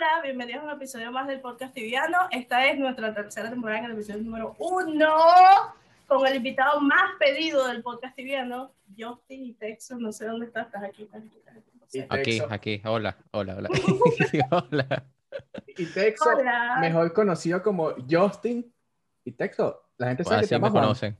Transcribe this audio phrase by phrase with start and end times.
[0.00, 2.16] Hola, bienvenidos a un episodio más del podcast tibiano.
[2.30, 5.14] Esta es nuestra tercera temporada en el episodio número uno,
[6.06, 9.98] con el invitado más pedido del podcast tibiano, Justin y Texas.
[9.98, 11.38] No sé dónde estás, estás aquí, estás aquí.
[11.92, 12.40] Estás aquí.
[12.40, 12.42] Aquí,
[12.78, 13.68] aquí, hola, hola, hola.
[14.70, 15.04] hola.
[15.66, 16.78] Y Texo, Hola.
[16.80, 18.72] mejor conocido como Justin.
[19.26, 21.18] Y Texo, la gente sabe que Así te me conocen.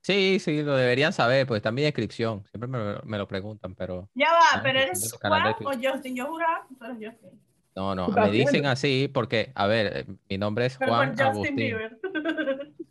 [0.00, 2.44] Sí, sí, lo deberían saber, pues está en mi descripción.
[2.50, 6.16] Siempre me, lo- me lo preguntan, pero Ya va, Ah, pero eres Juan o Justin.
[6.16, 7.44] Yo juraba que tú eres Justin.
[7.74, 11.56] No, no, me dicen así porque, a ver, eh, mi nombre es Juan Agustín.
[11.56, 11.98] Bieber.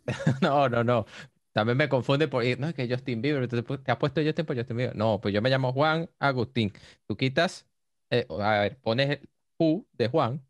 [0.42, 1.06] No, no, no.
[1.52, 4.56] También me confunde por, no, es que Justin Bieber, pues, te has puesto Justin por
[4.56, 4.96] Justin Bieber.
[4.96, 6.72] No, pues yo me llamo Juan Agustín.
[7.06, 7.66] Tú quitas,
[8.10, 10.44] eh, a ver, pones el U de Juan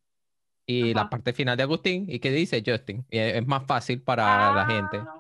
[0.67, 3.07] y la parte final de Agustín y que dice Justin.
[3.11, 4.99] Y es es más fácil para la gente.
[4.99, 5.15] Ah,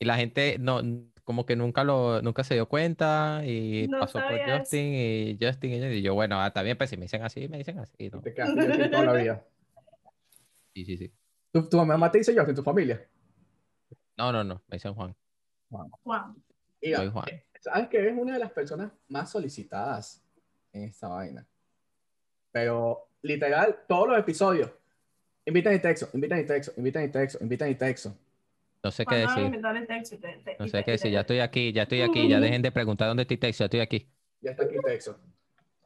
[0.00, 0.82] Y la gente no,
[1.28, 4.32] como que nunca lo, nunca se dio cuenta y No pasó por.
[4.58, 7.46] Justin y Justin y, yo- y yo, bueno, ah, también pues si me dicen así,
[7.48, 8.22] me dicen así, ¿no?
[8.22, 9.44] Te quedaste Justin toda la vida.
[10.74, 11.12] Sí, sí, sí.
[11.52, 13.06] ¿Tu, tu mamá te dice Justin, tu familia?
[14.16, 15.14] No, no, no, me dicen Juan.
[15.68, 16.34] Juan.
[16.80, 17.26] Y, Soy Juan.
[17.60, 20.24] sabes que eres una de las personas más solicitadas
[20.72, 21.46] en esta vaina.
[22.52, 24.70] Pero, literal, todos los episodios.
[25.44, 28.14] Invitan y texto, invitan y texto, invitan y texto, invitan y texto.
[28.82, 29.60] No sé qué decir.
[30.58, 31.10] No sé te- qué decir.
[31.10, 32.28] te- Ya estoy aquí, ya estoy aquí.
[32.28, 34.06] Ya dejen de preguntar dónde estoy texto, ya estoy aquí.
[34.40, 35.18] Ya está aquí texto.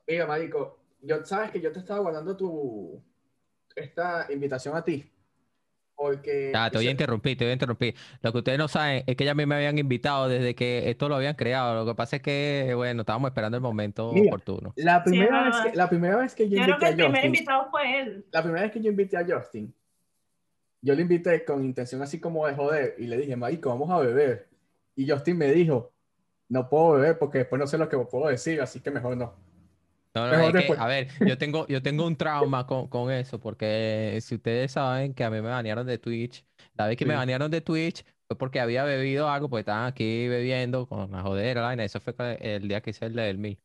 [0.06, 3.02] Mira, marico, yo, sabes que yo te estaba guardando tu
[3.74, 5.08] esta invitación a ti.
[5.94, 7.94] Porque Ya, te voy a interrumpir, te voy a interrumpir.
[8.22, 10.90] Lo que ustedes no saben es que ya a mí me habían invitado desde que
[10.90, 11.74] esto lo habían creado.
[11.76, 14.72] Lo que pasa es que, bueno, estábamos esperando el momento Mira, oportuno.
[14.76, 15.70] la primera, vez verdad.
[15.70, 17.70] que, la primera vez que yo Yo creo invité que a el primer Justin, invitado
[17.70, 18.26] fue él.
[18.32, 19.74] la primera vez que yo invité a Justin,
[20.82, 23.98] yo lo invité con intención así como de joder y le dije, marico, vamos a
[23.98, 24.48] beber.
[24.96, 25.94] Y Justin me dijo,
[26.48, 29.34] no puedo beber porque después no sé lo que puedo decir, así que mejor no.
[30.14, 33.40] No, no, es que, a ver, yo tengo, yo tengo un trauma con, con eso,
[33.40, 36.44] porque si ustedes saben que a mí me banearon de Twitch,
[36.74, 40.28] la vez que me banearon de Twitch fue porque había bebido algo, porque estaban aquí
[40.28, 43.58] bebiendo con la jodera, la vaina, eso fue el día que hice el del mil.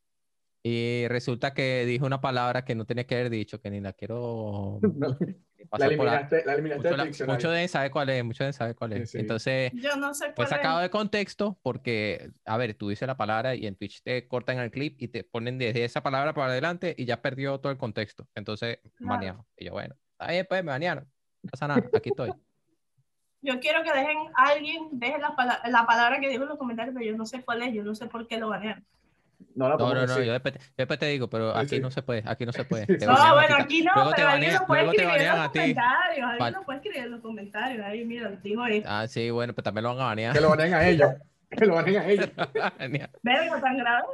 [0.63, 3.91] Y resulta que dije una palabra que no tenía que haber dicho, que ni la
[3.91, 4.79] quiero
[5.63, 6.35] la pasar por alto.
[6.35, 7.35] eliminaste, la eliminaste Muchos del la- diccionario.
[7.37, 9.09] muchos deben saber cuál es, muchos deben saber cuál es.
[9.11, 9.21] Sí, sí.
[9.21, 10.83] Entonces, Yo no sé fue cuál sacado es.
[10.83, 14.71] de contexto porque, a ver, tú dices la palabra y en Twitch te cortan el
[14.71, 18.27] clip y te ponen desde esa palabra para adelante y ya perdió todo el contexto.
[18.35, 19.45] Entonces, Claro.
[19.57, 19.95] Y yo, bueno,
[20.27, 21.05] bien, pues me banearon.
[21.43, 22.31] No pasa nada, aquí estoy.
[23.41, 26.93] Yo quiero que dejen alguien, deje la, pala- la palabra que dijo en los comentarios,
[26.97, 28.83] pero yo no sé cuál es, yo no sé por qué lo banearon.
[29.55, 31.79] No la No, no, no, yo después, te- yo después te digo, pero aquí sí.
[31.79, 32.85] no se puede, aquí no se puede.
[32.87, 34.97] Sí, Te No, bueno, aquí no, luego te pero alguien banean- lo puede luego te
[35.03, 35.59] escribir en banean los a ti.
[35.59, 36.23] comentarios.
[36.25, 36.55] Alguien Vale.
[36.57, 37.85] lo puede escribir en los comentarios.
[37.85, 38.89] Ahí, mira, dijo esto.
[38.91, 40.33] Ah, sí, bueno, pues también lo van a banear.
[40.33, 41.09] Que lo baneen a ellos.
[41.49, 42.29] Que lo baneen a ellos.
[43.23, 44.07] Verga, tan grave.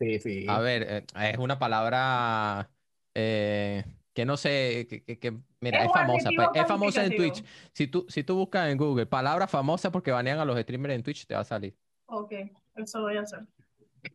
[0.00, 0.46] Sí, sí.
[0.48, 2.70] A ver, eh, es una palabra
[3.14, 3.84] eh,
[4.14, 7.44] que no sé, que, que- que- mira, Es famosa, pues, es famosa en Twitch.
[7.72, 11.02] Si tú, si tú buscas en Google palabra famosa porque banean a los streamers en
[11.02, 11.76] Twitch, te va a salir.
[12.06, 12.32] Ok,
[12.76, 13.40] eso voy a hacer.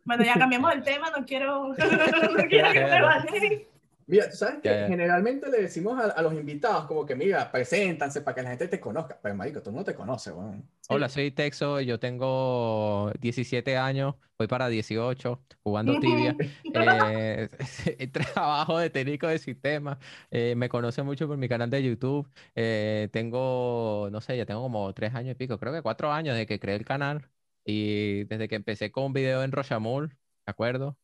[0.04, 3.68] Bueno, ya cambiamos el tema, no quiero, no quiero que me baneen.
[4.10, 4.88] Mira, tú sabes que ya.
[4.88, 8.70] generalmente le decimos a, a los invitados como que, mira, preséntanse para que la gente
[8.70, 9.20] te conozca.
[9.22, 10.72] Pero, marico, tú no te conoces, weón.
[10.88, 16.38] Hola, soy Texo, yo tengo 17 años, voy para 18, jugando tibia.
[16.74, 17.50] Eh,
[18.14, 19.98] trabajo de técnico de sistemas,
[20.32, 22.30] eh, me conoce mucho por mi canal de YouTube.
[22.56, 26.36] eh, tengo, no sé, ya tengo como tres años y pico, creo que cuatro años
[26.38, 27.30] de que creé el canal
[27.68, 30.98] y desde que empecé con un video en Rochamul, ¿me acuerdo?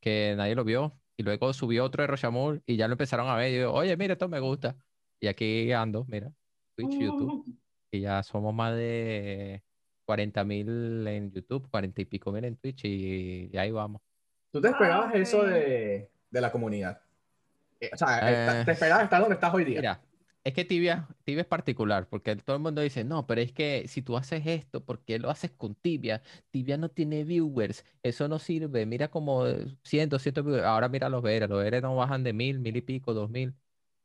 [0.00, 3.36] Que nadie lo vio y luego subí otro de Rochamul y ya lo empezaron a
[3.36, 4.76] ver y yo, oye, mira, esto me gusta.
[5.20, 6.30] Y aquí ando, mira,
[6.76, 7.44] Twitch, YouTube.
[7.90, 9.62] Y ya somos más de
[10.04, 14.02] 40 mil en YouTube, 40 y pico mil en Twitch y, y ahí vamos.
[14.50, 15.46] ¿Tú te esperabas Ah, eso ok.
[15.46, 17.00] de, de la comunidad?
[17.80, 19.80] Eh, o sea, Eh, eh, te esperabas estar donde estás hoy día.
[19.80, 20.00] Mira,
[20.44, 23.86] es que Tibia, Tibia es particular, porque todo el mundo dice, no, pero es que
[23.88, 26.22] si tú haces esto, ¿por qué lo haces con Tibia?
[26.50, 29.44] Tibia no tiene viewers, eso no sirve, mira como
[29.84, 32.80] 100, 200 viewers, ahora mira los veres, los veres no bajan de mil, mil y
[32.82, 33.54] pico, dos mil,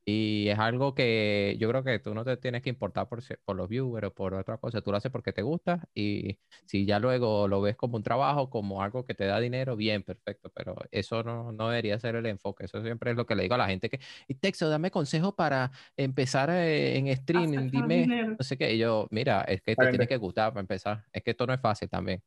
[0.10, 3.58] y es algo que yo creo que tú no te tienes que importar por, por
[3.58, 6.98] los viewers o por otra cosa, tú lo haces porque te gusta, y si ya
[6.98, 10.78] luego lo ves como un trabajo, como algo que te da dinero, bien, perfecto, pero
[10.92, 13.58] eso no, no debería ser el enfoque, eso siempre es lo que le digo a
[13.58, 14.00] la gente que,
[14.30, 18.74] y Texo, dame consejo para empezar eh, en streaming, Hacer dime, no sé qué.
[18.74, 21.04] Y yo, mira, es que te tiene que gustar para empezar.
[21.12, 22.24] Es que esto no es fácil también.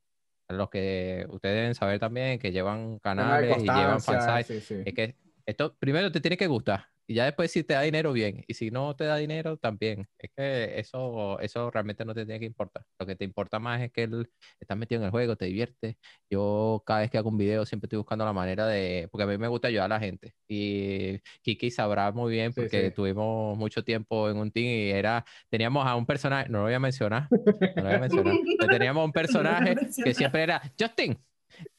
[0.49, 4.47] Los que ustedes deben saber también que llevan canales y llevan fansites.
[4.47, 4.83] sí, sí.
[4.85, 5.17] Es que
[5.47, 8.45] esto primero te tiene que gustar Y ya después si te da dinero, bien.
[8.47, 10.07] Y si no te da dinero, también.
[10.17, 12.85] Es que eso, eso realmente no te tiene que importar.
[13.01, 14.31] Lo que te importa más es que él
[14.61, 15.99] estás metido en el juego, te divierte.
[16.31, 19.09] Yo cada vez que hago un video siempre estoy buscando la manera de...
[19.11, 20.35] Porque a mí me gusta ayudar a la gente.
[20.47, 25.25] Y Kiki sabrá muy bien porque tuvimos mucho tiempo en un team y era...
[25.49, 28.35] Teníamos a un personaje, no lo voy a mencionar, no lo voy a mencionar.
[28.71, 29.75] teníamos un personaje
[30.05, 31.19] que siempre era Justin.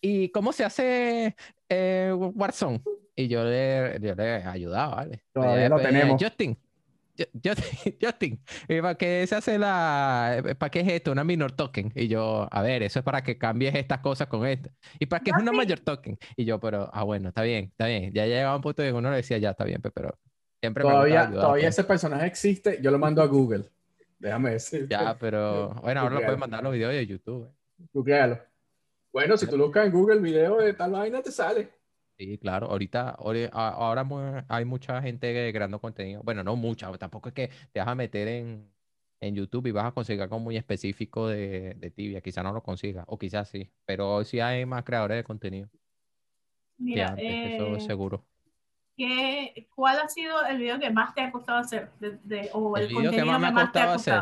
[0.01, 1.37] ¿Y cómo se hace
[1.69, 2.81] eh, Warzone?
[3.15, 5.23] Y yo le, yo le ayudaba, ¿vale?
[5.33, 6.21] Todavía lo tenemos.
[6.21, 6.57] Justin,
[8.01, 8.41] Justin,
[8.81, 11.11] ¿para qué se hace la, para qué es esto?
[11.11, 11.91] Una minor token.
[11.95, 14.69] Y yo, a ver, eso es para que cambies estas cosas con esto.
[14.99, 16.17] ¿Y para qué es una mayor token?
[16.35, 18.13] Y yo, pero, ah, bueno, está bien, está bien.
[18.13, 20.17] Ya llegaba un punto de que uno le decía, ya está bien, pero
[20.59, 23.65] siempre todavía, me Todavía ese personaje existe, yo lo mando a Google.
[24.19, 24.87] Déjame decir.
[24.87, 27.49] Ya, pero, bueno, ahora lo puedes mandar los videos de YouTube.
[28.05, 28.39] Eh.
[29.11, 31.80] Bueno, si tú buscas en Google video de tal vaina, te sale.
[32.21, 32.67] Sí, claro.
[32.67, 34.05] Ahorita, ahora
[34.47, 36.21] hay mucha gente creando contenido.
[36.21, 38.71] Bueno, no mucha, tampoco es que te vas a meter en,
[39.19, 42.21] en YouTube y vas a conseguir algo muy específico de, de tibia.
[42.21, 45.67] Quizá no lo consigas, o quizás sí, pero sí hay más creadores de contenido.
[46.77, 48.23] Mira, eso es eh, seguro.
[48.95, 51.89] ¿qué, ¿Cuál ha sido el video que más te ha costado hacer?
[51.99, 54.21] De, o el, video que más me ha costado hacer.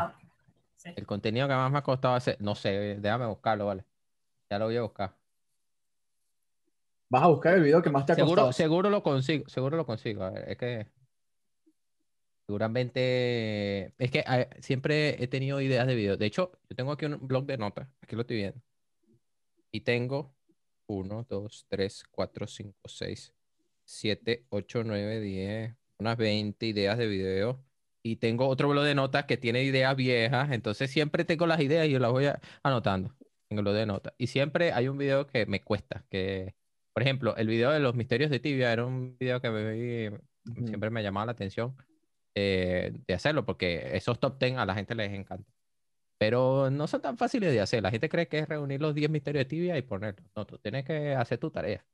[0.96, 3.84] El contenido que más me ha costado hacer, no sé, déjame buscarlo, vale.
[4.48, 5.19] Ya lo voy a buscar.
[7.10, 8.52] Vas a buscar el video que más te ha seguro, costado.
[8.52, 10.28] Seguro lo consigo, seguro lo consigo.
[10.28, 10.86] es que
[12.46, 14.24] seguramente es que
[14.60, 16.16] siempre he tenido ideas de video.
[16.16, 18.60] De hecho, yo tengo aquí un blog de notas, aquí lo estoy viendo.
[19.72, 20.32] Y tengo
[20.86, 23.34] 1, 2, 3, 4, 5, 6,
[23.84, 27.60] 7, 8, 9, 10, unas 20 ideas de video.
[28.04, 30.52] Y tengo otro blog de notas que tiene ideas viejas.
[30.52, 32.28] Entonces siempre tengo las ideas y yo las voy
[32.62, 33.16] anotando
[33.48, 34.14] en el blog de notas.
[34.16, 36.54] Y siempre hay un video que me cuesta, que
[36.92, 40.18] por ejemplo, el video de los misterios de Tibia era un video que me,
[40.66, 41.76] siempre me llamaba la atención
[42.34, 45.50] eh, de hacerlo, porque esos top 10 a la gente les encanta.
[46.18, 47.82] Pero no son tan fáciles de hacer.
[47.82, 50.26] La gente cree que es reunir los 10 misterios de Tibia y ponerlos.
[50.36, 51.84] No, tú tienes que hacer tu tarea.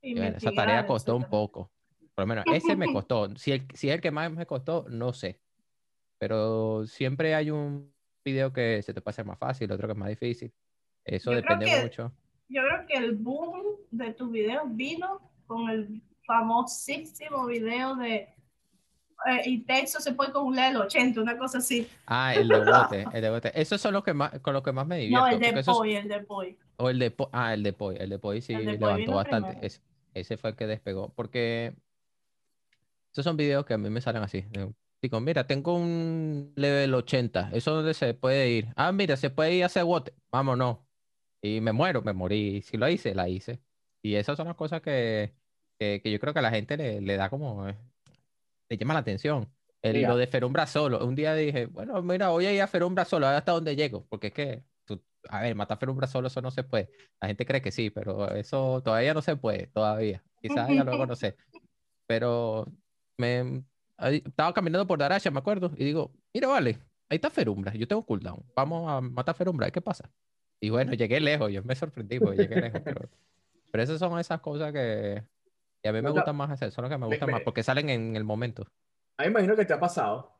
[0.00, 1.72] Y esa tarea costó un poco.
[2.14, 3.34] Por lo menos ese me costó.
[3.36, 5.40] Si, el, si es el que más me costó, no sé.
[6.18, 7.92] Pero siempre hay un
[8.24, 10.52] video que se te puede hacer más fácil, otro que es más difícil.
[11.04, 12.12] Eso depende mucho
[12.52, 18.28] yo creo que el boom de tu video vino con el famosísimo video de
[19.26, 21.86] eh, y texto se puede con un el 80, una cosa así.
[22.06, 23.52] Ah, el de bote, el de bote.
[23.54, 25.26] Esos son los que más, con los que más me divierto.
[25.26, 26.58] No, el de Poi, el de Poi.
[26.78, 29.64] O el de ah, el de Poi, el de Poi sí levantó bastante.
[29.64, 29.80] Ese,
[30.14, 31.76] ese, fue el que despegó, porque
[33.12, 34.44] esos son videos que a mí me salen así.
[35.00, 38.68] Digo, mira, tengo un level 80, ¿eso dónde se puede ir?
[38.74, 40.14] Ah, mira, se puede ir a hacer bote.
[40.32, 40.78] Vámonos.
[41.40, 42.62] Y me muero, me morí.
[42.62, 43.60] Si lo hice, la hice.
[44.02, 45.32] Y esas son las cosas que,
[45.78, 47.76] que, yo creo que a la gente le, le da como, eh,
[48.68, 49.48] le llama la atención.
[49.80, 51.04] El, lo de Ferumbra solo.
[51.04, 53.74] Un día dije, bueno, mira, voy a ir a Ferumbra solo, a ver hasta dónde
[53.74, 54.06] llego.
[54.08, 54.64] Porque es que,
[55.28, 56.90] a ver, matar Ferumbra solo, eso no se puede.
[57.20, 60.22] La gente cree que sí, pero eso todavía no se puede, todavía.
[60.40, 61.36] Quizás ya luego no sé.
[62.06, 62.66] Pero
[63.18, 63.64] me
[64.10, 66.78] estaba caminando por Darasha, me acuerdo, y digo, mira, vale,
[67.08, 68.42] ahí está Ferumbra, yo tengo cooldown.
[68.56, 70.10] Vamos a matar a Ferumbra, ¿qué pasa?
[70.60, 72.82] Y bueno, llegué lejos, yo me sorprendí porque llegué lejos.
[72.84, 73.08] Pero,
[73.72, 75.24] pero esas son esas cosas que,
[75.82, 78.14] a mí me gustan más hacer, son las que me gustan más porque salen en
[78.14, 78.64] el momento.
[79.16, 80.38] A mí me imagino que te ha pasado,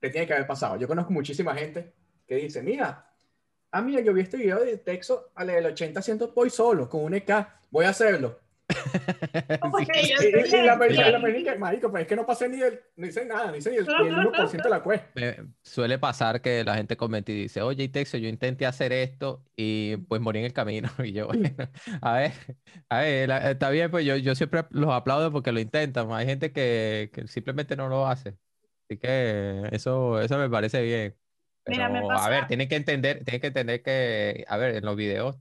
[0.00, 0.76] que tiene que haber pasado.
[0.76, 1.94] Yo conozco muchísima gente
[2.26, 3.14] que dice, mira,
[3.70, 6.00] ah, mira, yo vi este video de texto al del 80
[6.34, 7.30] voy solo, con un EK,
[7.70, 13.06] voy a hacerlo y, la película, marico, pues es que no pasé ni el, no
[13.06, 15.04] hice nada, no hice ni el, 1% de la quest.
[15.62, 19.96] suele pasar que la gente comenta y dice, oye, Texo, yo intenté hacer esto y
[19.96, 20.88] pues morí en el camino.
[21.08, 21.48] Y yo, bueno,
[22.02, 22.32] a ver,
[22.90, 26.12] a ver, está bien, pues yo, yo siempre los aplaudo porque lo intentan.
[26.12, 28.36] Hay gente que, que simplemente no lo hace.
[28.84, 31.16] Así que eso, eso me parece bien.
[31.64, 35.38] Pero, a ver, tienen que entender, tienen que entender que, a ver, en los videos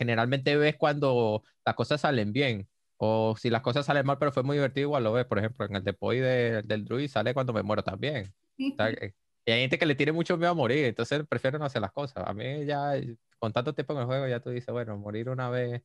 [0.00, 2.66] generalmente ves cuando las cosas salen bien.
[2.96, 5.26] O si las cosas salen mal, pero fue muy divertido, igual lo ves.
[5.26, 8.32] Por ejemplo, en el Depoy del Druid sale cuando me muero también.
[8.58, 9.12] Eh,
[9.46, 11.92] y hay gente que le tiene mucho miedo a morir, entonces prefiero no hacer las
[11.92, 12.26] cosas.
[12.26, 12.94] A mí ya,
[13.38, 15.82] con tanto tiempo en el juego, ya tú dices, bueno, morir una vez,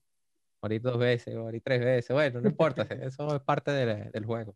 [0.62, 4.56] morir dos veces, morir tres veces, bueno, no importa, eso es parte del juego.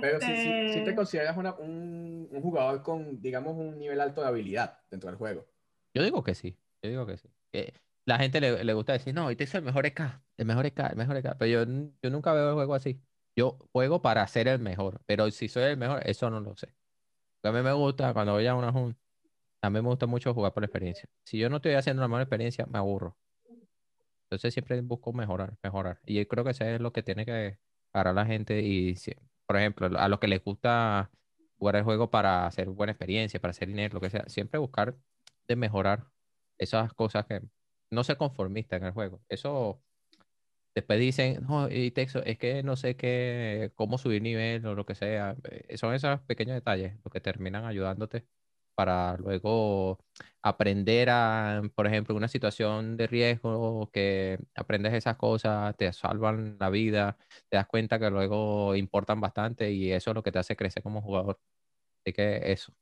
[0.00, 4.00] Pero si, si, si, te este consideras una, un, un, jugador con, digamos, un nivel
[4.00, 5.46] alto de habilidad dentro del juego.
[5.92, 7.28] Yo digo que sí, yo digo que sí
[8.06, 10.80] la gente le, le, gusta decir, no, este es el mejor EK, el mejor EK,
[10.90, 11.36] el mejor EK.
[11.38, 13.00] Pero yo, yo nunca veo el juego así.
[13.36, 16.74] Yo juego para ser el mejor, pero si soy el mejor, eso no lo sé.
[17.42, 18.98] A mí me gusta, cuando voy a una junta,
[19.62, 21.08] a mí me gusta mucho jugar por experiencia.
[21.24, 23.16] Si yo no estoy haciendo una mejor experiencia, me aburro.
[24.24, 26.00] Entonces siempre busco mejorar, mejorar.
[26.06, 27.58] Y yo creo que eso es lo que tiene que,
[27.90, 28.94] para la gente y,
[29.46, 31.10] por ejemplo, a los que les gusta
[31.58, 34.96] jugar el juego para hacer buena experiencia, para hacer dinero, lo que sea, siempre buscar
[35.48, 36.06] de mejorar
[36.58, 37.42] esas cosas que
[37.90, 39.20] no ser conformista en el juego.
[39.28, 39.82] Eso
[40.74, 44.84] después dicen, no, y texto, es que no sé qué, cómo subir nivel o lo
[44.84, 45.36] que sea.
[45.44, 48.26] Eh, Son esos pequeños detalles los que terminan ayudándote
[48.74, 49.98] para luego
[50.42, 56.70] aprender a, por ejemplo, una situación de riesgo, que aprendes esas cosas, te salvan la
[56.70, 57.16] vida,
[57.48, 60.82] te das cuenta que luego importan bastante y eso es lo que te hace crecer
[60.82, 61.38] como jugador.
[62.00, 62.74] Así que eso,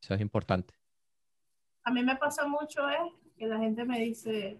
[0.00, 0.74] eso es importante.
[1.82, 3.00] A mí me pasa mucho es
[3.38, 4.58] que la gente me dice,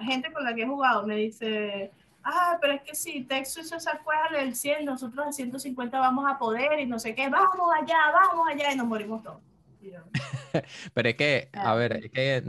[0.00, 1.90] gente con la que he jugado me dice,
[2.22, 6.38] ah, pero es que si Texas se fue al 100, nosotros al 150 vamos a
[6.38, 9.40] poder y no sé qué, vamos allá, vamos allá y nos morimos todos.
[9.80, 10.00] Yo,
[10.94, 12.42] Pero es que, a ver, es que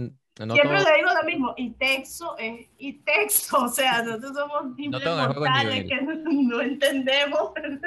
[0.46, 4.34] no Siempre todo, le digo lo mismo, y Texo es y Texo, o sea, nosotros
[4.36, 7.80] somos simples es mortales que no entendemos él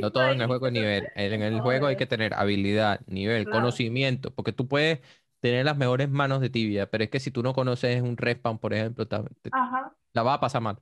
[0.00, 1.08] no todo en el juego es nivel.
[1.14, 3.60] En el juego hay que tener habilidad, nivel, Claro.
[3.60, 5.00] conocimiento, porque tú puedes
[5.40, 8.58] tener las mejores manos de tibia, pero es que si tú no conoces un respawn,
[8.58, 9.16] por ejemplo, te-
[9.52, 10.78] Ajá, la vas a pasar mal.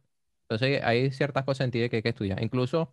[0.48, 2.42] Entonces hay ciertas cosas en tibia que hay que estudiar.
[2.42, 2.92] Incluso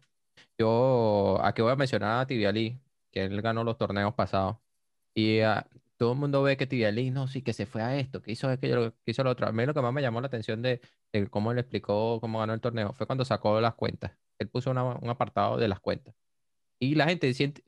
[0.57, 2.79] yo, aquí voy a mencionar a Tibialí,
[3.11, 4.57] que él ganó los torneos pasados.
[5.15, 5.67] Y ah,
[5.97, 8.49] todo el mundo ve que Tibialí, no, sí, que se fue a esto, que hizo
[8.49, 9.47] aquello, que hizo lo otro.
[9.47, 10.81] A mí lo que más me llamó la atención de,
[11.13, 14.11] de cómo él explicó cómo ganó el torneo fue cuando sacó las cuentas.
[14.39, 16.15] Él puso una- un apartado de las cuentas.
[16.79, 17.63] Y la gente siente,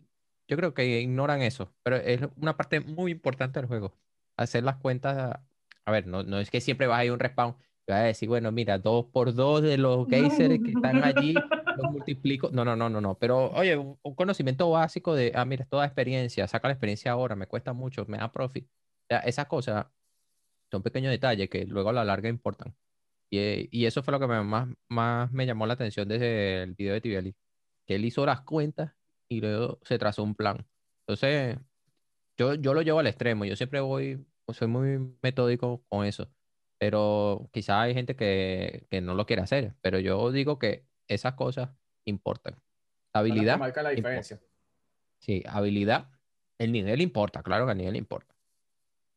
[0.47, 3.93] yo creo que ignoran eso, pero es una parte muy importante del juego.
[4.37, 5.39] Hacer las cuentas,
[5.85, 7.55] a ver, no, no es que siempre vas a ir a un respawn
[7.87, 11.33] y vas a decir, bueno, mira, dos por dos de los geysers que están allí,
[11.33, 12.49] los multiplico.
[12.51, 13.15] No, no, no, no, no.
[13.17, 17.47] Pero, oye, un, conocimiento básico de, ah, mira, toda experiencia, saca la experiencia ahora, me
[17.47, 18.65] cuesta mucho, me da profit.
[18.65, 19.87] O sea, esas cosas
[20.71, 22.75] son pequeños detalles que luego a la larga importan.
[23.29, 26.73] Y, y eso fue lo que me- más, más me llamó la atención desde el
[26.75, 27.35] video de Tibiali,
[27.85, 28.96] que él hizo las cuentas
[29.29, 30.65] y luego se trazó un plan.
[31.01, 31.57] Entonces,
[32.37, 36.29] yo, yo lo llevo al extremo, yo siempre voy, soy muy metódico con eso,
[36.77, 41.33] pero quizás hay gente que, que no lo quiere hacer, pero yo digo que esas
[41.33, 41.69] cosas
[42.05, 42.61] importan.
[43.13, 44.09] Habilidad, marcan la importa.
[44.09, 44.41] diferencia.
[45.19, 46.11] sí, habilidad,
[46.59, 48.35] el nivel importa, claro que el nivel importa,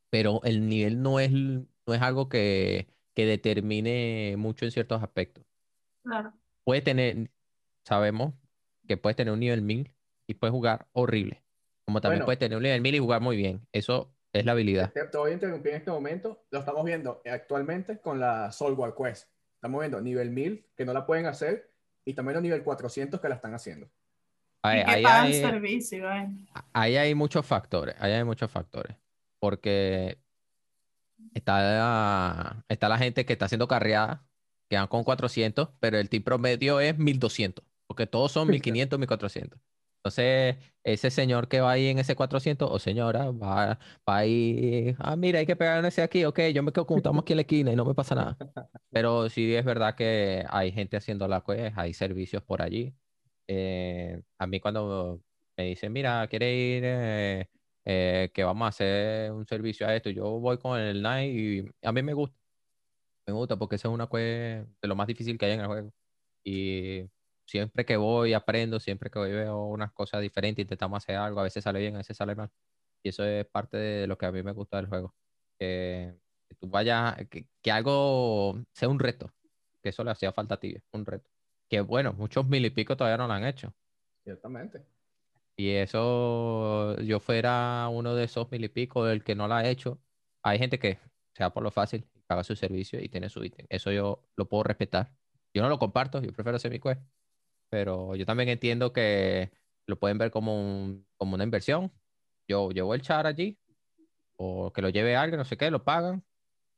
[0.08, 5.44] pero el nivel no es, no es algo que, que determine mucho en ciertos aspectos.
[6.02, 6.32] claro.
[6.64, 7.30] Puede tener,
[7.84, 8.34] sabemos
[8.86, 9.92] que puedes tener un nivel 1000
[10.30, 11.42] y puedes jugar horrible,
[11.84, 12.26] como también Bueno.
[12.26, 13.66] puedes tener un nivel 1000 y jugar muy bien.
[13.72, 14.92] Eso es la habilidad.
[14.92, 16.44] Te, te voy a interrumpir en este momento.
[16.50, 19.28] Lo estamos viendo actualmente con la Soul War Quest.
[19.56, 21.70] Estamos viendo nivel 1000 que no la pueden hacer
[22.04, 23.90] y también los nivel 400 que la están haciendo.
[24.62, 26.28] Ahí, y que ahí pagan hay, servicio, ¿eh?
[26.72, 28.94] ahí hay muchos factores, ahí hay muchos factores,
[29.38, 30.18] porque
[31.32, 34.22] está la, está la gente que está haciendo carreada,
[34.68, 39.58] que van con 400, pero el team promedio es 1200, porque todos son 1500, 1400.
[40.00, 43.78] Entonces, ese señor que va ahí en ese 400, o señora, va,
[44.08, 47.20] va ahí, ah, mira, hay que pegar en ese aquí, ok, yo me quedo como
[47.20, 48.38] aquí en la esquina y no me pasa nada.
[48.90, 52.94] Pero sí es verdad que hay gente haciendo la quest, hay servicios por allí.
[53.46, 55.20] Eh, a mí cuando
[55.56, 57.48] me dicen, mira, quiere ir, eh,
[57.84, 61.86] eh, que vamos a hacer un servicio a esto, yo voy con el Night y
[61.86, 62.36] a mí me gusta.
[63.26, 65.66] Me gusta porque esa es una quest de lo más difícil que hay en el
[65.66, 65.92] juego.
[66.44, 67.04] Y
[67.50, 71.42] siempre que voy aprendo, siempre que voy veo unas cosas diferentes, intentamos hacer algo, a
[71.42, 72.50] veces sale bien, a veces sale mal.
[73.02, 75.14] Y eso es parte de lo que a mí me gusta del juego.
[75.58, 76.14] Que,
[76.48, 79.32] que tú vayas, que, que algo sea un reto,
[79.82, 81.28] que eso le hacía falta a ti, un reto.
[81.68, 83.74] Que bueno, muchos mil y pico todavía no lo han hecho.
[84.22, 84.84] Ciertamente.
[85.56, 89.68] Y eso, yo fuera uno de esos mil y pico, el que no lo ha
[89.68, 90.00] hecho.
[90.42, 91.00] Hay gente que
[91.34, 93.66] se va por lo fácil, paga su servicio y tiene su ítem.
[93.68, 95.12] Eso yo lo puedo respetar.
[95.52, 97.02] Yo no lo comparto, yo prefiero hacer mi quest.
[97.70, 99.52] Pero yo también entiendo que
[99.86, 101.92] lo pueden ver como, un- como una inversión.
[102.48, 103.58] Yo llevo el char allí,
[104.36, 106.24] o que lo lleve alguien, no sé qué, lo pagan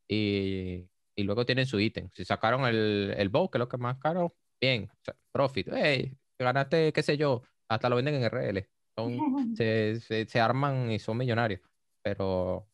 [0.09, 2.11] y, y luego tienen su ítem.
[2.15, 5.17] Si sacaron el, el bow, que es lo que es más caro, bien, o sea,
[5.33, 5.69] profit.
[5.73, 8.69] Hey, ganaste, qué sé yo, hasta lo venden en RL.
[8.97, 9.13] Son,
[9.57, 11.61] se, se, se arman y son millonarios.
[12.03, 12.69] Pero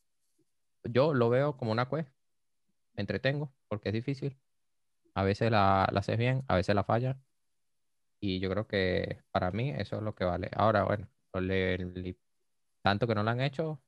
[0.85, 2.11] yo lo veo como una quest.
[2.95, 4.37] Me entretengo porque es difícil.
[5.15, 7.17] A veces la, la haces bien, a veces la fallas.
[8.21, 10.51] Y yo creo que para mí eso es lo que vale.
[10.55, 11.09] Ahora, bueno,
[11.41, 12.19] le- le-
[12.83, 13.81] tanto que no lo han hecho,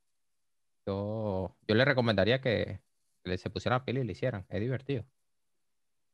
[0.85, 2.81] yo, yo le recomendaría que
[3.23, 4.45] le, se pusieran la pila y lo hicieran.
[4.49, 5.05] Es divertido.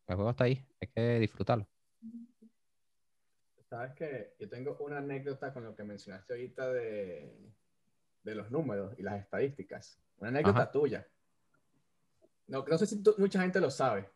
[0.08, 1.68] El juego está ahí, hay que disfrutarlo.
[3.70, 7.52] Sabes que yo tengo una anécdota con lo que mencionaste ahorita de,
[8.24, 10.02] de los números y las estadísticas.
[10.20, 10.72] Una anécdota Ajá.
[10.72, 11.08] tuya.
[12.48, 14.10] No, no sé si mucha gente lo sabe.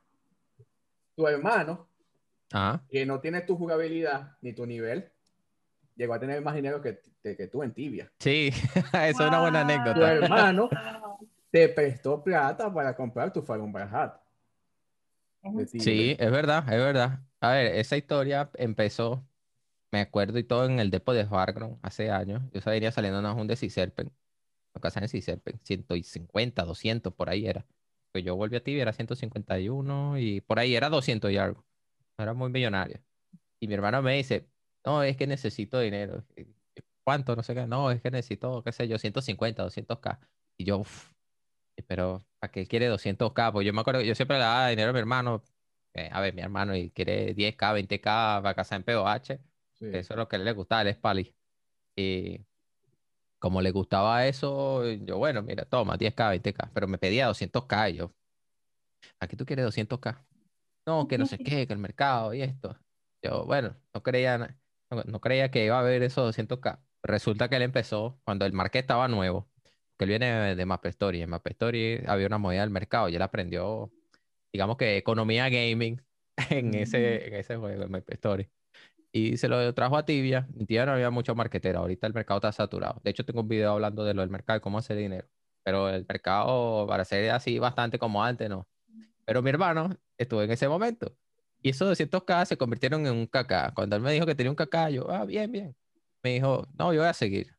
[1.15, 1.90] Tu hermano
[2.51, 2.83] Ajá.
[2.89, 5.11] que no tiene tu jugabilidad ni tu nivel,
[5.95, 8.11] llegó a tener más dinero que, que, que tú en Tibia.
[8.19, 8.51] Sí,
[8.93, 9.67] eso es una buena Wow.
[9.67, 10.13] Tu anécdota.
[10.13, 10.69] hermano
[11.51, 14.13] te prestó plata para comprar tu Emblem Hat.
[15.79, 17.19] Sí, es verdad, es verdad.
[17.39, 19.27] A ver, esa historia empezó,
[19.91, 22.41] me acuerdo y todo en el depo de Farground hace años.
[22.53, 24.11] Yo venía saliendo a un de Ciserpen,
[24.79, 27.65] casa en Ciserpen, 150, 200, por ahí era.
[28.11, 31.65] Pues yo volví a Tibia, era 151 y por ahí era 200 y algo.
[32.23, 33.01] Era muy millonario.
[33.59, 34.49] Y mi hermano me dice,
[34.85, 36.25] no, es que necesito dinero.
[37.03, 37.35] ¿Cuánto?
[37.35, 37.67] No sé qué.
[37.67, 40.19] No, es que necesito, qué sé yo, 150, 200k.
[40.57, 41.11] Y yo, "Uf,
[41.87, 43.51] pero ¿para qué quiere 200k?
[43.51, 45.43] Pues yo me acuerdo, yo siempre le daba dinero a mi hermano.
[45.93, 49.39] eh, a ver, mi hermano, y quiere 10k, 20k para casa en POH.
[49.73, 49.87] Sí.
[49.93, 51.35] Eso es lo que a él le gustaba, él es pali.
[51.95, 52.41] Y
[53.39, 56.71] como le gustaba eso, yo, bueno, mira, toma, 10k, 20k.
[56.73, 58.13] Pero me pedía 200k y yo,
[59.19, 60.25] ¿aquí tú quieres 200k?
[60.85, 62.77] No, que no sé qué, que el mercado y esto.
[63.23, 66.79] Yo, bueno, no creía, no, no creía que iba a haber esos 200k.
[67.03, 69.49] Resulta que él empezó cuando el market estaba nuevo,
[69.97, 71.21] que él viene de, MapStory.
[71.21, 73.91] En MapStory había una movida del mercado y él aprendió,
[74.53, 76.01] digamos que economía gaming
[76.49, 78.49] en ese, en ese juego, en MapStory.
[79.13, 80.47] Y se lo trajo a Tibia.
[80.57, 81.79] En Tibia no había mucho marketero.
[81.79, 83.01] Ahorita el mercado está saturado.
[83.03, 85.27] De hecho, tengo un video hablando de lo del mercado y cómo hacer dinero.
[85.63, 88.67] Pero el mercado, para ser así bastante como antes, no.
[89.25, 91.15] Pero mi hermano estuvo en ese momento.
[91.61, 93.73] Y esos 200k se convirtieron en un KK.
[93.75, 95.75] Cuando él me dijo que tenía un KK, yo, ah, bien, bien.
[96.23, 97.55] Me dijo, no, yo voy a seguir.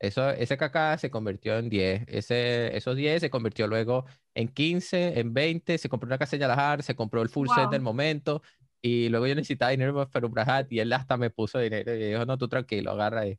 [0.00, 2.04] Eso, ese KK se convirtió en 10.
[2.08, 5.78] Ese, esos 10 se convirtió luego en 15, en 20.
[5.78, 7.70] Se compró una casa en Yalahar, se compró el full set Wow.
[7.70, 8.42] del momento.
[8.80, 11.92] Y luego yo necesitaba dinero para un Brahat y él hasta me puso dinero.
[11.94, 13.38] Y dijo, no, tú tranquilo, agarra ahí.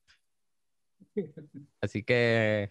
[1.81, 2.69] Así que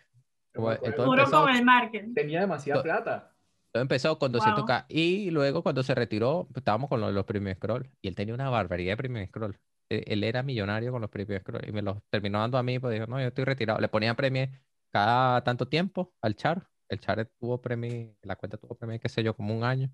[0.55, 0.85] acuerdo.
[0.87, 2.15] entonces- con el marketing.
[2.15, 3.35] Tenía demasiada plata.
[3.75, 4.41] Empezó con Wow.
[4.41, 4.87] 200k.
[4.89, 7.91] Y luego cuando se retiró, pues, estábamos con los, los premium scroll.
[8.03, 9.59] Y él tenía una barbaridad de premium scroll.
[9.89, 11.69] Él, él era millonario con los premium scroll.
[11.69, 13.81] Y me los terminó dando a mí, pues dijo, no, yo estoy retirado.
[13.81, 14.49] Le ponía premio
[14.91, 16.69] cada tanto tiempo al char.
[16.89, 19.91] El char tuvo premio, la cuenta tuvo premio, qué sé yo, como un año.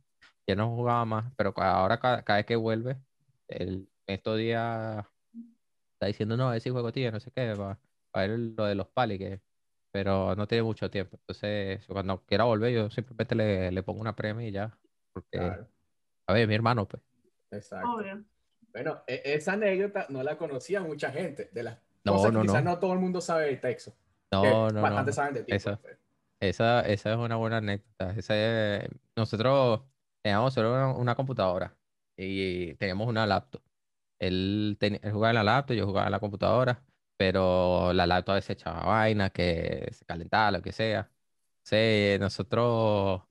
[0.47, 1.33] Ya no jugaba más.
[1.37, 2.99] Pero ahora cada, cada vez que vuelve,
[3.49, 5.05] él, estos días
[5.95, 9.19] está diciendo, no, ese juego tío, no sé qué, para, ver lo de los pali,
[9.19, 9.41] que
[9.95, 11.19] pero no tiene mucho tiempo.
[11.21, 14.77] Entonces, cuando quiera volver, yo simplemente le, le pongo una premia y ya.
[15.13, 15.69] Porque, Claro,
[16.27, 17.01] a ver, mi hermano, pues.
[17.53, 17.89] exacto.
[17.95, 18.25] Obvio.
[18.73, 21.49] Bueno, e- esa anécdota no la conocía mucha gente.
[21.53, 22.73] De las No, cosas que no, quizás no.
[22.73, 23.97] no todo el mundo sabe de Texo.
[24.33, 24.83] No, que no, no.
[24.83, 25.15] Bastante no.
[25.15, 25.53] saben de ti.
[25.55, 25.79] Eso.
[25.81, 25.97] pues.
[26.41, 28.11] Esa, esa es una buena anécdota.
[28.17, 28.35] Esa
[28.83, 29.83] es- nosotros
[30.25, 31.73] teníamos solo una, una computadora
[32.17, 33.63] y teníamos una laptop.
[34.19, 36.83] Él, ten- él jugaba en la laptop, yo jugaba en la computadora,
[37.27, 41.11] pero la laptop a veces echaba vaina, que se calentaba, lo que sea.
[41.63, 43.23] Sí, nosotros,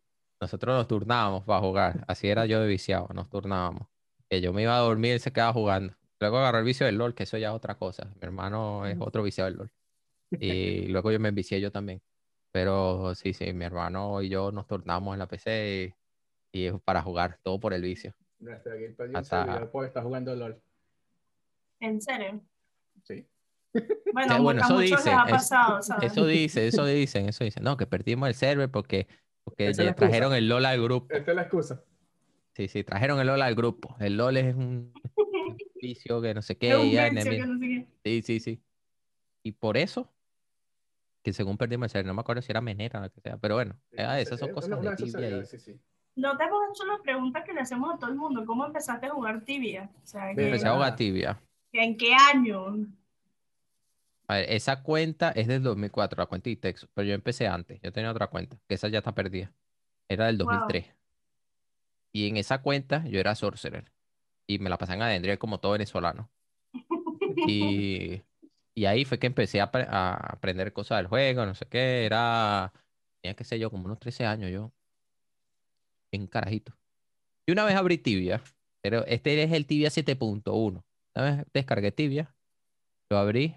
[0.42, 2.04] nosotros nos turnábamos para jugar.
[2.08, 3.88] Así era yo de viciado, nos turnábamos.
[4.28, 5.94] Que yo me iba a dormir se quedaba jugando.
[6.20, 8.06] Luego agarró el vicio del LOL, que eso ya es otra cosa.
[8.20, 9.72] Mi hermano es otro viciado del LOL.
[10.40, 12.02] Y luego yo me envicié yo también.
[12.52, 15.96] Pero sí, sí, mi hermano y yo nos turnamos en la PC
[16.52, 18.16] y, y es para jugar, todo por el vicio.
[18.40, 20.60] Perdió un Hasta- por estar jugando LOL.
[21.80, 22.42] En serio.
[24.14, 26.12] Bueno, Sí, bueno, a eso muchos dice, les ha es- pasado, ¿sabes?
[26.12, 27.64] Eso dice, eso dicen, eso dicen.
[27.64, 29.08] No, que perdimos el server porque,
[29.44, 31.14] porque ya trajeron el LOL al grupo.
[31.14, 31.84] Esta es la excusa.
[32.56, 33.96] Sí, sí, trajeron el LOL al grupo.
[34.00, 34.94] El LOL es un
[35.82, 36.70] vicio que no sé qué.
[36.86, 37.88] Es ya, que no sé qué.
[38.06, 38.62] Sí, sí, sí.
[39.42, 40.14] Y por eso,
[41.24, 43.38] que según perdimos el server, no me acuerdo si era Menera o lo que sea,
[43.38, 45.80] pero bueno, ah, esas son cosas una- una de tibia sí, sí.
[46.16, 48.46] No te hemos hecho la pregunta que le hacemos a todo el mundo.
[48.46, 49.90] ¿Cómo empezaste a jugar tibia?
[50.04, 51.42] O sea, Ve, ¿qué- Empecé a jugar tibia.
[51.72, 52.86] ¿en qué año?
[54.28, 57.80] A ver, esa cuenta es del 2004, la cuenta de Texas, pero yo empecé antes,
[57.82, 59.52] yo tenía otra cuenta, que esa ya está perdida.
[60.08, 60.48] Era del Wow.
[60.48, 60.86] 2003.
[62.14, 63.92] Y en esa cuenta yo era sorcerer.
[64.48, 66.30] Y me la pasé en Adendriel como todo venezolano.
[67.48, 68.22] Y,
[68.76, 72.06] y ahí fue que empecé a, apre- a aprender cosas del juego, no sé qué.
[72.06, 72.72] Era,
[73.22, 74.72] tenía que sé yo, como unos 13 años yo.
[76.12, 76.74] En carajito.
[77.48, 78.42] Y una vez abrí Tibia,
[78.82, 80.84] pero este es el Tibia 7.1.
[81.16, 82.34] Una vez descargué Tibia,
[83.10, 83.56] lo abrí,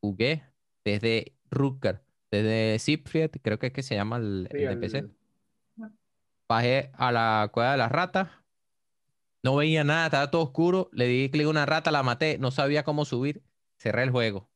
[0.00, 0.42] jugué
[0.84, 4.80] desde Rutger, desde Siegfried, creo que es que se llama el, Sí, el de el-
[4.80, 5.04] PC.
[6.48, 8.28] Bajé a la cueva de las ratas.
[9.44, 10.88] No veía nada, estaba todo oscuro.
[10.92, 12.38] Le di clic a una rata, la maté.
[12.38, 13.42] No sabía cómo subir.
[13.78, 14.48] Cerré el juego.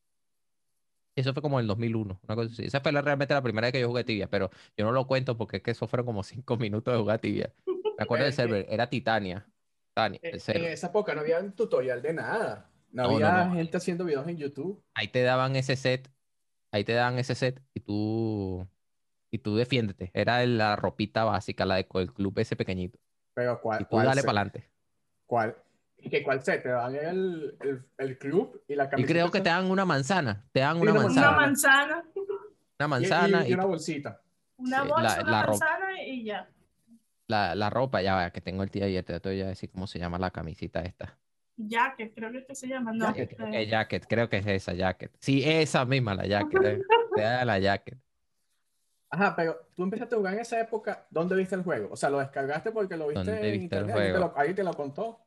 [1.15, 2.19] Eso fue como en el 2001.
[2.23, 2.65] Una cosa así.
[2.65, 5.05] Esa fue la- realmente la primera vez que yo jugué tibia, pero yo no lo
[5.05, 7.53] cuento porque es que eso fueron como cinco minutos de jugar tibia.
[7.97, 9.45] Me acuerdo del server, era Titania.
[9.93, 12.71] Titania, En, el en esa época no había un tutorial de nada.
[12.93, 13.53] No, No, no, había no.
[13.55, 14.81] gente haciendo videos en YouTube.
[14.93, 16.09] Ahí te daban ese set.
[16.71, 18.65] Ahí te daban ese set y tú.
[19.31, 20.11] Y tú defiéndete.
[20.13, 22.99] Era la ropita básica, la de- del club ese pequeñito.
[23.33, 23.81] Pero ¿cuál?
[23.81, 24.69] Y tú cuál dale para adelante.
[25.25, 25.55] cuál?
[25.97, 29.11] ¿Y que cuál se te dan el, el, el club y la Y camiseta?
[29.13, 30.45] creo que te dan una manzana.
[30.51, 31.35] Te dan una una Una manzana.
[31.37, 32.03] manzana,
[32.79, 34.21] Una Y- manzana y, y, y una bolsita.
[34.57, 35.65] una Sí, bolsa, la- una la ropa.
[35.65, 36.49] manzana y ya.
[37.27, 38.01] la, la ropa.
[38.03, 39.03] Ya vaya, que tengo el día ayer.
[39.03, 41.17] Te voy a decir cómo se llama la camisita esta.
[41.55, 42.91] Jacket, creo que es que se llama.
[42.93, 45.11] No, Jacket, Creo eh, que jacket, creo que es esa jacket.
[45.19, 46.63] Sí, esa misma, la jacket.
[46.63, 46.81] eh.
[47.45, 47.97] La jacket.
[49.09, 51.89] Ajá, pero tú empezaste a jugar en esa época, ¿dónde viste el juego?
[51.91, 54.53] O sea, lo descargaste porque lo viste ¿Dónde en viste internet, ahí te, lo, ahí
[54.55, 55.19] te lo contó.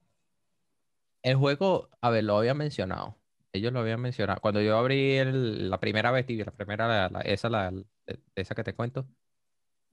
[1.23, 3.17] El juego, a ver, lo había mencionado.
[3.53, 4.41] Ellos lo habían mencionado.
[4.41, 7.73] Cuando yo abrí el- la primera vez, la primera, la- la- esa, la,
[8.35, 9.07] esa que te cuento,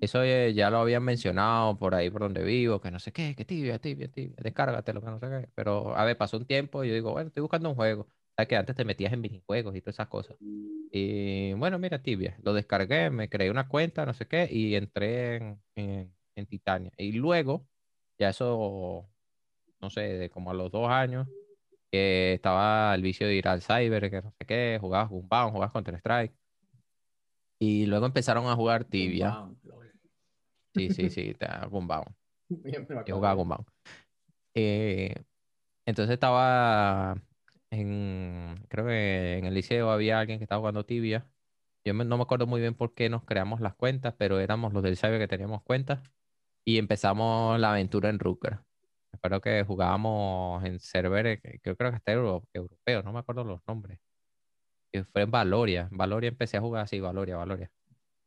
[0.03, 3.35] eso eh, ya lo habían mencionado por ahí por donde vivo, que no sé qué,
[3.35, 5.49] que tibia, tibia, tibia, descárgatelo, que no sé qué.
[5.55, 8.07] Pero, a ver, pasó un tiempo y yo digo, bueno, estoy buscando un juego.
[8.35, 10.37] Sabes que antes te metías en minijuegos y todas esas cosas.
[10.39, 15.35] Y bueno, mira, tibia, lo descargué, me creé una cuenta, no sé qué, y entré
[15.37, 16.91] en, en, en Titania.
[16.97, 17.67] Y luego,
[18.19, 19.09] ya eso,
[19.81, 21.27] no sé, de como a los dos años,
[21.91, 25.71] que estaba el vicio de ir al cyber, que no sé qué, jugabas Gunbound, jugabas
[25.73, 26.33] Counter-Strike.
[27.59, 29.39] Y luego empezaron a jugar Tibia.
[29.39, 29.62] Wow.
[30.73, 31.35] Sí, sí, sí.
[32.47, 33.65] Siempre me Yo jugaba Gunbound.
[34.55, 35.15] Eh,
[35.85, 37.15] entonces estaba
[37.71, 41.27] en, creo que en el liceo había alguien que estaba jugando Tibia.
[41.85, 44.73] Yo me- no me acuerdo muy bien por qué nos creamos las cuentas, pero éramos
[44.73, 46.01] los del cyber que teníamos cuentas.
[46.65, 48.53] Y empezamos la aventura en Rooker.
[49.11, 53.43] Me acuerdo que jugábamos en server, creo, creo que hasta euro- europeo, no me acuerdo
[53.43, 53.99] los nombres.
[54.91, 55.89] Que fue en Valoria.
[55.91, 57.71] Valoria empecé a jugar así, Valoria, Valoria.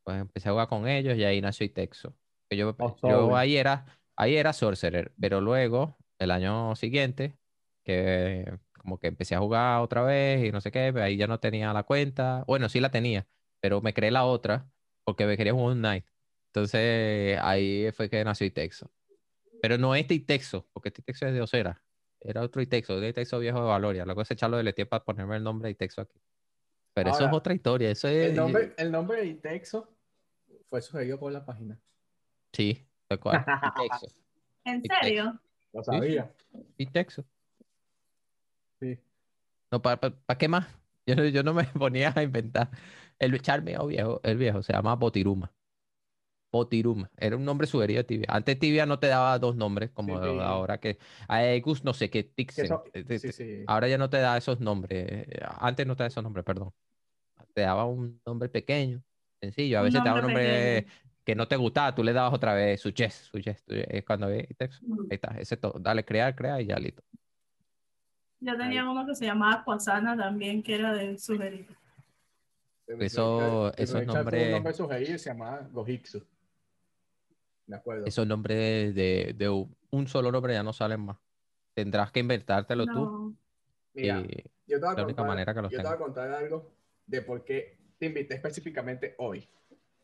[0.05, 2.17] Pues empecé a jugar con ellos y ahí nació Itexo.
[2.51, 7.37] Yo, Oh, ahí era, ahí era Sorcerer, pero luego, el año siguiente,
[7.85, 11.41] que como que empecé a jugar otra vez y no sé qué, ahí ya no
[11.41, 12.45] tenía la cuenta.
[12.47, 13.27] Bueno, sí la tenía,
[13.61, 14.71] pero me creé la otra
[15.05, 16.05] porque me quería jugar un night.
[16.49, 18.91] Entonces ahí fue que nació Itexo.
[19.61, 21.83] Pero no este Itexo, porque este Itexo es de Osera.
[22.21, 24.05] Era otro Itexo, de Itexo viejo de Valoria.
[24.05, 26.21] Luego se echarlo de para ponerme el nombre de Itexo aquí.
[26.95, 27.91] Pero eso es Ahora, otra historia.
[27.91, 28.31] Eso es.
[28.31, 29.95] El nombre, el nombre de Itexo
[30.71, 31.79] fue sugerido por la página.
[32.57, 33.45] Sí, tal cual.
[34.65, 35.39] ¿En serio?
[35.75, 36.35] Lo sabía.
[36.79, 37.23] Itexo.
[38.81, 38.99] Sí.
[39.71, 40.67] No, ¿para qué más?
[41.07, 42.71] Yo, no- yo no me ponía a inventar.
[43.19, 45.53] El charmeo viejo, el viejo se llama Botiruma.
[46.51, 47.11] Botiruma.
[47.19, 48.27] Era un nombre sugerido de Tibia.
[48.31, 50.39] Antes Tibia no te daba dos nombres, como Sí, sí.
[50.41, 50.99] ahora que.
[51.29, 52.71] Aegus, no sé qué, Tixen.
[52.95, 53.65] Eh, sí.
[53.67, 55.27] Ahora ya no te da esos nombres.
[55.59, 56.73] Antes no te da esos nombres, perdón.
[57.53, 59.03] Te daba un nombre pequeño,
[59.43, 59.79] sencillo.
[59.79, 61.16] A veces te daba un nombre nombre pequeño.
[61.27, 63.65] Que no te gustaba, tú le dabas otra vez su chess, su chess.
[63.65, 64.87] tu- Es cuando ve texto.
[65.11, 65.75] Ahí está, ese es todo.
[65.81, 67.03] Dale, crear, crear y ya listo.
[68.39, 71.67] Yo tenía uno que se llamaba Aquasana también, que era de sugerir.
[73.01, 76.25] Eso- el esos nombres- Un nombre sugerido se llamaba Gojitsu.
[77.67, 78.07] Me acuerdo.
[78.07, 81.17] Esos nombres de, de un un solo nombre ya no salen más.
[81.75, 83.35] Tendrás que inventártelo tú.
[83.95, 85.93] Mira, y yo te voy a la única contar- manera que los yo te voy
[85.93, 86.05] a tengo.
[86.05, 86.71] contar algo
[87.07, 89.49] de por qué te invité específicamente hoy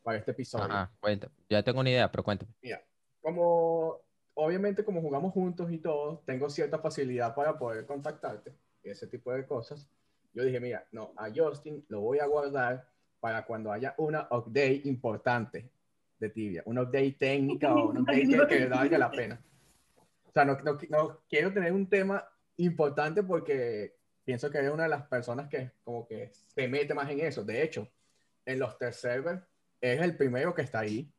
[0.03, 0.65] para este episodio.
[0.65, 1.33] Ajá, cuéntame.
[1.49, 2.51] Ya tengo una idea, pero cuéntame.
[2.61, 2.83] Mira,
[3.21, 4.01] como
[4.35, 9.31] obviamente como jugamos juntos y todo, tengo cierta facilidad para poder contactarte y ese tipo
[9.31, 9.89] de cosas.
[10.33, 12.87] Yo dije, mira, no, a Justin lo voy a guardar
[13.19, 15.69] para cuando haya una update importante
[16.19, 19.39] de Tibia, una update técnica o una update que, que valga la pena.
[20.25, 24.83] O sea, no, no, no quiero tener un tema importante porque pienso que eres una
[24.83, 27.43] de las personas que como que se mete más en eso.
[27.43, 27.87] De hecho,
[28.45, 29.41] en los test servers
[29.83, 31.11] es el primero que está ahí.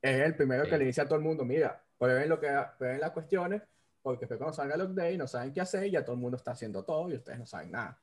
[0.00, 0.70] Es el primero Sí.
[0.70, 3.62] que le dice a todo el mundo, mira, prueben, lo que, prueben las cuestiones,
[4.00, 6.36] porque después cuando salga el update no saben qué hacer y ya todo el mundo
[6.36, 8.00] está haciendo todo y ustedes no saben nada.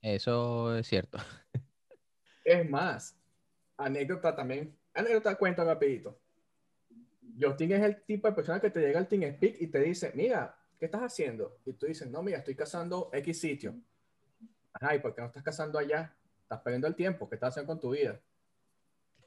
[0.00, 1.18] Eso es cierto.
[2.44, 3.16] Es más,
[3.76, 6.18] anécdota también, anécdota cuento rapidito.
[7.40, 10.56] Justin es el tipo de persona que te llega al TeamSpeak y te dice, mira,
[10.80, 11.58] ¿qué estás haciendo?
[11.64, 13.74] Y tú dices, no, mira, estoy cazando X sitio.
[14.72, 16.12] Ajá, ¿y por qué no estás cazando allá?
[16.42, 18.20] Estás perdiendo el tiempo, ¿qué estás haciendo con tu vida?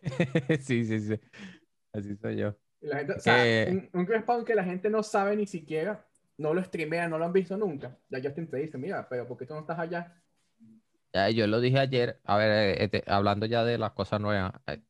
[0.62, 1.20] Sí, sí, sí.
[1.94, 2.56] Así soy yo.
[2.82, 5.36] Y la gente, o Es sea, que- un, un respawn que la gente no sabe
[5.36, 6.06] ni siquiera,
[6.38, 7.98] no lo streamea, no lo han visto nunca.
[8.10, 10.22] Ya Justin te dice, mira, pero ¿por qué tú no estás allá?
[11.14, 14.54] Ya, yo lo dije ayer, a ver, eh, este, hablando ya de las cosas nuevas.
[14.68, 14.82] eh,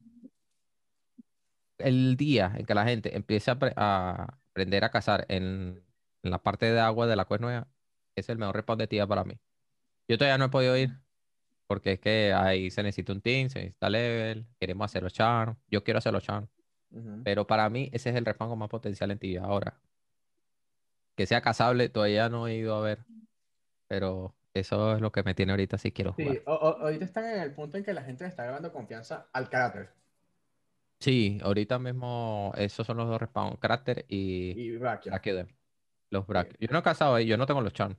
[1.77, 5.83] El día en que la gente empiece a, apre- a aprender a cazar en,
[6.23, 7.67] en la parte de agua de la cueva nueva,
[8.15, 9.39] es el mejor respawn de tía para mí.
[10.07, 10.91] Yo todavía no he podido ir,
[11.67, 15.57] porque es que ahí se necesita un team, se necesita level, queremos hacer los charms,
[15.67, 16.49] yo quiero hacer los charms.
[17.23, 19.43] Pero para mí ese es el respawn con más potencial en tibia.
[19.43, 19.81] Ahora,
[21.15, 22.99] que sea cazable, todavía no he ido a ver.
[23.87, 26.41] Pero eso es lo que me tiene ahorita si quiero Sí, jugar.
[26.45, 29.49] o- o- ahorita están en el punto en que la gente está agarrando confianza al
[29.49, 29.89] carácter
[30.99, 35.21] Sí, ahorita mismo esos son los dos respawn, Cráter y y Brakia.
[36.09, 36.57] Los brackets.
[36.59, 37.97] Yo no he cazado ahí, yo no tengo los charms.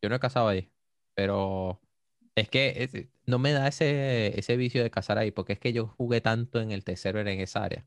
[0.00, 0.70] Yo no he cazado ahí.
[1.14, 1.80] Pero
[2.36, 5.72] es que es- no me da ese, ese vicio de cazar ahí, porque es que
[5.74, 7.86] yo jugué tanto en el T-Server en esa área.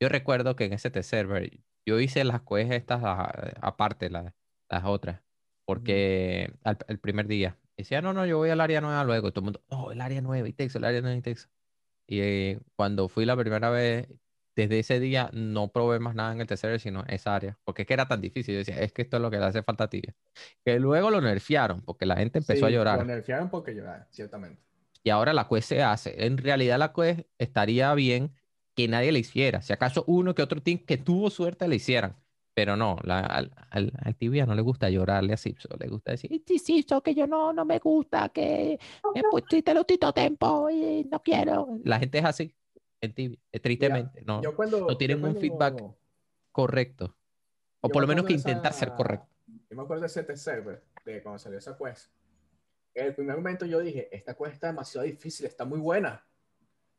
[0.00, 4.34] Yo recuerdo que en ese T-Server yo hice las quests estas a- aparte, la-
[4.70, 5.22] las otras,
[5.64, 9.28] porque al, el primer día decía, no, no, yo voy al área nueva luego.
[9.28, 11.50] Y todo el mundo, oh, el área nueva y Texas, el área nueva y Texas.
[12.06, 14.08] Y eh, cuando fui la primera vez,
[14.56, 17.58] desde ese día no probé más nada en el tercero, sino esa área.
[17.64, 18.54] Porque es que era tan difícil.
[18.54, 20.14] Yo decía, es que esto es lo que le hace falta a Tibia.
[20.64, 22.98] Que luego lo nerfearon, porque la gente empezó a llorar.
[22.98, 24.62] Lo nerfearon porque lloraron, ciertamente.
[25.02, 26.24] Y ahora la quest se hace.
[26.26, 28.32] En realidad la quest estaría bien
[28.74, 29.62] que nadie le hiciera.
[29.62, 32.16] Si acaso uno que otro team que tuvo suerte le hicieran.
[32.54, 35.76] Pero no, la- al, al, al tibia no le gusta llorarle a Simpson.
[35.78, 38.78] Le gusta decir, sí, que yo no, no me gusta, que
[39.12, 41.80] me pusiste tito tiempo y no quiero.
[41.82, 42.54] La gente es así,
[43.04, 44.22] en tibia, eh, tristemente.
[44.22, 45.94] no, Yo cuando, no tienen yo un cuando- feedback
[46.52, 47.16] correcto.
[47.80, 49.26] O por lo me menos que de intentar ser esa- correcto.
[49.70, 52.10] Yo me acuerdo de ese T-Server, de cuando salió esa quest.
[52.94, 56.24] En el primer momento yo dije, esta quest está demasiado difícil, está muy buena,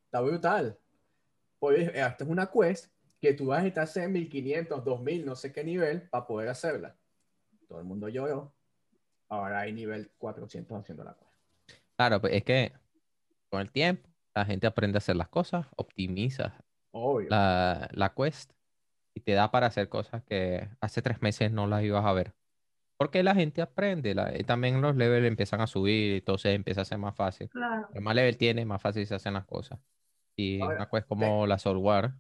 [0.05, 0.77] está brutal.
[1.59, 2.91] Pues dije, esta es una quest
[3.21, 6.95] que tú vas a estar en 1500, 2000, no sé qué nivel, para poder hacerla.
[7.67, 8.53] Todo el mundo lloró.
[9.29, 11.79] Ahora hay nivel 400 haciendo la quest.
[11.95, 12.73] Claro, pues es que
[13.49, 17.29] con el tiempo la gente aprende a hacer las cosas, optimiza Obvio.
[17.29, 18.51] la, la quest
[19.15, 22.35] y te da para hacer cosas que hace tres meses no las ibas a ver.
[22.97, 26.85] Porque la gente aprende, la- y también los levels empiezan a subir, entonces empieza a
[26.85, 27.49] ser más fácil.
[27.49, 27.89] Claro.
[27.93, 29.79] El más level tiene, más fácil se hacen las cosas.
[30.37, 32.13] Y Ahora, una quest como la Soulware,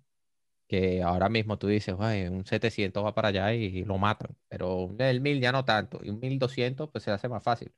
[0.67, 4.75] que ahora mismo tú dices, "Ay, un 700 va para allá y, lo matan, pero
[4.83, 7.73] un level 1000 ya no tanto, y un 1200 pues se hace más fácil.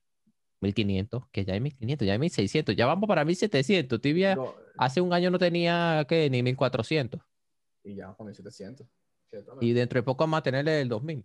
[0.62, 4.02] 1500, que ya hay 1500, ya hay 1600, ya vamos para 1700.
[4.02, 7.22] Tibia No, hace un año no tenía que ni 1400.
[7.84, 8.88] y ya con 1700.
[9.30, 9.66] ciertamente.
[9.66, 11.24] Y dentro de poco vamos a tener el 2000.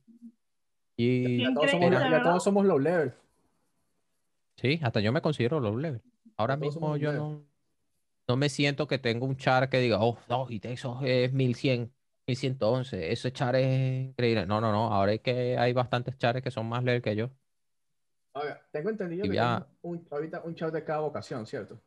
[0.97, 3.13] Y ya, todos somos, ya todos somos low level.
[4.57, 6.03] sí, hasta yo me considero low level.
[6.37, 7.45] Ahora todos mismo yo no,
[8.29, 11.93] no me siento que tengo un char que diga, oh, no, y eso es 1100,
[12.27, 14.47] 1111, ese char es increíble.
[14.47, 17.31] No, no, no, ahora es que hay bastantes chares que son más level que yo.
[18.35, 21.75] Ahora, tengo entendido que ya- un, ahorita un chart de cada vocación, ¿cierto?
[21.75, 21.85] O sea,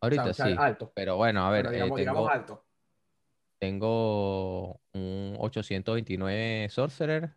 [0.00, 0.92] Ahorita un chart sí, alto.
[0.94, 2.64] pero bueno, a ver, Bueno, eh, digamos, digamos tengo, alto.
[3.58, 7.34] tengo un 829 Sorcerer,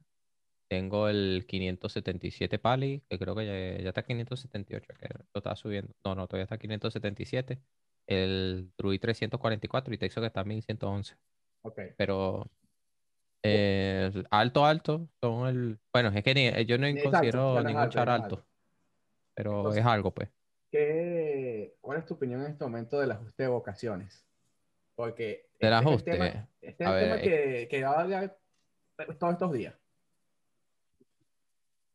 [0.70, 5.94] tengo el 577 Pali, que creo que ya, ya está 578, que lo está subiendo.
[6.04, 7.62] No, no, todavía está 577.
[8.06, 11.16] El Druid 344 y Texo que está 1111.
[11.64, 11.80] Ok.
[11.98, 12.50] Pero
[13.48, 15.80] eh, alto, alto, son el...
[15.94, 18.48] Bueno, es que ni- yo no exacto, considero ningún char alto, alto.
[19.34, 20.30] pero Entonces- es algo, pues.
[20.72, 24.26] ¿Qué, ¿Cuál es tu opinión en este momento del ajuste de vocaciones?
[24.96, 28.38] Porque Del este es el ajuste, tema, este es tema que, que va a hablar
[29.20, 29.74] todos estos días.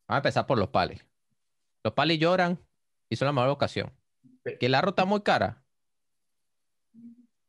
[0.09, 1.05] Vamos a empezar por los palis.
[1.85, 2.59] Los palis lloran
[3.09, 3.91] y son la mejor ocasión.
[4.45, 4.57] Sí.
[4.59, 5.63] Que la ruta muy cara.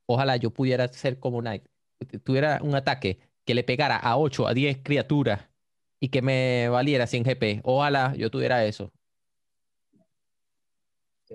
[0.05, 1.65] Ojalá yo pudiera ser como Knight.
[2.23, 5.49] Tuviera un ataque que le pegara a 8, a 10 criaturas
[5.99, 7.62] y que me valiera 100 GP.
[7.63, 8.91] Ojalá yo tuviera eso.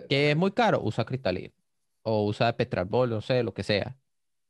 [0.09, 1.55] Que es muy caro, usa cristalino.
[2.03, 3.97] O usa Petral Ball, no sé, lo que sea.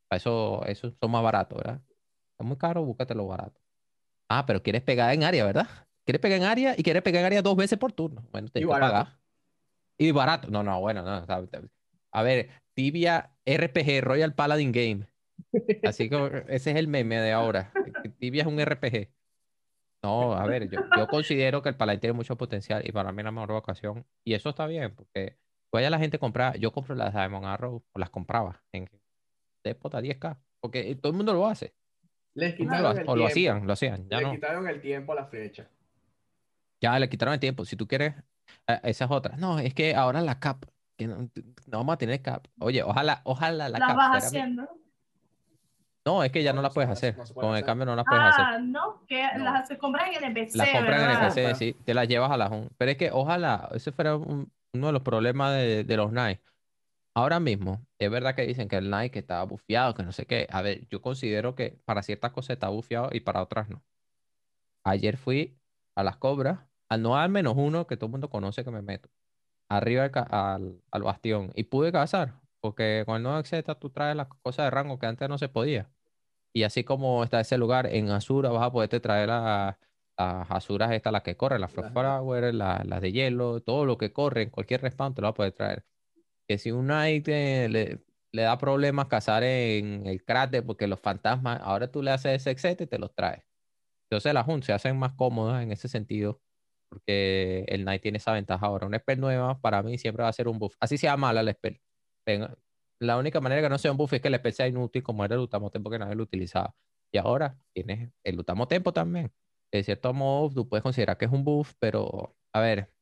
[0.09, 1.81] Para eso, eso son más baratos, ¿verdad?
[2.39, 3.61] Es muy caro, búscatelo barato.
[4.29, 5.69] Ah, pero quieres pegar en área, ¿verdad?
[6.05, 8.25] Quieres pegar en área y quieres pegar en área dos veces por turno.
[8.31, 8.93] Bueno, barato.
[8.93, 9.19] pagar.
[9.99, 10.49] Y barato.
[10.51, 11.27] No, no, bueno, no.
[12.13, 15.07] A ver, Tibia RPG, Royal Paladin Game.
[15.85, 17.73] Así que ese es el meme de ahora.
[18.19, 19.09] Tibia es un RPG.
[20.03, 23.19] No, a ver, yo, yo considero que el Paladin tiene mucho potencial y para mí
[23.21, 24.07] es la mejor ocasión.
[24.25, 25.39] Y eso está bien, porque
[25.73, 28.89] vaya la gente compra, yo compro las Diamond Arrow, o las compraba en
[29.65, 31.75] Depot a 10k, porque todo el mundo lo hace.
[32.35, 33.27] Les lo quitaron hace, el o lo tiempo.
[33.27, 34.31] hacían, lo hacían, ya Le no.
[34.31, 35.69] quitaron el tiempo a la flecha.
[36.81, 37.65] Ya le quitaron el tiempo.
[37.65, 38.15] Si tú quieres,
[38.69, 39.37] eh, esa es otra.
[39.37, 40.65] No, es que ahora la cap,
[40.97, 41.17] que no,
[41.67, 42.47] no vamos a tener cap.
[42.61, 44.69] Oye, ojalá, ojalá la Las cap vas haciendo.
[46.09, 47.87] No, es que ya No, no no la se puedes puede hacer, Con el cambio
[47.87, 48.45] no la puedes hacer.
[48.47, 49.45] Ah, no, que No.
[49.45, 51.39] las se compran en NPC, La compran en ¿verdad?
[51.39, 52.71] NPC, sí, te la llevas a la Jun.
[52.79, 56.43] Pero es que ojalá, ese fuera un- uno de los problemas de, de los Knights.
[57.15, 60.25] Ahora mismo, es verdad que dicen que el Knight que estaba bufeado, que no sé
[60.27, 60.47] qué.
[60.51, 63.83] A ver, yo considero que para ciertas cosas está bufeado y para otras no.
[64.85, 65.59] Ayer fui
[65.97, 68.83] a las cobras, al no al menos uno que todo el mundo conoce que me
[68.83, 69.09] meto,
[69.69, 70.23] arriba al, ca-
[70.55, 74.67] al, al bastión, y pude cazar, porque con el nuevo etc tú traes las cosas
[74.67, 75.91] de rango que antes no se podía.
[76.59, 79.77] Y así como está ese lugar, en Azura vas a poderte traer las,
[80.17, 84.43] Azuras estas, las que corren, las Frostflower, las, las de hielo, todo lo que corre
[84.43, 85.85] en cualquier respawn te lo vas a poder traer.
[86.49, 88.01] Que si un Knight eh, le,
[88.33, 92.71] le da problemas cazar en el cráter porque los fantasmas, ahora tú le haces ese
[92.71, 93.45] etc y te los traes.
[94.11, 96.41] Entonces las Hunt se hacen más cómodas en ese sentido,
[96.89, 98.89] porque el Knight tiene esa ventaja ahora.
[98.89, 100.75] Una spell nueva para mí siempre va a ser un buff.
[100.81, 101.81] Así sea mala la spell.
[103.01, 105.25] La única manera que no sea un buff es que la spell sea inútil, como
[105.25, 106.75] era el Utamo Tempo que nadie lo utilizaba.
[107.13, 109.33] Y ahora tienes el Utamo Tempo también.
[109.73, 112.93] De cierto modo, tú puedes considerar que es un buff, pero a ver,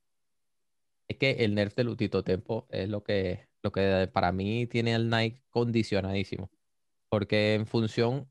[1.08, 4.94] es que el nerf del Lutito Tempo es lo que, lo que para mí tiene
[4.94, 6.50] el Knight condicionadísimo.
[7.08, 8.30] Porque en función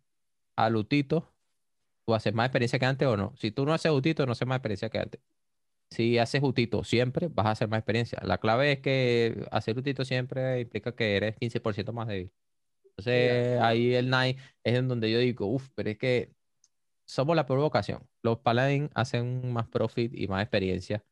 [0.56, 1.34] a Lutito,
[2.06, 3.36] tú haces más experiencia que antes o no.
[3.38, 5.22] Si tú no haces Utito, no haces más experiencia que antes.
[5.90, 8.20] Si haces Utito siempre, vas a hacer más experiencia.
[8.24, 12.32] La clave es que hacer Utito siempre implica que eres 15% más débil.
[12.84, 16.32] Entonces, ahí el Knight es en donde yo digo, uff, pero es que
[17.06, 18.08] somos la provocación.
[18.24, 21.04] Los Paladin hacen más profit y más experiencia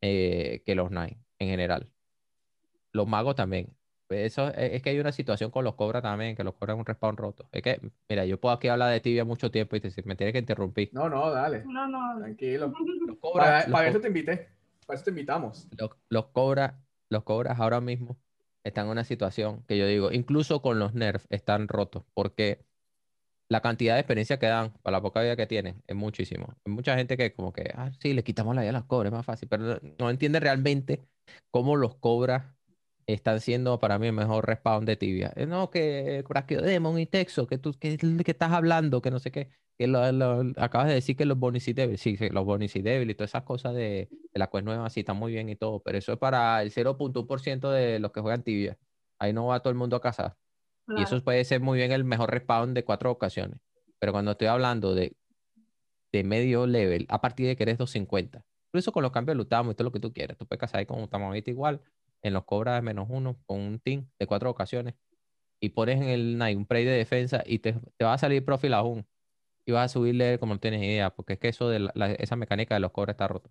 [0.00, 1.90] eh, que los Knight en general.
[2.92, 3.74] Los magos también.
[4.10, 6.84] Eso es, es que hay una situación con los cobras también, que los cobras un
[6.84, 7.48] respawn roto.
[7.52, 10.32] Es que, mira, yo puedo aquí hablar de tibia mucho tiempo y te, me tienes
[10.32, 10.90] que interrumpir.
[10.92, 11.64] No, no, dale.
[11.66, 12.18] No, no.
[12.18, 12.72] Tranquilo.
[13.06, 14.48] Los Para, cobras, los para eso te invité.
[14.86, 15.68] Para eso te invitamos.
[15.78, 16.74] los, los cobras,
[17.08, 18.18] los cobras ahora mismo
[18.64, 22.66] están en una situación que yo digo, incluso con los nerfs están rotos, porque
[23.48, 26.54] la cantidad de experiencia que dan para la poca vida que tienen es muchísimo.
[26.64, 29.12] Hay mucha gente que como que, ah, sí, le quitamos la vida a los cobras,
[29.12, 31.02] es más fácil, pero no, no entiende realmente
[31.50, 32.54] cómo los cobras
[33.06, 35.32] están siendo para mí el mejor respawn de tibia.
[35.36, 36.22] Eh, No, que
[36.62, 40.10] Demon y Texo, que tú que, que estás hablando, que no sé qué, que lo,
[40.12, 43.30] lo- acabas de decir que los Bonici Devil, sí, sí, los Bonici Devil y todas
[43.30, 46.12] esas cosas de, de la quest nueva, sí, están muy bien y todo, pero eso
[46.12, 48.78] es para el 0.1% de los que juegan tibia.
[49.18, 50.36] Ahí no va todo el mundo a cazar.
[50.86, 51.02] Y Claro.
[51.04, 53.60] eso puede ser muy bien el mejor respawn de cuatro ocasiones.
[53.98, 55.16] Pero cuando estoy hablando de,
[56.12, 59.70] de medio level, a partir de que eres 250, incluso con los cambios de Lutamo
[59.70, 61.80] y todo lo que tú quieras, tú puedes cazar ahí con Lutamo ahorita igual,
[62.22, 64.94] en los cobras de menos uno, con un team de cuatro ocasiones,
[65.60, 68.44] y pones en el Knight un play de defensa y te, te va a salir
[68.44, 69.06] profil aún.
[69.66, 72.36] Y vas a subirle como no tienes idea, porque es que eso de la- esa
[72.36, 73.50] mecánica de los cobras está roto.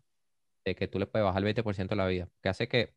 [0.65, 2.95] De que tú le puedes bajar el 20% de la vida, que hace que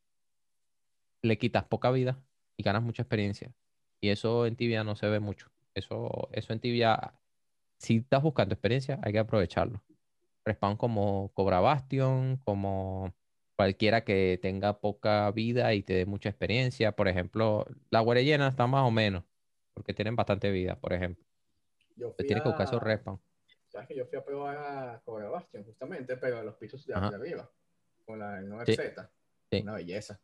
[1.23, 2.23] le quitas poca vida
[2.57, 3.55] y ganas mucha experiencia.
[4.01, 5.49] Y eso en tibia no se ve mucho.
[5.75, 7.15] Eso, eso en tibia,
[7.79, 9.85] si estás buscando experiencia, hay que aprovecharlo.
[10.45, 13.15] Respawn como Cobra Bastion, como
[13.63, 16.91] cualquiera que tenga poca vida y te dé mucha experiencia.
[16.97, 19.23] Por ejemplo, la Guarellena está más o menos,
[19.73, 21.25] porque tienen bastante vida, por ejemplo.
[21.95, 23.21] Yo fui tienes que buscar a- esos respawn.
[23.69, 26.93] Sabes que yo fui a probar a Cobra Bastion, justamente, pero a los pisos de,
[26.95, 27.49] de arriba,
[28.05, 28.77] con la 9 Sí.
[29.53, 29.63] Sí.
[29.63, 30.21] Una belleza.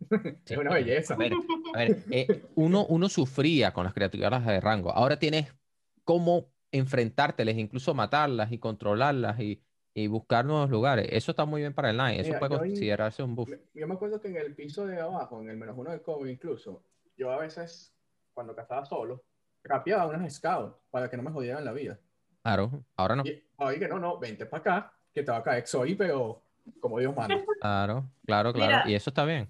[0.44, 1.14] Sí, Es una belleza.
[1.14, 1.32] A ver,
[1.74, 4.90] a ver, eh, uno, uno sufría con las criaturas de rango.
[4.90, 5.54] Ahora tienes
[6.02, 9.62] cómo enfrentárteles, incluso matarlas y controlarlas y,
[9.94, 11.08] y buscar nuevos lugares.
[11.10, 12.20] Eso está muy bien para el Knight.
[12.20, 13.48] Eso Mira, puede considerarse un buff.
[13.48, 16.00] Me- Yo me acuerdo que en el piso de abajo, en el menos uno de
[16.00, 16.84] cobre incluso,
[17.16, 17.94] yo a veces,
[18.32, 19.24] cuando cazaba solo,
[19.62, 21.98] rapeaba unas scouts para que no me jodieran la vida.
[22.42, 23.24] Claro, ahora no.
[23.26, 25.64] Y que no, no, vente para acá, que te va a caer
[25.98, 26.42] pero
[26.80, 27.36] como Dios manda.
[27.60, 28.76] Claro, claro, claro.
[28.78, 28.90] Mira.
[28.90, 29.48] Y eso está bien.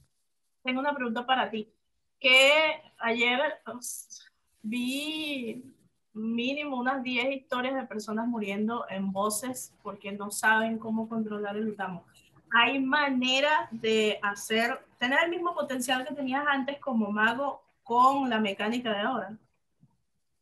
[0.64, 1.72] Tengo una pregunta para ti.
[2.18, 4.26] Que ayer pues,
[4.62, 5.74] vi
[6.12, 11.68] mínimo unas 10 historias de personas muriendo en voces porque no saben cómo controlar el
[11.68, 12.04] Utamo.
[12.52, 18.40] ¿Hay manera de hacer, tener el mismo potencial que tenías antes como mago con la
[18.40, 19.36] mecánica de ahora?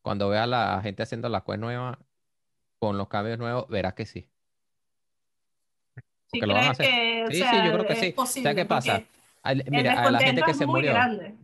[0.00, 1.98] Cuando veas a la gente haciendo la quest nueva,
[2.78, 4.26] con los cambios nuevos, verás que sí.
[6.32, 6.86] ¿Sí lo van a hacer.
[6.86, 8.12] que, Sí, sí, sea, yo creo que sí.
[8.12, 8.50] posible?
[8.50, 9.02] ¿Sabes qué pasa?
[9.42, 11.34] Al- mira, a la gente que se murió, grande.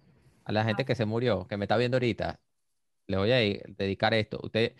[0.45, 2.39] a la gente que se murió, que me está viendo ahorita,
[3.07, 4.41] le voy a dedicar esto.
[4.43, 4.75] Usted,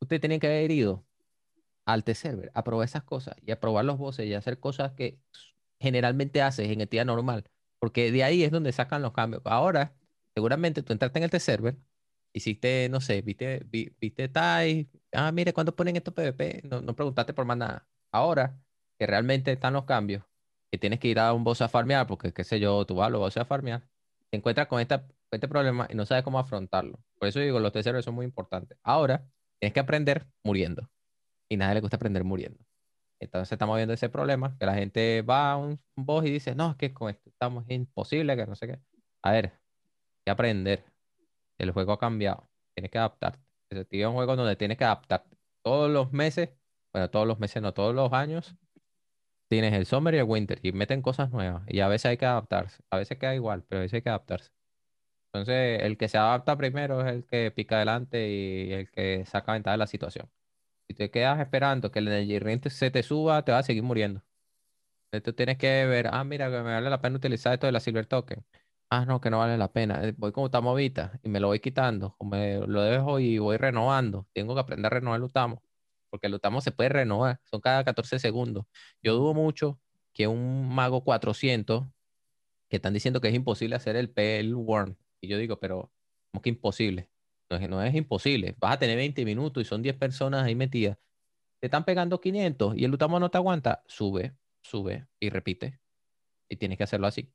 [0.00, 1.06] usted tiene que haber ido
[1.86, 5.20] al T-Server a probar esas cosas y a probar los bosses y hacer cosas que
[5.80, 7.50] generalmente haces en el día normal.
[7.78, 9.42] Porque de ahí es donde sacan los cambios.
[9.46, 9.96] Ahora,
[10.34, 11.76] seguramente tú entraste en el T-Server,
[12.32, 16.62] hiciste, no sé, viste, vi- viste Tai, ah, mire, ¿cuándo ponen esto PvP?
[16.64, 17.88] No, no preguntaste por más nada.
[18.12, 18.60] Ahora,
[18.98, 20.24] que realmente están los cambios,
[20.70, 23.08] que tienes que ir a un boss a farmear, porque qué sé yo, tú vas
[23.08, 23.88] a los a farmear,
[24.30, 26.98] te encuentras con, esta, este problema y no sabes cómo afrontarlo.
[27.18, 28.78] Por eso digo, los T-Servers son muy importantes.
[28.82, 29.26] Ahora,
[29.58, 30.88] tienes que aprender muriendo.
[31.48, 32.58] Y nadie le gusta aprender muriendo.
[33.20, 36.54] Entonces estamos viendo ese problema, que la gente va a un, un boss y dice,
[36.54, 38.78] no, es que con esto estamos es imposible, que no sé qué.
[39.22, 40.84] A ver, hay que aprender.
[41.58, 42.48] El juego ha cambiado.
[42.74, 43.40] Tienes que adaptarte.
[43.70, 45.36] Es un juego donde tienes que adaptarte.
[45.62, 46.50] Todos los meses,
[46.92, 48.56] bueno, todos los meses, no, todos los años,
[49.48, 51.62] tienes el summer y el winter y meten cosas nuevas.
[51.66, 52.82] Y a veces hay que adaptarse.
[52.90, 54.50] A veces queda igual, pero a veces hay que adaptarse.
[55.32, 59.52] Entonces, el que se adapta primero es el que pica adelante y el que saca
[59.52, 60.30] ventaja de la situación.
[60.88, 63.68] Si te quedas esperando que el energy ring te- se te suba, te vas a
[63.68, 64.22] seguir muriendo.
[65.10, 67.72] Entonces, tú tienes que ver, ah, mira, que me vale la pena utilizar esto de
[67.72, 68.44] la Silver Token.
[68.90, 70.02] Ah, no, que no vale la pena.
[70.06, 72.14] Eh, Voy con Utamovita y me lo voy quitando.
[72.18, 74.26] O me lo dejo y voy renovando.
[74.32, 75.62] Tengo que aprender a renovar el Utamo.
[76.10, 78.64] porque el Lutamo se puede renovar, son cada 14 segundos.
[79.02, 79.78] Yo dudo mucho
[80.14, 81.86] que un mago 400,
[82.68, 85.90] que están diciendo que es imposible hacer el PL Worm, y yo digo, pero
[86.30, 87.08] ¿cómo que imposible?
[87.50, 90.54] No es, no es imposible, vas a tener 20 minutos y son 10 personas ahí
[90.54, 90.98] metidas.
[91.60, 95.80] Te están pegando 500 y el Lutamo no te aguanta, sube, sube y repite.
[96.48, 97.32] Y tienes que hacerlo así.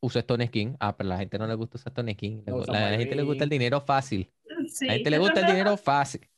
[0.00, 0.76] Usa Stone Skin.
[0.80, 2.44] Ah, pero a la gente no le gusta usar Stone Skin.
[2.46, 4.30] No, a la gente le gusta el dinero fácil.
[4.68, 4.86] Sí.
[4.86, 6.28] A la gente le gusta el dinero fácil.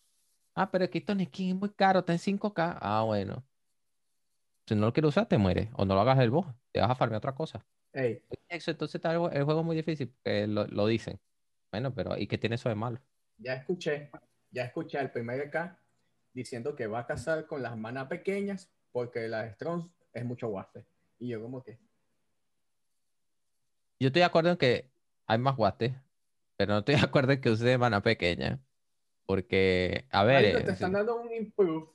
[0.54, 2.78] Ah, pero es que Stone Skin es muy caro, está en 5K.
[2.80, 3.44] Ah, bueno.
[4.66, 5.68] Si no lo quieres usar, te mueres.
[5.74, 6.46] O no lo hagas el boss.
[6.72, 7.64] Te vas a farmear otra cosa.
[7.93, 11.20] Ey, Eso, entonces está el, el juego muy difícil, porque lo, lo dicen.
[11.72, 12.99] Bueno, pero ¿y qué tiene eso de malo?
[13.39, 14.11] ya escuché,
[14.51, 15.78] ya escuché al primer K
[16.32, 20.84] diciendo que va a casar con las manas pequeñas porque la Strong es mucho waste.
[21.18, 21.78] Y yo como que,
[24.01, 24.91] Yo estoy de acuerdo en que
[25.26, 25.93] hay más guastes,
[26.57, 28.61] pero no estoy de acuerdo en que use mana pequeña.
[29.26, 31.89] Porque, a ver, "Marico, eh, te están dando un improve,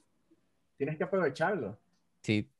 [0.77, 1.79] tienes que aprovecharlo.
[2.21, 2.52] Sí,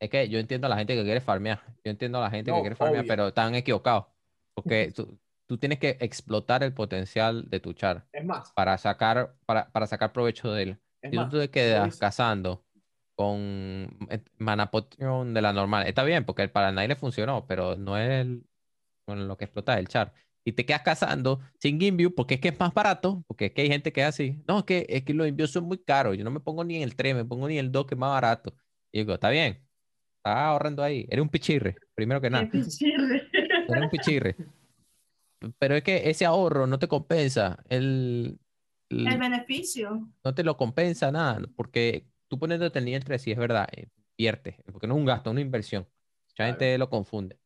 [0.00, 1.62] es que yo entiendo a la gente que quiere farmear.
[1.84, 3.14] Yo entiendo a la gente que No, quiere farmear, obvio.
[3.16, 4.06] pero están equivocados.
[4.54, 9.36] Porque tú, tú tienes que explotar el potencial de tu char Es más, para sacar,
[9.46, 10.80] para, para sacar provecho de él.
[11.02, 12.66] es Si tú te quedas cazando
[13.14, 13.38] con
[14.10, 17.76] eh, mana potion de la normal, está bien, porque el para nadie le funcionó, pero
[17.76, 18.46] no es el-
[19.06, 20.12] con lo que explota el char.
[20.44, 23.62] Y te quedas cazando sin Gimbio porque es que es más barato, porque es que
[23.62, 24.42] hay gente que es así.
[24.48, 26.16] No, es que, es que los envíos son muy caros.
[26.16, 27.94] Yo no me pongo ni en el 3, me pongo ni en el 2, que
[27.94, 28.54] es más barato.
[28.92, 29.67] Y digo, está bien,
[30.30, 31.06] estás ahorrando ahí.
[31.10, 32.48] Eres un pichirre, primero que nada.
[32.50, 33.28] pichirre.
[33.32, 34.36] Eres un pichirre.
[35.58, 37.62] Pero es que ese ahorro no te compensa.
[37.68, 38.38] El,
[38.90, 40.08] el- El beneficio.
[40.24, 43.68] no te lo compensa nada, porque tú poniéndote el nivel 3, sí es verdad,
[44.16, 45.82] invierte, porque no es un gasto, es una inversión.
[45.84, 46.52] Mucha Claro.
[46.52, 47.38] gente lo confunde.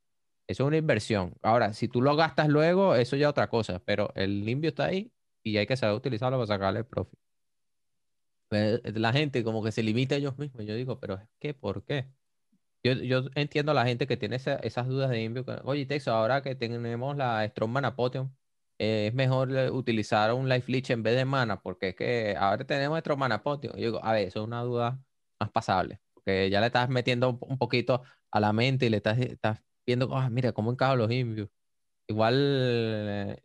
[0.47, 1.35] Eso es una inversión.
[1.43, 4.87] Ahora, si tú lo gastas luego, eso ya es otra cosa, pero el limpio está
[4.87, 5.11] ahí
[5.43, 7.19] y hay que saber utilizarlo para sacarle el profit.
[8.49, 10.65] Pero La gente como que se limita a ellos mismos.
[10.67, 12.07] Yo digo, pero es que, ¿por qué?
[12.85, 15.45] Yo, yo entiendo a la gente que tiene esa- esas dudas de Invio.
[15.65, 18.37] Oye, Texo, ahora que tenemos la Strong Mana Potion,
[18.79, 22.35] eh, es mejor eh, utilizar un Life Leech en vez de mana, porque es que
[22.37, 23.75] ahora tenemos Strong Mana Potion.
[23.77, 25.01] Yo digo, a ver, eso es una duda
[25.39, 28.03] más pasable, porque ya le estás metiendo un, poquito
[28.33, 31.49] a la mente y le estás, estás viendo, ah, mira, cómo encajan los Invios.
[32.09, 33.43] Igual eh,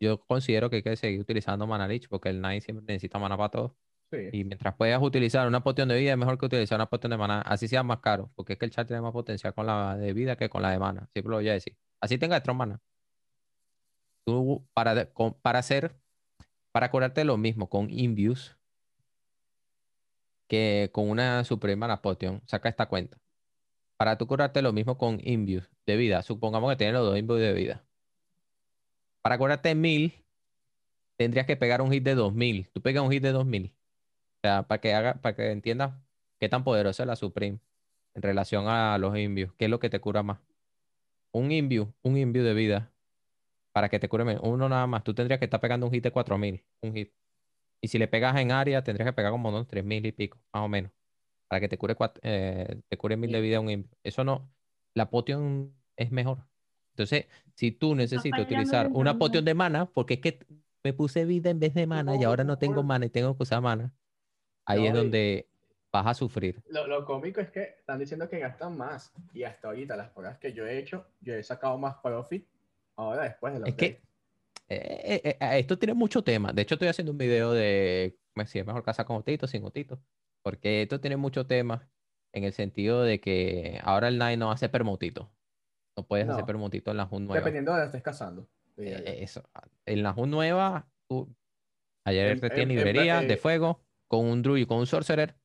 [0.00, 3.36] yo considero que hay que seguir utilizando Mana Leech, porque el Knight siempre necesita mana
[3.36, 3.76] para todo.
[4.10, 7.18] Y mientras puedas utilizar una poción de vida, es mejor que utilizar una poción de
[7.18, 9.96] mana, así sea más caro, porque es que el char tiene más potencial con la
[9.96, 11.08] de vida que con la de mana.
[11.12, 11.76] Siempre voy a decir.
[12.00, 12.80] Así tenga Strong mana.
[14.24, 15.10] Tú, para,
[15.42, 15.94] para hacer,
[16.72, 18.58] para curarte lo mismo con Imbius
[20.48, 23.18] que con una Supreme Mana Potion, saca esta cuenta.
[23.96, 27.40] Para tú curarte lo mismo con Imbius de vida, supongamos que tienes los dos Imbius
[27.40, 27.84] de vida.
[29.22, 30.24] Para curarte 1000,
[31.16, 32.68] tendrías que pegar un hit de 2000.
[32.72, 33.74] Tú pegas un hit de 2000.
[34.48, 35.92] Sea, para que haga, para que entiendas
[36.40, 37.58] qué tan poderosa es la Supreme
[38.14, 39.52] en relación a los Imbius.
[39.58, 40.38] ¿Qué es lo que te cura más?
[41.32, 42.90] Un Imbue, un Imbue de vida,
[43.74, 44.42] para que te cure menos.
[44.42, 45.04] Uno nada más.
[45.04, 46.64] Tú tendrías que estar pegando un hit de 4000.
[46.80, 47.12] Un hit.
[47.82, 50.62] Y si le pegas en área, tendrías que pegar como unos 3000 y pico, más
[50.62, 50.90] o menos.
[51.46, 53.90] Para que te cure, cuat- eh, te cure 1000 de vida un Imbue.
[54.02, 54.50] Eso no.
[54.94, 56.38] La potion es mejor.
[56.94, 60.38] Entonces, si tú necesitas utilizar una potion de mana, porque es que
[60.82, 63.42] me puse vida en vez de mana y ahora no tengo mana y tengo que
[63.42, 63.92] usar mana.
[64.68, 65.48] Ahí No, es donde
[65.90, 66.62] vas a sufrir.
[66.68, 69.12] Lo, lo cómico es que están diciendo que gastan más.
[69.32, 72.46] Y hasta ahorita, las pruebas que yo he hecho, yo he sacado más profit
[72.96, 74.02] ahora después de los Es que
[74.68, 76.52] eh, eh, eh, esto tiene mucho tema.
[76.52, 79.64] De hecho, estoy haciendo un video de si es mejor casar con Otito o sin
[79.64, 79.98] Otito.
[80.42, 81.88] Porque esto tiene mucho tema
[82.32, 85.30] en el sentido de que ahora el Nine no hace permutito.
[85.96, 87.36] No puedes hacer permutito en la HUD nueva.
[87.36, 88.22] Dependiendo de que estés.
[88.76, 89.42] Eh, eso.
[89.86, 91.34] En la HUD nueva, tú,
[92.04, 95.36] ayer te tienes en librería de fuego con un Druid y con un Sorcerer.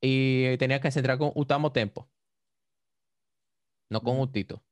[0.00, 2.10] Y tenías que centrar con Utamo Tempo.
[3.90, 4.22] No con Ujú.
[4.24, 4.62] Utito.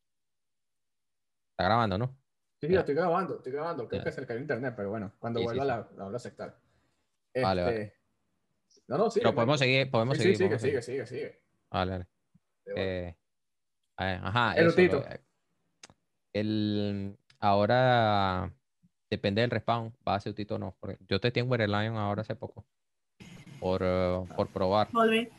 [1.53, 2.17] Está grabando, ¿no?
[2.61, 3.87] Sí, yo estoy grabando, estoy grabando.
[3.89, 5.69] Creo que se le cayó internet, pero bueno, cuando Sí, vuelva sí.
[5.69, 6.59] la, la hablo a aceptar.
[7.35, 7.95] Vale, Este, vale.
[8.89, 9.21] No, no, sí.
[9.21, 10.37] Pero podemos seguir, podemos Sí, seguir.
[10.37, 10.83] sí, sigue, seguir.
[10.83, 11.43] sigue, sigue, sigue.
[11.71, 12.09] Vale, vale.
[12.77, 13.17] Eh,
[13.97, 15.21] ajá, El eso, lo- eh,
[16.33, 18.53] el, ahora
[19.11, 20.77] depende del respawn, va a ser Utito o no.
[20.81, 22.65] porque yo te tengo el Lion ahora hace poco.
[23.61, 24.89] Por, eh, por probar.
[24.93, 25.29] Volví.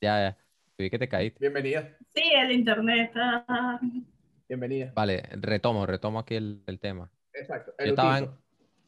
[0.00, 0.38] Ya, ya.
[0.76, 1.38] Vi que te caíste.
[1.40, 3.10] Bienvenida, Sí, el internet.
[4.46, 4.92] bienvenida.
[4.94, 7.10] Vale, retomo, retomo aquí el, el tema.
[7.32, 7.72] Exacto.
[7.78, 8.30] Yo El estaba en,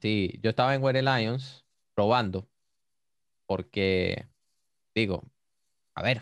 [0.02, 1.64] sí, yo estaba en Were Lions
[1.94, 2.46] probando.
[3.46, 4.26] Porque,
[4.94, 5.22] digo,
[5.94, 6.20] a ver,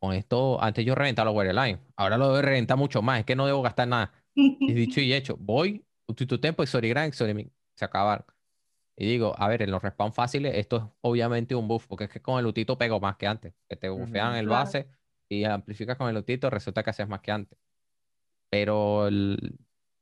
[0.00, 1.80] con esto, antes yo reventaba los Were Lions.
[1.96, 3.20] Ahora lo debo reventar mucho más.
[3.20, 4.12] Es que no debo gastar nada.
[4.34, 5.82] Y dicho y hecho, voy,
[6.14, 8.26] tu tiempo, Exori Gran, Exori Min, se acabaron.
[8.98, 12.10] Y digo, a ver, en los respawn fáciles, esto es obviamente un buff, porque es
[12.10, 13.52] que con el lutito pego más que antes.
[13.68, 14.64] Que te buffean Ujú, el claro.
[14.64, 14.88] base
[15.28, 17.58] y amplificas con el lutito, resulta que haces más que antes.
[18.50, 19.58] Pero el-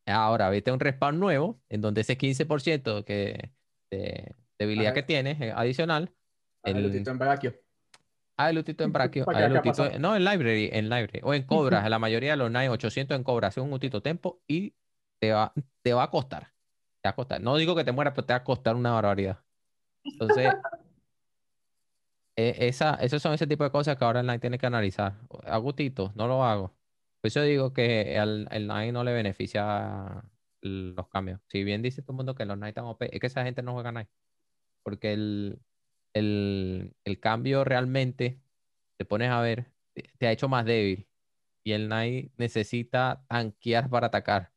[0.06, 3.50] ahora, viste un respawn nuevo, en donde ese 15% que,
[3.90, 6.12] de debilidad que tienes adicional,
[6.62, 7.54] Ah, el el- lutito en braquio.
[8.36, 9.24] Ah, el lutito en braquio.
[9.24, 11.20] ¿Para ah, el no, en library, en library.
[11.24, 11.88] O en cobras.
[11.90, 13.48] la mayoría de los Nine 800 en cobra.
[13.48, 14.74] Hace un lutito tempo y
[15.20, 16.53] te va, te va a costar.
[17.04, 17.38] Te va a costar.
[17.42, 19.38] No digo que te mueras, pero te va a costar una barbaridad.
[20.04, 20.54] Entonces,
[22.36, 25.20] eh, esa, esos son ese tipo de cosas que ahora el Nine tiene que analizar.
[25.44, 26.68] A gustito, no lo hago.
[27.20, 30.24] Por eso digo que al el Nine no le beneficia
[30.62, 31.40] los cambios.
[31.48, 33.62] Si bien dice todo el mundo que los Nine están OP, es que esa gente
[33.62, 34.08] no juega Nine.
[34.82, 35.60] Porque el,
[36.14, 38.40] el, el cambio realmente,
[38.96, 41.06] te pones a ver, te, te ha hecho más débil.
[41.64, 44.52] Y el Knight necesita tanquear para atacar.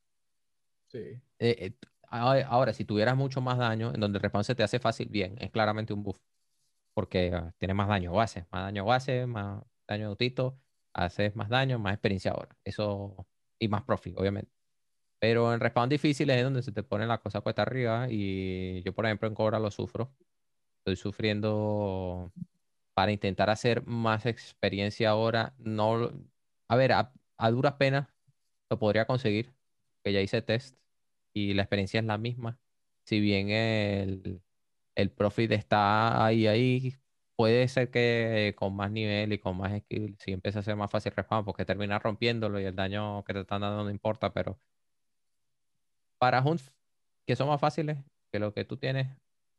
[0.86, 0.98] Sí.
[0.98, 1.72] Eh, eh,
[2.10, 5.36] ahora, si tuvieras mucho más daño, en donde el respawn se te hace fácil, bien,
[5.40, 6.20] es claramente un buff.
[6.94, 10.60] Porque ah, tienes más daño base, más daño base, más daño de autito,
[10.94, 12.56] haces más daño, más experiencia ahora.
[12.64, 13.28] Eso,
[13.58, 14.52] y más profit, obviamente.
[15.20, 18.08] Pero en respawn difíciles es donde se te pone la cosa cuesta arriba.
[18.10, 20.14] Y yo, por ejemplo, en Cobra lo sufro.
[20.80, 22.32] Estoy sufriendo
[22.94, 25.54] para intentar hacer más experiencia ahora.
[25.58, 26.10] No,
[26.68, 28.08] a ver, a, a duras penas
[28.70, 29.54] lo podría conseguir,
[30.04, 30.78] que ya hice test
[31.32, 32.58] y la experiencia es la misma.
[33.04, 34.42] Si bien el,
[34.94, 36.96] el profit está ahí, ahí,
[37.36, 40.90] puede ser que con más nivel y con más skill, si empieza a ser más
[40.90, 44.60] fácil respawn, porque terminas rompiéndolo y el daño que te están dando no importa, pero
[46.18, 46.72] para hunts
[47.26, 47.98] que son más fáciles
[48.32, 49.08] que lo que tú tienes,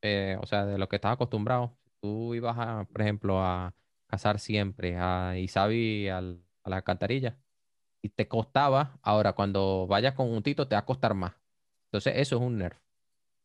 [0.01, 1.78] eh, o sea, de lo que estás acostumbrado.
[2.01, 3.76] Tú ibas a, por ejemplo, a
[4.07, 7.39] cazar siempre a Isabi al, a la alcantarilla
[8.03, 11.38] y te costaba, ahora cuando vayas con un tito te va a costar más.
[11.89, 12.77] Entonces, eso es un nerf.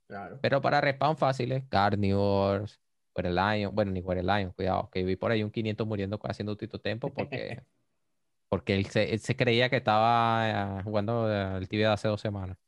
[0.06, 0.38] Claro.
[0.40, 2.78] Pero para respawn fáciles, Carnivores,
[3.22, 6.80] Lion, bueno, ni Lion, cuidado, que vi por ahí un 500 muriendo haciendo un tito
[6.80, 7.62] tempo porque,
[8.48, 12.08] porque él se, él se creía que estaba eh, jugando eh, el tibia de hace
[12.08, 12.58] dos semanas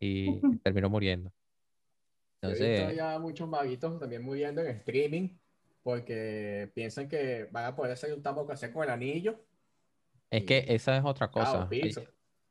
[0.00, 1.30] y terminó muriendo.
[2.42, 5.28] Yo he visto Entonces, ya muchos maguitos también muriendo en streaming
[5.82, 9.38] porque piensan que van a poder hacer un tambo que hacer con el anillo.
[10.30, 11.68] es que esa es otra cosa.
[11.68, 12.02] piso.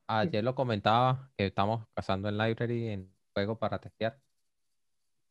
[0.07, 4.19] Ayer, lo comentaba que estamos cazando en library en juego para testear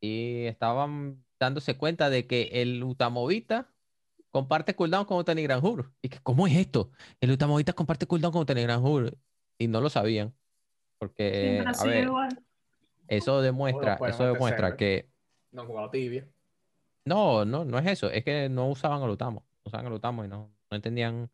[0.02, 3.72] y estaban dándose cuenta de que el Utamovita
[4.30, 5.92] comparte cooldown con Utanigranjur.
[6.02, 6.90] Y que, ¿cómo es esto?
[7.20, 9.16] El Utamovita comparte cooldown con Utanigranjur.
[9.58, 10.34] Y no lo sabían.
[10.98, 12.08] Porque, a ver,
[13.06, 15.08] eso demuestra, pueden eso demuestra que
[15.52, 16.28] No han jugado tibia.
[17.04, 18.10] no, no, no es eso.
[18.10, 19.46] Es que no usaban el Utamo.
[19.64, 21.30] No usaban el Utamo y no, no entendían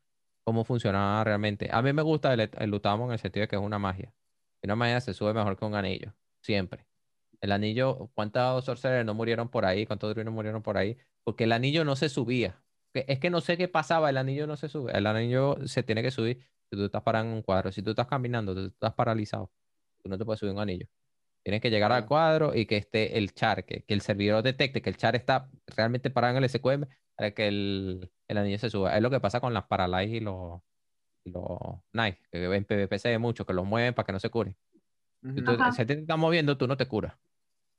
[0.49, 1.68] cómo funcionaba realmente.
[1.70, 4.14] A mí me gusta el, el Utamo en el sentido de que es una magia.
[4.62, 6.14] Una magia se sube mejor que un anillo.
[6.40, 6.86] Siempre.
[7.42, 9.84] El anillo, ¿cuántos sorcerers no murieron por ahí?
[9.84, 10.96] ¿Cuántos druidos murieron por ahí?
[11.22, 12.64] Porque el anillo no se subía.
[12.94, 14.96] Es que no sé qué pasaba, el anillo no se sube.
[14.96, 16.40] El anillo se tiene que subir
[16.70, 17.70] si tú estás parado en un cuadro.
[17.70, 19.53] Si tú estás caminando, tú estás paralizado,
[20.03, 20.86] tú no te puedes subir un anillo.
[21.42, 24.80] Tienes que llegar al cuadro y que esté el char, que, que el servidor detecte
[24.80, 26.86] que el char está realmente parado en el SQM
[27.19, 28.97] para que el, el anillo se suba.
[28.97, 30.61] Es lo que pasa con las Paralyze y los,
[31.25, 31.59] los
[31.91, 34.31] Knights, que en PvP se ve mucho, que los mueven para que no se
[35.43, 35.73] tú- Ajá.
[35.73, 37.19] si te estás moviendo, tú no te curas.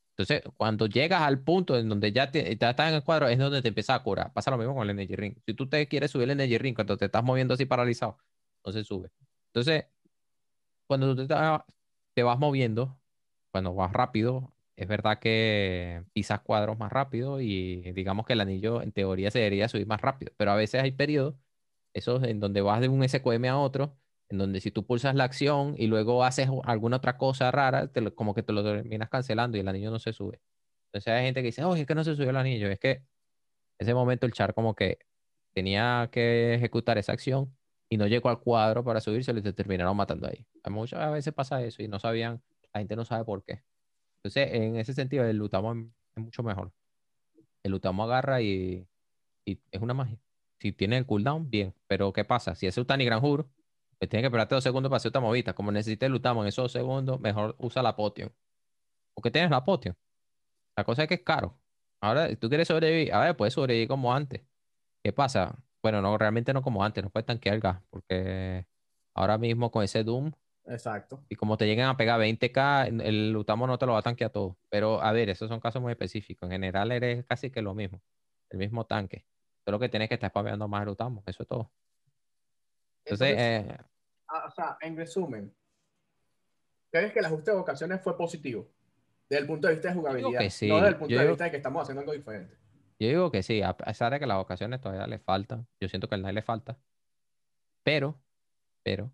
[0.10, 3.40] Entonces, cuando llegas al punto en donde ya, te, ya estás en el cuadro, es
[3.40, 4.34] donde te empiezas a curar.
[4.34, 5.38] Pasa lo mismo con el Energy Ring.
[5.46, 8.18] Si tú te quieres subir el Energy Ring cuando te estás moviendo así paralizado,
[8.66, 9.10] no se sube.
[9.54, 9.86] Entonces,
[10.86, 11.36] cuando tú te,
[12.14, 13.00] te vas moviendo,
[13.52, 14.52] cuando vas rápido,
[14.82, 19.40] es verdad que pisas cuadros más rápido y digamos que el anillo en teoría se
[19.40, 21.36] debería subir más rápido, pero a veces hay periodos,
[21.94, 23.98] esos en donde vas de un SQM a otro,
[24.30, 28.02] en donde si tú pulsas la acción y luego haces alguna otra cosa rara, te
[28.02, 30.42] lo- como que te lo terminas cancelando y el anillo no se sube.
[30.88, 33.04] Entonces hay gente que dice, oh, es que no se subió el anillo, es que
[33.80, 35.00] ese momento el char como que
[35.54, 37.58] tenía que ejecutar esa acción
[37.90, 40.46] y no llegó al cuadro para subirse y te terminaron matando ahí.
[40.70, 43.64] Muchas veces pasa eso y no sabían, la gente no sabe por qué.
[44.24, 46.72] Entonces, en ese sentido, el Lutamo es mucho mejor.
[47.64, 48.88] El Lutamo agarra y,
[49.46, 50.20] y es una magia.
[50.60, 51.74] Si tiene el cooldown, bien.
[51.88, 52.56] Pero ¿qué pasa?
[52.56, 53.50] Si es Utani Granjur,
[53.98, 55.54] pues tiene que esperarte dos segundos para hacer otra movida.
[55.54, 58.34] Como necesita el Lutamo en esos dos segundos, mejor usa la potion.
[59.14, 59.96] Porque tienes la potion.
[60.78, 61.60] La cosa es que es caro.
[62.02, 64.42] Ahora, si tú quieres sobrevivir, a ver, puedes sobrevivir como antes.
[65.04, 65.64] ¿Qué pasa?
[65.82, 68.68] Bueno, no, realmente no como antes, no puedes tanquear el gas, porque
[69.14, 70.32] ahora mismo con ese Doom,
[70.70, 71.24] Exacto.
[71.30, 74.30] y como te lleguen a pegar 20k, el- Utamo no te lo va a tanquear
[74.32, 74.58] todo.
[74.70, 76.48] Pero a ver, esos son casos muy específicos.
[76.48, 78.02] En general eres casi que lo mismo,
[78.50, 79.26] el mismo tanque.
[79.66, 81.72] Solo que tienes que estar spameando más el Utamo, eso es todo.
[83.06, 83.86] Entonces, Entonces, eh,
[84.28, 85.54] ah, o sea, en resumen,
[86.92, 88.68] ¿crees que el ajuste de vocaciones fue positivo?
[89.30, 90.68] Desde el punto de vista de jugabilidad, que sí.
[90.68, 92.56] no desde el punto Yo de digo- vista de que estamos haciendo algo diferente.
[93.00, 96.08] Yo digo que sí, a pesar de que las ocasiones todavía le faltan, yo siento
[96.10, 96.78] que al Night le falta,
[97.84, 98.20] pero,
[98.84, 99.12] pero,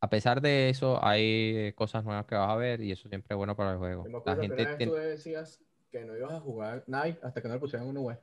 [0.00, 3.36] a pesar de eso, hay cosas nuevas que vas a ver y eso siempre es
[3.36, 4.04] bueno para el juego.
[4.04, 7.48] Me La que gente tiene- tú decías que no ibas a jugar Night hasta que
[7.48, 8.18] no le pusieran un V.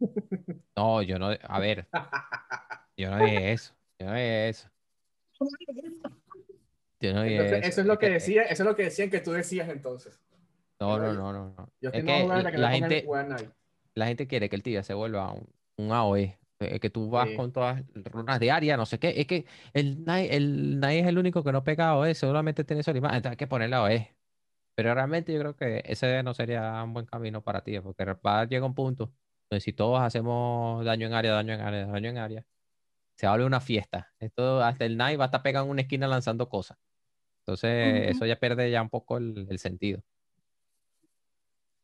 [0.76, 1.88] No, yo no, a ver,
[2.96, 4.68] yo no dije eso, yo no dije eso,
[7.00, 9.20] yo no dije Entonces, eso es lo que decía, eso es lo que decían que
[9.20, 10.20] tú decías entonces.
[10.78, 11.70] No, no, no, no, no.
[11.80, 13.06] Yo Es que hasta que la gente,
[13.94, 15.48] la gente quiere que el tibia se vuelva un,
[15.78, 17.36] un AOE, eh, que tú vas Sí.
[17.36, 19.14] con todas runas diarias, no sé qué.
[19.20, 22.82] Es que el Nai, el Nai es el único que no pega AOE, solamente tiene
[22.82, 24.16] Solimán, entonces hay que ponerle AOE.
[24.74, 28.40] Pero realmente yo creo que ese no sería un buen camino para ti, porque va
[28.42, 29.14] a llegar un punto
[29.50, 32.46] donde si todos hacemos daño en área, daño en área, daño en área,
[33.16, 34.14] se a volver una fiesta.
[34.20, 36.78] Esto, hasta el Nai va a estar pegado en una esquina lanzando cosas.
[37.46, 40.02] Entonces, eso ya pierde ya un poco el, el sentido.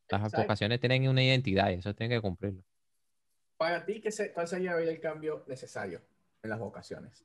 [0.09, 0.33] Las Exacto.
[0.33, 2.63] vocaciones tienen una identidad y eso tiene que cumplirlo.
[3.63, 6.01] Para ti, ¿qué se, ¿cuál sería el cambio necesario
[6.43, 7.23] en las vocaciones?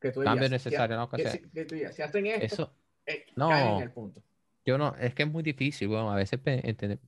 [0.00, 2.44] Que tú Cambio dirías, necesario en las que si- que tú dirías, si hacen esto,
[2.46, 2.74] Eso,
[3.04, 3.50] eh, no.
[3.50, 4.22] caen en el punto.
[4.64, 6.40] yo no, es que es muy difícil, bueno, a veces,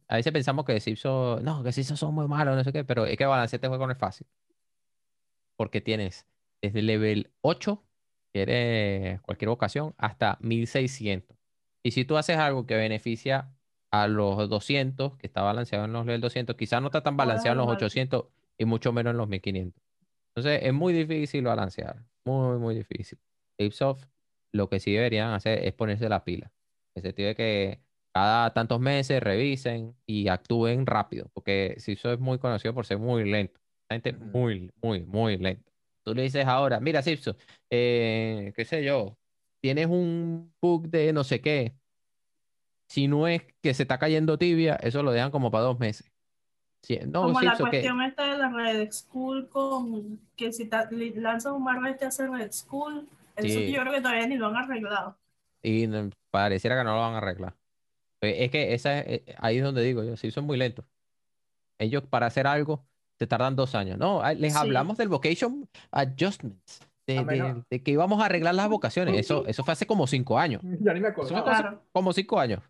[0.08, 3.06] a veces pensamos que Simpson, no, que Simpson son muy malos, no sé qué, pero
[3.06, 4.26] es que balancear este juego no es fácil.
[5.56, 6.26] Porque tienes
[6.60, 7.82] desde el level 8,
[8.30, 11.34] que eres cualquier vocación, hasta 1600.
[11.82, 13.53] Y si tú haces algo que beneficia
[14.02, 17.52] a los 200, que está balanceado en los level 200, quizás no está tan balanceado
[17.52, 17.84] en los lo vale.
[17.84, 18.24] 800
[18.58, 19.82] y mucho menos en los 1500.
[20.34, 23.18] Entonces es muy difícil balancear, muy, muy difícil.
[23.58, 24.04] Ubisoft
[24.52, 26.50] lo que sí deberían hacer es ponerse la pila.
[26.94, 27.80] En el sentido de que
[28.12, 33.28] cada tantos meses revisen y actúen rápido, porque Simpson es muy conocido por ser muy
[33.28, 33.60] lento.
[33.88, 35.72] La gente muy, muy, muy lenta.
[36.04, 37.36] Tú le dices ahora, mira Simpson,
[37.70, 39.16] eh, qué sé yo,
[39.60, 41.74] tienes un bug de no sé qué.
[42.94, 46.12] Si no es que se está cayendo tibia, eso lo dejan como para dos meses.
[46.80, 50.70] Sí, no, Como la Simpson, que cuestión esta de la Red School con que si
[51.16, 53.08] lanzas un Marvel te hace Red School.
[53.34, 53.72] Eso Sí.
[53.72, 55.16] yo creo que todavía ni lo han arreglado.
[55.60, 57.54] y no- pareciera que no lo van a arreglar.
[58.20, 60.84] Pues Es que esa es, eh, ahí es donde digo yo, sí son muy lentos.
[61.78, 62.84] Ellos para hacer algo
[63.16, 63.98] te tardan dos años.
[63.98, 64.58] No, ah, les Sí.
[64.60, 69.18] hablamos del vocation adjustments, de, A de- de que íbamos a arreglar las vocaciones.
[69.18, 70.60] Eso, eso fue hace como cinco años.
[70.80, 71.50] Ya ni me Eso fue acuerdo.
[71.50, 71.82] hace Claro.
[71.92, 72.60] como cinco años.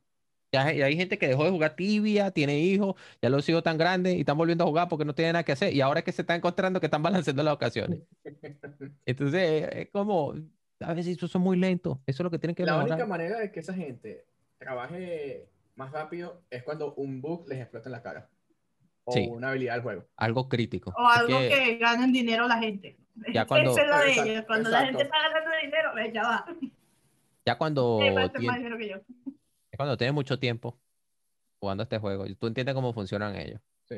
[0.55, 3.77] Ya hay, hay gente que dejó de jugar tibia, tiene hijos, ya los hijos tan
[3.77, 5.75] grandes y están volviendo a jugar porque no tienen nada que hacer.
[5.75, 7.03] Y ahora es que se están encontrando que están
[7.35, 8.01] balanceando las ocasiones.
[9.05, 10.35] Entonces, eh, es como,
[10.81, 11.99] a veces son muy lentos.
[12.07, 12.93] Eso es lo que tienen que La mejorar.
[12.99, 14.25] única manera de que esa gente
[14.59, 18.29] trabaje más rápido es cuando un bug les explota en la cara.
[19.03, 19.27] O Sí.
[19.29, 20.05] una habilidad del juego.
[20.17, 20.95] Algo crítico.
[20.97, 22.97] O algo que- que ganen dinero la gente.
[23.33, 24.45] Ya cuando- Esa es la de Exacto, ellos.
[24.47, 26.47] Cuando la gente está ganando dinero, eh, ya va.
[27.45, 28.97] Ya cuando, más dinero que yo.
[29.77, 30.79] Cuando tienes mucho tiempo
[31.59, 33.61] jugando este juego, tú entiendes cómo funcionan ellos.
[33.85, 33.97] Sí.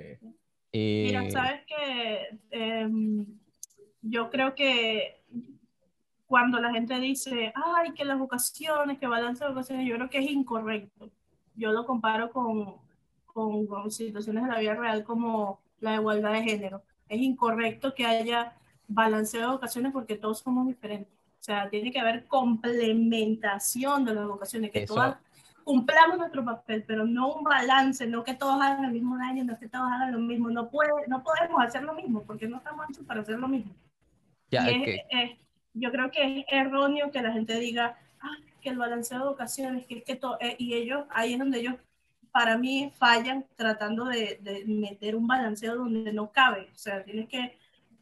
[0.72, 3.27] Y Mira, sabes que em,
[4.03, 5.22] yo creo que
[6.27, 10.18] cuando la gente dice, ay, que las vocaciones, que balance de vocaciones, yo creo que
[10.18, 11.11] es incorrecto.
[11.55, 12.77] Yo lo comparo con,
[13.27, 16.83] con, con situaciones de la vida real como la igualdad de género.
[17.09, 18.57] Es incorrecto que haya
[18.89, 21.12] balanceo de vocaciones porque todos somos diferentes.
[21.41, 25.16] O sea, tiene que haber complementación de las vocaciones, que Eso- todas
[25.66, 29.58] cumplamos nuestro papel, pero no un balance, no que todos hagan el mismo daño, no
[29.58, 30.48] que todos hagan lo mismo.
[30.48, 33.74] No, puede, no podemos hacer lo mismo porque no estamos hechos para hacer lo mismo.
[34.48, 35.38] ya Y es es- es-
[35.74, 39.86] yo creo que es erróneo que la gente diga ah, que el balanceo de vocaciones,
[39.86, 41.74] que es que to- eh, y ellos, ahí es donde ellos,
[42.30, 46.68] para mí, fallan tratando de, de meter un balanceo donde no cabe.
[46.72, 47.58] O sea, tienes que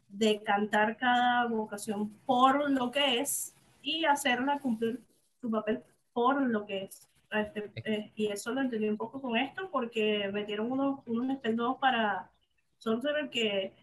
[0.07, 5.01] decantar cada vocación por lo que es y hacerla cumplir
[5.41, 5.81] su papel
[6.13, 7.09] por lo que es.
[7.41, 11.79] Este, eh, y eso lo entendí un poco con esto porque metieron unos, unos dogs
[11.79, 12.31] para
[12.77, 13.73] Sorcerer que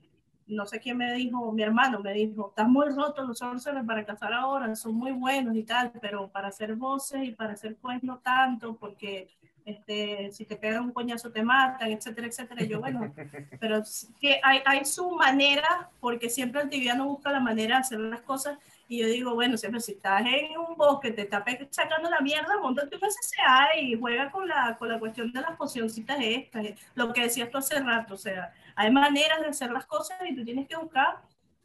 [0.47, 4.05] no sé quién me dijo, mi hermano me dijo, están muy rotos los sorcerers para
[4.05, 8.03] cazar ahora, son muy buenos y tal, pero para hacer voces y para hacer pues
[8.03, 9.29] no tanto, porque
[9.65, 12.65] este, si te pegan un coñazo te matan, etcétera, etcétera.
[12.65, 13.13] Yo, bueno,
[13.61, 13.83] pero
[14.21, 18.23] que hay, hay su manera, porque siempre el tibiano busca la manera de hacer las
[18.23, 18.59] cosas.
[18.93, 22.59] Y yo digo, bueno, siempre si estás en un bosque, te está sacando la mierda,
[22.61, 26.75] montate un SCA y juega con la, con la cuestión de las pocioncitas estas, eh,
[26.95, 30.35] lo que decías tú hace rato, o sea, hay maneras de hacer las cosas y
[30.37, 31.23] tú tienes que buscar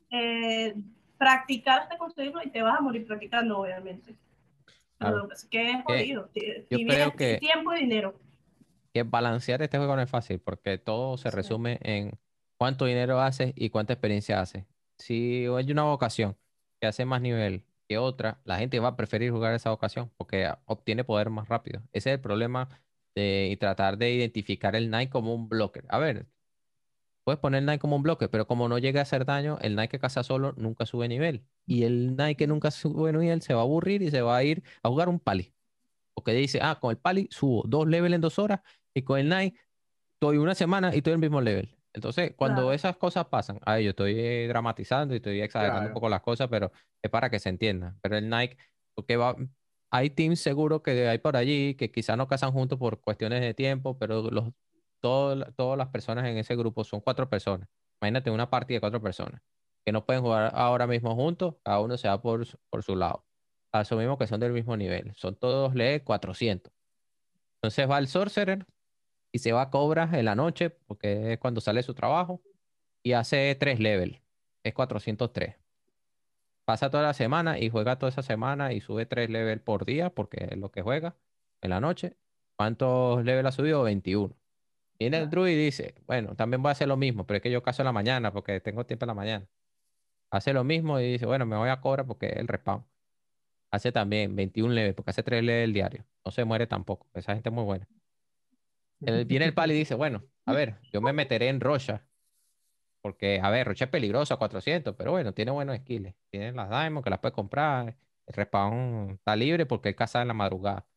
[0.10, 0.74] eh,
[1.18, 4.16] practicar hasta conseguirlo y te vas a morir practicando, obviamente.
[4.98, 5.28] Claro.
[5.28, 6.30] que es que es jodido.
[6.34, 8.18] ti- yo creo que- Tiempo y dinero.
[8.94, 11.36] que balancear este juego no es fácil porque todo se Sí.
[11.36, 12.18] resume en
[12.58, 14.64] cuánto dinero haces y cuánta experiencia haces.
[14.98, 16.38] Si hay una vocación
[16.80, 20.52] que hace más nivel que otra, la gente va a preferir jugar esa ocasión porque
[20.66, 21.82] obtiene poder más rápido.
[21.94, 22.70] Ese es el problema
[23.16, 25.86] de y tratar de identificar el Knight como un blocker.
[25.90, 26.28] A ver,
[27.24, 29.74] puedes poner el Knight como un bloque, pero como no llega a hacer daño, el
[29.74, 31.46] Knight que caza solo nunca sube nivel.
[31.66, 34.44] Y el Knight que nunca sube nivel se va a aburrir y se va a
[34.44, 35.54] ir a jugar un pali.
[36.14, 38.62] Porque dice, ah, con el pali subo dos levels en dos horas
[38.94, 39.56] y con el Knight
[40.16, 41.77] estoy una semana y estoy en el mismo level.
[41.98, 42.74] Entonces, cuando Claro.
[42.74, 46.48] esas cosas pasan, a yo estoy eh, dramatizando y estoy exagerando un poco las cosas,
[46.48, 46.72] pero
[47.02, 47.96] es para que se entienda.
[48.02, 48.56] Pero el Nike,
[48.94, 49.36] porque va,
[49.90, 53.56] hay teams seguro que hay por allí que quizás no casan juntos por cuestiones de
[53.56, 54.52] tiempo, pero los,
[55.02, 57.68] todo- todas las personas en ese grupo son cuatro personas.
[58.00, 59.42] Imagínate una partida de cuatro personas
[59.84, 62.96] que no pueden jugar ahora mismo juntos, cada uno se va por, su- por su
[62.96, 63.26] lado.
[63.72, 66.72] Asumimos que son del mismo nivel, son todos le 400.
[67.56, 68.66] Entonces va el Sorcerer
[69.32, 72.42] y se va a Cobra en la noche, porque es cuando sale su trabajo,
[73.04, 74.22] y hace tres level,
[74.64, 75.56] es 403.
[76.66, 80.10] Pasa toda la semana y juega toda esa semana y sube tres level por día,
[80.10, 81.16] porque es lo que juega
[81.62, 82.18] en la noche.
[82.58, 83.84] ¿Cuántos level ha subido?
[83.84, 84.36] 21.
[85.00, 87.52] Viene el Druid y dice, bueno, también voy a hacer lo mismo, pero es que
[87.52, 89.48] yo caso en la mañana, porque tengo tiempo en la mañana.
[90.32, 92.86] Hace lo mismo y dice, bueno, me voy a Cobra porque es el respawn.
[93.72, 96.06] Hace también 21 level, porque hace tres level diario.
[96.26, 97.88] No se muere tampoco, esa gente es muy buena.
[99.02, 102.08] El- viene el pali y dice, bueno, a ver, yo me meteré en Rocha.
[103.02, 106.14] Porque, a ver, Rocha es peligroso a 400, pero bueno, tiene buenos skills.
[106.30, 107.96] Tiene las Diamond que las puede comprar.
[108.26, 110.88] El respawn está libre porque él caza en la madrugada.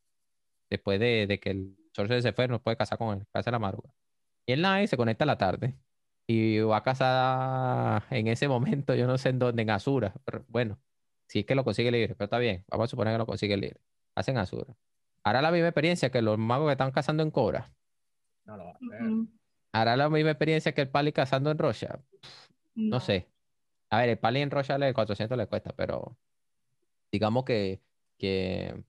[0.70, 3.52] Después de, de que el Sorcerer se fue, no puede cazar con él, caza en
[3.52, 3.94] la madrugada.
[4.46, 5.76] Y el Night se conecta a la tarde.
[6.26, 10.14] Y va a cazar en ese momento, yo no sé en dónde, en Azura.
[10.24, 10.80] Pero bueno,
[11.28, 12.64] si es que lo consigue libre, pero está bien.
[12.68, 13.80] Vamos a suponer que lo consigue libre.
[14.14, 14.74] Hacen Azura.
[15.24, 17.72] Hará la misma experiencia que los magos que están cazando en Cobra.
[18.50, 19.28] No lo va a hacer.
[19.72, 22.00] Hará la misma experiencia que el Pali cazando en Rocha.
[22.74, 23.28] No sé.
[23.90, 26.16] A ver, el Pali en Rocha le 400 le cuesta, pero
[27.12, 27.80] digamos que,
[28.18, 28.82] que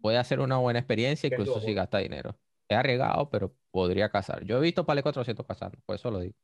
[0.00, 2.36] puede hacer una buena experiencia, incluso si gasta dinero.
[2.68, 4.44] Es arriesgado, pero podría cazar.
[4.44, 6.34] Yo he visto Pali 400 cazando, por eso lo digo.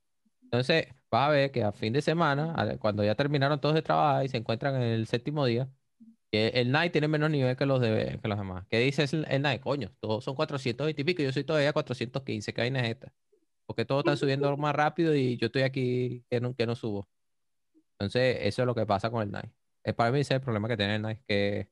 [0.42, 4.24] Entonces, vas a ver que a fin de semana, cuando ya terminaron todos de trabajar
[4.24, 5.68] y se encuentran en el séptimo día,
[6.32, 8.66] el Knight tiene menos nivel que los, de, que los demás.
[8.68, 9.62] ¿Qué dice el Knight?
[9.62, 12.52] Coño, todos son 420 y pico, yo soy todavía 415.
[12.52, 13.14] ¿Qué vaina es esta?
[13.66, 17.08] Porque todos están subiendo más rápido y yo estoy aquí que no, que no subo.
[17.92, 19.50] Entonces, eso es lo que pasa con el Knight.
[19.84, 21.70] Es para mí ese es el problema que tiene el Knight, que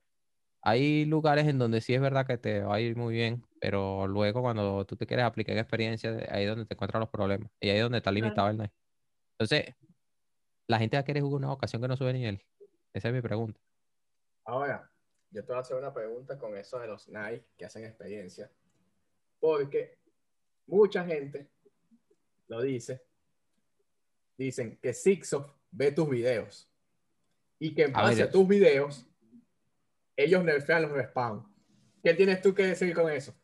[0.63, 4.07] hay lugares en donde sí es verdad que te va a ir muy bien, pero
[4.09, 7.51] luego cuando tú te quieres aplicar en experiencia, ahí es donde te encuentran los problemas.
[7.61, 8.73] Y ahí es donde está limitado el Knight.
[9.39, 9.75] Entonces,
[10.69, 12.43] la gente va a querer jugar una ocasión que no sube nivel.
[12.95, 13.61] Esa es mi pregunta.
[14.47, 14.89] Ahora,
[15.31, 18.51] yo te voy a hacer una pregunta con eso de los Nike que hacen experiencia.
[19.41, 19.99] Porque
[20.67, 21.51] mucha gente
[22.49, 23.03] lo dice.
[24.39, 26.71] Dicen que Sixof ve tus videos.
[27.59, 29.07] Y que en A base ver, a tus videos,
[30.17, 31.47] ellos nerfean los respawn.
[32.03, 33.35] ¿Qué tienes tú que decir con eso?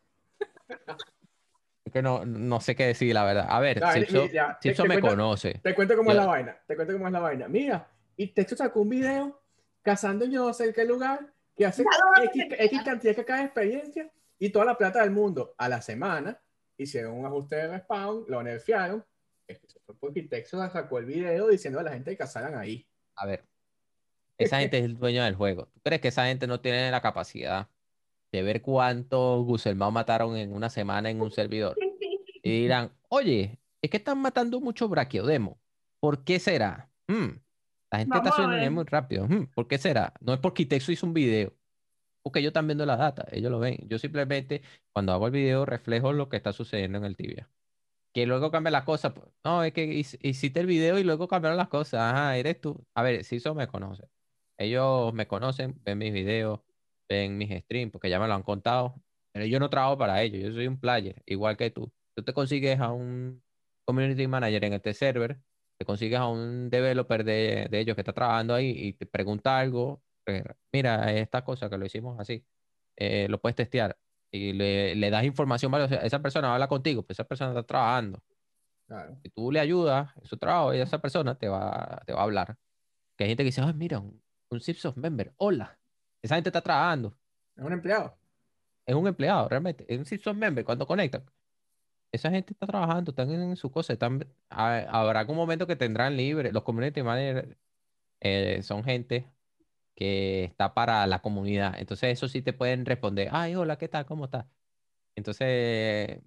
[1.85, 3.47] Es que no, no sé qué decir, la verdad.
[3.49, 5.59] A ver, No, te- te me cuento- conoce.
[5.61, 6.13] Te cuento cómo Ya.
[6.13, 6.63] es la vaina.
[6.65, 7.47] Te cuento cómo es la vaina.
[7.49, 9.42] Mira, y Texas sacó un video
[9.83, 11.83] cazando en yo no sé qué lugar que hace
[12.23, 16.41] X, X cantidad que cada experiencia y toda la plata del mundo a la semana.
[16.75, 19.05] Hicieron un ajuste de respawn, lo nerfearon.
[19.47, 22.87] Eso fue porque Texas sacó el video diciendo a la gente que cazaran ahí.
[23.15, 23.45] A ver,
[24.37, 25.67] esa gente es el dueño del juego.
[25.67, 27.69] ¿Tú crees que esa gente no tiene la capacidad
[28.31, 31.77] de ver cuántos Guselmao mataron en una semana en un servidor?
[32.41, 35.59] Y dirán, oye, es que están matando mucho braquiodemo.
[35.99, 36.89] ¿Por qué será?
[37.07, 37.37] Hmm,
[37.93, 39.27] La gente Vamos está subiendo muy rápido.
[39.27, 40.13] Hmm, ¿Por qué será?
[40.19, 41.53] No es porque Itexo hizo un video.
[42.23, 43.77] Porque ellos están viendo la data, ellos lo ven.
[43.87, 44.63] Yo simplemente,
[44.93, 47.49] cuando hago el video, reflejo lo que está sucediendo en el tibia.
[48.13, 49.13] Que luego cambia la cosa.
[49.13, 52.01] pues, No, es que hic- hiciste el video y luego cambiaron las cosas.
[52.01, 52.83] Ajá, eres tú.
[52.95, 54.09] A ver, si eso me conoce.
[54.57, 56.61] Ellos me conocen, ven mis videos,
[57.09, 58.95] ven mis streams, porque ya me lo han contado.
[59.33, 61.91] Pero yo no trabajo para ellos, yo soy un player, igual que tú.
[62.15, 63.43] Tú te consigues a un
[63.85, 65.39] community manager en este server,
[65.77, 69.57] te consigues a un developer de, de ellos que está trabajando ahí y te pregunta
[69.59, 70.01] algo.
[70.25, 72.45] eh, Mira, esta cosa que lo hicimos así,
[72.95, 73.97] eh, lo puedes testear
[74.31, 75.95] y le, le das información valiosa.
[75.97, 78.21] Esa persona habla contigo, pues esa persona está trabajando.
[78.87, 79.17] Claro.
[79.23, 82.23] Si tú le ayudas en su trabajo y esa persona te va, te va a
[82.23, 82.55] hablar.
[83.15, 85.77] Que hay gente que dice, ay, mira, un, un Zipsoft member, hola.
[86.21, 87.17] Esa gente está trabajando.
[87.55, 88.17] Es un empleado.
[88.85, 89.85] Es un empleado, realmente.
[89.87, 91.23] Es un Zipsoft member cuando conectan.
[92.13, 93.93] Esa gente está trabajando, están en su cosa.
[93.93, 96.51] Están, ha- habrá algún momento que tendrán libre.
[96.53, 97.57] Los community managers
[98.21, 99.33] eh, son gente
[99.95, 101.75] que está para la comunidad.
[101.79, 104.05] Entonces, eso sí te pueden responder, ay, hola, ¿qué tal?
[104.07, 104.47] ¿Cómo estás?
[105.15, 106.21] Entonces,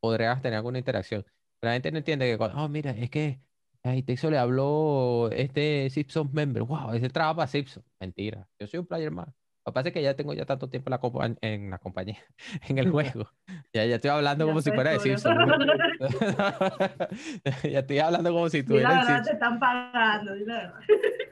[0.00, 1.24] podrías tener alguna interacción.
[1.60, 3.42] Pero la gente no entiende que, oh, mira, es que
[3.84, 6.64] Ay, Texo le habló este Simpson member.
[6.64, 7.84] Wow, ese trabaja para Simpson.
[8.00, 8.48] Mentira.
[8.58, 9.28] Yo soy un player más.
[9.68, 12.16] Lo que pasa es que ya tengo ya tanto tiempo en la, en la compañía,
[12.70, 13.28] en el juego.
[13.74, 15.36] Ya, ya estoy hablando Ya como si fuera de Simpson.
[17.64, 20.72] ya estoy hablando como si la tuviera el verdad, te están pagando, la.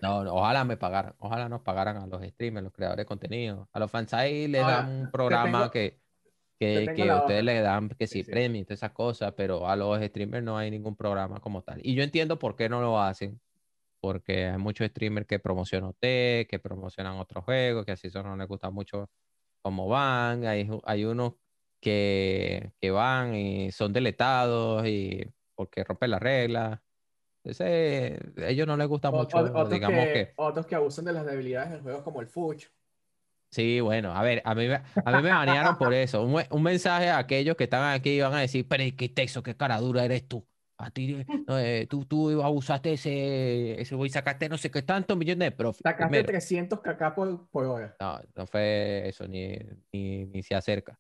[0.03, 1.14] No, no, ojalá me pagaran.
[1.18, 3.70] Ojalá nos pagaran a los streamers, los creadores de contenido.
[3.72, 5.99] A los fansai les Ahora, dan un programa tengo- que,
[6.59, 9.76] que, que la ustedes le dan, que sí, Sí, premios todas esas cosas, pero a
[9.76, 11.80] los streamers no hay ningún programa como tal.
[11.82, 13.41] Y yo entiendo por qué no lo hacen,
[14.13, 18.37] porque hay muchos streamers que promocionan OT, que promocionan otros juegos, que así eso no
[18.37, 19.11] les gusta mucho
[19.63, 20.47] cómo van.
[20.47, 21.35] Hay, hay unos
[21.81, 26.81] que, que van y son deletados y porque rompen las reglas.
[27.45, 30.33] Entonces, a ellos no les gusta O- mucho, otros, digamos que, que...
[30.37, 32.67] otros que abusan de las debilidades en juegos como el Fuch.
[33.51, 36.23] Sí, bueno, a ver, a mí, me- a mí me banearon por eso.
[36.25, 39.43] Un, un mensaje a aquellos que estaban aquí y van a decir, pero qué texto,
[39.43, 40.47] qué cara dura eres tú.
[40.79, 45.16] A ti, no, eh, tú, tú abusaste ese, ese güey, sacaste no sé qué tantos
[45.16, 45.83] millones de profit.
[45.83, 47.97] Sacaste Primero, 300 kk por, por hora.
[47.99, 49.57] no, no fue eso, ni,
[49.93, 50.99] ni, ni se acerca.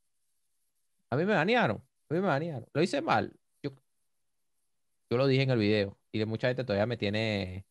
[1.10, 2.66] A mí me banearon, a mí me banearon.
[2.72, 3.32] Lo hice mal.
[3.62, 3.72] Yo,
[5.10, 7.66] yo lo dije en el video y de mucha gente todavía me tiene,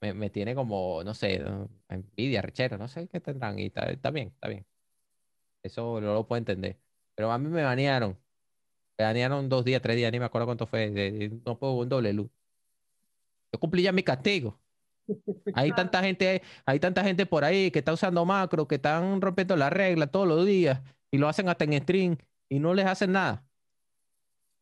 [0.00, 1.44] me, me tiene como, no sé,
[1.88, 4.64] envidia, rechera, no sé qué tendrán y está, está bien, está bien.
[5.64, 6.78] Eso no lo puedo entender.
[7.16, 8.16] Pero a mí me banearon.
[8.98, 10.90] Me banearon dos días, tres días, ni me acuerdo cuánto fue.
[10.90, 12.30] de- de- no puedo un doble luz.
[13.52, 14.58] Yo cumplí ya mi castigo.
[15.54, 19.54] Hay tanta gente, hay tanta gente por ahí que está usando macro, que están rompiendo
[19.56, 20.80] la regla todos los días
[21.10, 22.16] y lo hacen hasta en stream
[22.48, 23.44] y no les hacen nada.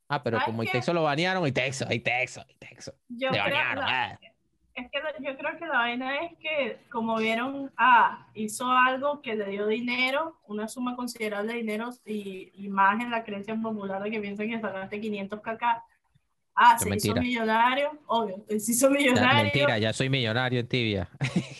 [0.08, 0.72] Ah, pero ¿Sabes como y qué?
[0.72, 2.92] Texo lo banearon, y Texo, y Texo, y Texo.
[3.08, 3.84] Yo creo, banearon.
[3.84, 4.18] la- ah.
[4.74, 9.34] Es que yo creo que la vaina es que como vieron, ah, hizo algo que
[9.34, 14.02] le dio dinero, una suma considerable de dinero y, y más en la creencia popular
[14.02, 15.62] de que piensan que sacaste 500 kk.
[16.54, 17.20] Ah, se es hizo mentira.
[17.22, 21.08] millonario, obvio, se hizo Ya, millonario mentira, ya soy millonario en tibia.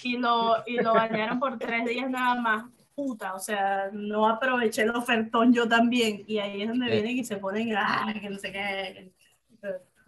[0.03, 2.65] y lo, y lo bañaron por tres días nada más.
[2.95, 6.25] Puta, o sea, no aproveché el ofertón yo también.
[6.27, 6.93] Y ahí es donde Eh.
[6.93, 9.13] vienen y se ponen, ah, que no sé qué.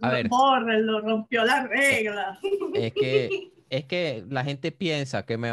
[0.05, 0.29] A ver.
[0.29, 2.39] Bórrenlo, rompió la regla.
[2.75, 5.51] Es que, es que la gente piensa que me,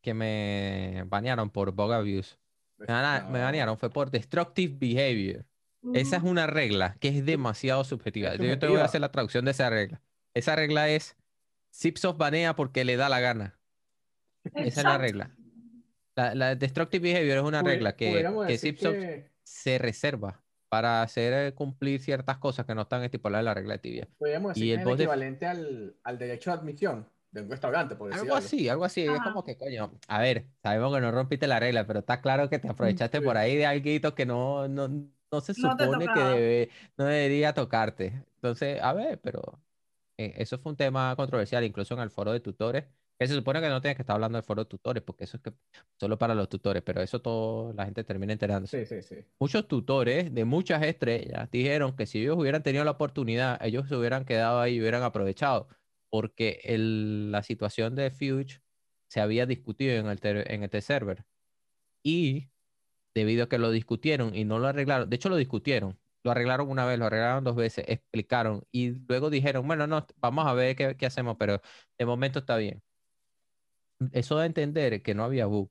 [0.00, 2.36] que me banearon por bug abuse.
[2.78, 2.86] Me,
[3.30, 5.44] me banearon fue por destructive behavior.
[5.94, 8.30] Esa es una regla que es demasiado subjetiva.
[8.34, 10.00] Es Yo te voy a hacer la traducción de esa regla.
[10.34, 11.16] Esa regla es
[11.74, 13.58] Zipsoft banea porque le da la gana.
[14.54, 15.30] Esa es la regla.
[16.14, 20.41] La, la destructive behavior es una regla que, que Zipsoft que- se reserva
[20.72, 24.08] para hacer eh, cumplir ciertas cosas que no están estipuladas en la regla de tibia.
[24.18, 27.42] podríamos decir Y el es el voz de- equivalente al, al derecho de admisión de
[27.42, 29.00] un restaurante, por decir Algo así, algo así.
[29.02, 29.24] Es Ajá.
[29.24, 32.58] como que, coño, a ver, sabemos que no rompiste la regla, pero está claro que
[32.58, 33.24] te aprovechaste Sí.
[33.24, 37.52] por ahí de algo que no, no, no se No supone que debe, no debería
[37.54, 38.24] tocarte.
[38.36, 39.62] Entonces, a ver, pero
[40.18, 42.84] eh, eso fue un tema controversial, incluso en el foro de tutores,
[43.22, 45.36] que se supone que no tienes que estar hablando del foro de tutores, porque eso
[45.38, 45.52] es que
[45.98, 48.78] solo para los tutores, pero eso todo la gente termina enterándose.
[48.84, 49.24] Sí, sí, sí.
[49.40, 53.96] Muchos tutores de muchas estrellas dijeron que si ellos hubieran tenido la oportunidad, ellos se
[53.96, 55.68] hubieran quedado ahí y hubieran aprovechado,
[56.10, 58.62] porque el- la situación de Fuge
[59.08, 61.26] se había discutido en el, ter- en este server.
[62.02, 62.50] Y
[63.14, 66.70] debido a que lo discutieron y no lo arreglaron, de hecho lo discutieron, lo arreglaron
[66.70, 70.76] una vez, lo arreglaron dos veces, explicaron y luego dijeron, bueno, no, vamos a ver
[70.76, 71.60] qué, qué hacemos, pero
[71.98, 72.82] de momento está bien.
[74.12, 75.70] Eso da a entender que no había bug.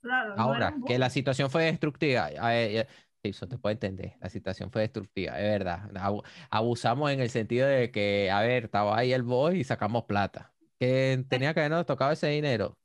[0.00, 2.86] Claro, no era Ahora, que la situación fue destructiva, eh, eh,
[3.22, 5.90] eso te puede entender, la situación fue destructiva, es verdad.
[5.96, 10.04] Abu- abusamos en el sentido de que, a ver, estaba ahí el boss y sacamos
[10.04, 10.52] plata.
[10.78, 12.78] Que tenía que habernos tocado ese dinero.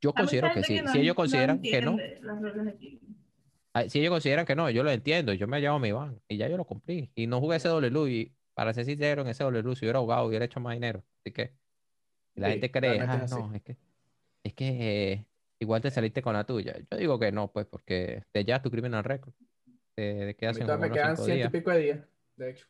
[0.00, 0.80] Yo considero que sí.
[0.80, 3.00] no- Si ellos no consideran que no, entiende las reglas de aquí.
[3.74, 6.36] ah, si ellos consideran que no, yo lo entiendo, yo me llevo mi van y
[6.36, 7.10] ya yo lo cumplí.
[7.14, 9.84] Y no jugué ese doble luz y para ser sincero, en ese doble luz, si
[9.84, 11.04] hubiera jugado, hubiera hecho más dinero.
[11.20, 11.52] Así que
[12.38, 13.76] y la Sí, gente cree, ah, es no, es que,
[14.44, 15.26] es que eh,
[15.60, 16.76] igual te saliste con la tuya.
[16.90, 19.34] Yo digo que no, pues, porque te llevas tu criminal record.
[19.94, 22.00] Te, te A quedas mí en todavía como me quedan ciento y pico de días,
[22.36, 22.66] de hecho.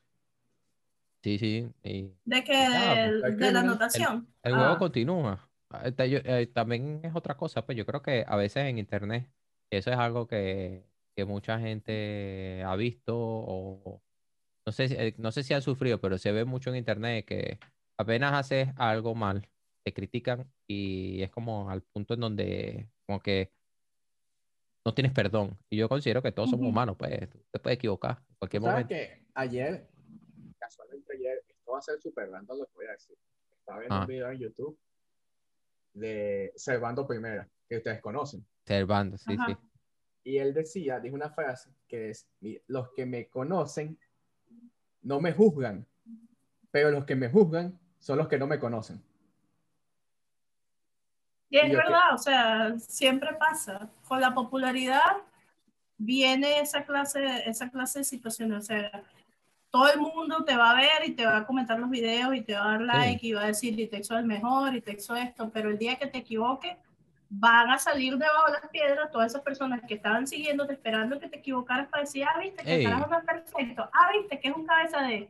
[1.23, 1.69] Sí, sí.
[1.83, 2.55] Y ¿De qué?
[2.55, 4.29] Ah, De, pues, de la anotación.
[4.43, 5.51] el Ah, juego continúa.
[5.71, 8.79] Ah, está- yo- eh, también es otra cosa, pues yo creo que a veces en
[8.79, 9.31] internet,
[9.71, 14.03] eso es algo que, que mucha gente ha visto o
[14.67, 17.59] no sé, eh, no sé si han sufrido, pero se ve mucho en internet que
[17.99, 19.49] apenas haces algo mal,
[19.85, 23.51] te critican y es como al punto en donde como que
[24.85, 25.57] no tienes perdón.
[25.71, 26.71] Y yo considero que todos somos Ujú.
[26.71, 28.89] humanos, pues tú te puedes equivocar en cualquier ¿Sabes momento.
[28.89, 29.89] que ayer,
[30.59, 33.17] casualmente ayer, esto va a ser súper random, lo que voy a decir.
[33.59, 34.01] Estaba viendo Ah.
[34.03, 34.79] un video en YouTube
[35.93, 38.45] de Servando Primera, que ustedes conocen.
[38.65, 39.47] Servando, sí, Ajá.
[39.49, 39.57] sí.
[40.25, 43.99] Y él decía, dijo una frase que es, "Mi- los que me conocen
[45.03, 45.87] no me juzgan,
[46.71, 49.03] pero los que me juzgan son los que no me conocen.
[51.51, 53.89] Y es Y yo que- verdad, o sea, siempre pasa.
[54.07, 55.17] Con la popularidad
[55.97, 58.59] viene esa clase, esa clase de situaciones.
[58.59, 59.03] O sea,
[59.71, 62.41] todo el mundo te va a ver y te va a comentar los videos y
[62.43, 64.81] te va a dar like y va a decir, y Texo es el mejor, y
[64.81, 66.77] Texo esto, pero el día que te equivoques,
[67.31, 71.29] van a salir debajo de las piedras todas esas personas que estaban siguiéndote, esperando que
[71.29, 74.57] te equivocaras para decir, ah, viste, que carajo no es perfecto, ah, viste, que es
[74.57, 75.29] un cabeza de...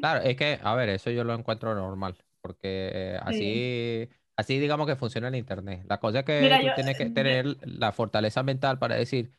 [0.00, 4.08] Claro, es que, a ver, eso yo lo encuentro normal, porque eh, así,
[4.38, 5.84] así digamos que funciona el internet.
[5.88, 8.96] La cosa es que Mira, tú yo- tienes que yo- tener la fortaleza mental para
[8.96, 9.34] decir,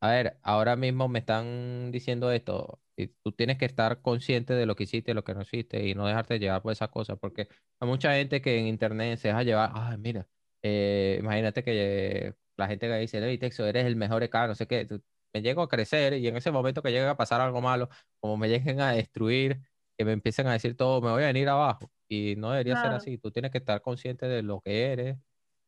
[0.00, 4.66] a ver, ahora mismo me están diciendo esto, y tú tienes que estar consciente de
[4.66, 7.48] lo que hiciste, lo que no hiciste, y no dejarte llevar por esas cosas, porque
[7.80, 10.28] hay mucha gente que en internet se deja llevar, ay, mira,
[10.62, 14.54] eh, imagínate que eh, la gente que dice, hey, Texo, eres el mejor acá, no
[14.56, 14.88] sé qué,
[15.34, 17.88] me llego a crecer, y en ese momento que llega a pasar algo malo,
[18.20, 19.62] como me lleguen a destruir,
[19.96, 21.90] que me empiecen a decir todo, me voy a venir abajo.
[22.12, 22.96] Y no debería ser Claro.
[22.98, 23.18] así.
[23.18, 25.16] Tú tienes que estar consciente de lo que eres,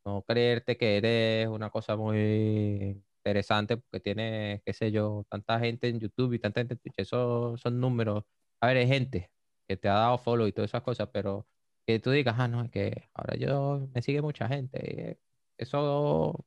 [0.05, 5.89] no creerte que eres una cosa muy interesante porque tiene, qué sé yo, tanta gente
[5.89, 6.95] en YouTube y tanta gente en Twitch.
[6.99, 8.25] Eso son números.
[8.61, 9.31] A ver, hay gente
[9.69, 11.49] que te ha dado follow y todas esas cosas, pero
[11.87, 15.21] que tú digas, ah, no, es que ahora yo me sigue mucha gente.
[15.59, 16.45] Eso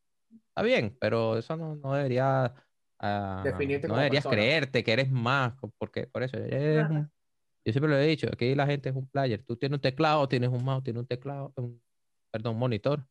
[0.49, 2.53] está bien, pero eso no, no debería.
[3.43, 4.41] Definirte no deberías persona.
[4.43, 6.93] creerte que eres más, porque por eso eres Claro.
[6.95, 7.11] un-
[7.67, 9.43] yo siempre lo he dicho, aquí la gente es un player.
[9.43, 11.81] Tú tienes un teclado, tienes un mouse, tienes un teclado, un,
[12.31, 13.05] perdón, un monitor.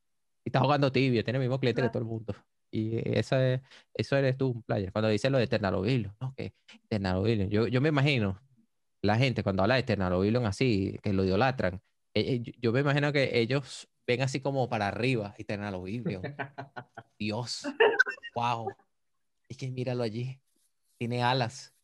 [0.45, 1.93] Y estás jugando tibia, tienes el mismo cliente que Claro.
[1.93, 2.35] todo el mundo.
[2.71, 3.61] Y eso, es,
[3.93, 4.91] eso eres tú, un player.
[4.93, 6.35] Cuando dice lo de Eternalovillo, ¿no?
[6.35, 6.55] Que
[6.85, 7.47] Eternalovillo.
[7.49, 8.41] Yo, yo me imagino
[9.03, 11.83] la gente cuando habla de Eternalovillo así, que lo idolatran.
[12.15, 16.23] eh, yo, yo me imagino que ellos ven así como para arriba, Eternalovillo.
[17.19, 17.67] Dios,
[18.35, 18.69] wow.
[19.49, 20.41] Es que míralo allí.
[20.99, 21.76] Tiene alas.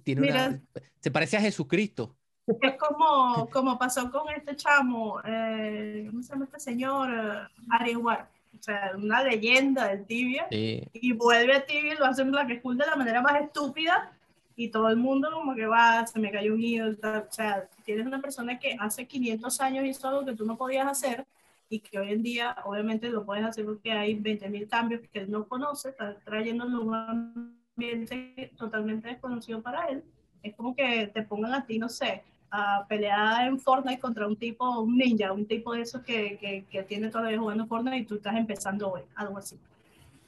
[0.00, 0.48] Tiene Mira.
[0.48, 0.60] una.
[1.00, 2.16] Se parece a Jesucristo.
[2.46, 7.10] Es como, como pasó con este chamo, eh, ¿cómo se llama este señor?
[7.10, 8.28] Eh, Ari War.
[8.58, 10.46] O sea, una leyenda del tibia.
[10.50, 10.82] Sí.
[10.92, 14.12] Y vuelve a tibia y lo hace en Black School de la manera más estúpida.
[14.56, 17.26] Y todo el mundo como que va, se me cayó un tal.
[17.28, 20.86] O sea, tienes una persona que hace 500 años hizo algo que tú no podías
[20.86, 21.26] hacer
[21.68, 25.30] y que hoy en día obviamente lo puedes hacer porque hay 20.000 cambios que él
[25.30, 30.02] no conoce, está trayéndolo a un ambiente totalmente desconocido para él.
[30.42, 34.36] Es como que te pongan a ti, no sé, a pelear en Fortnite contra un
[34.36, 38.04] tipo, un ninja, un tipo de esos que, que, que tiene todavía jugando Fortnite y
[38.04, 39.58] tú estás empezando hoy, algo así.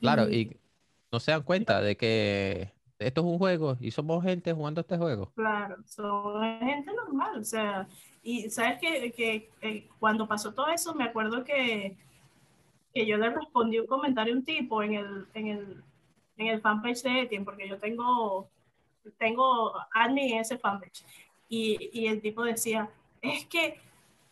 [0.01, 0.57] Claro, y
[1.13, 4.97] no se dan cuenta de que esto es un juego y somos gente jugando este
[4.97, 5.31] juego.
[5.35, 7.87] Claro, son gente normal, o sea,
[8.23, 11.97] y sabes que, que, eh, cuando pasó todo eso, me acuerdo que,
[12.93, 15.85] que yo le respondí un comentario a un tipo en el, en el,
[16.37, 18.49] en el fanpage de Etienne, porque yo tengo,
[19.19, 21.05] tengo admin en ese fanpage,
[21.49, 22.91] y, y el tipo decía,
[23.23, 23.79] es que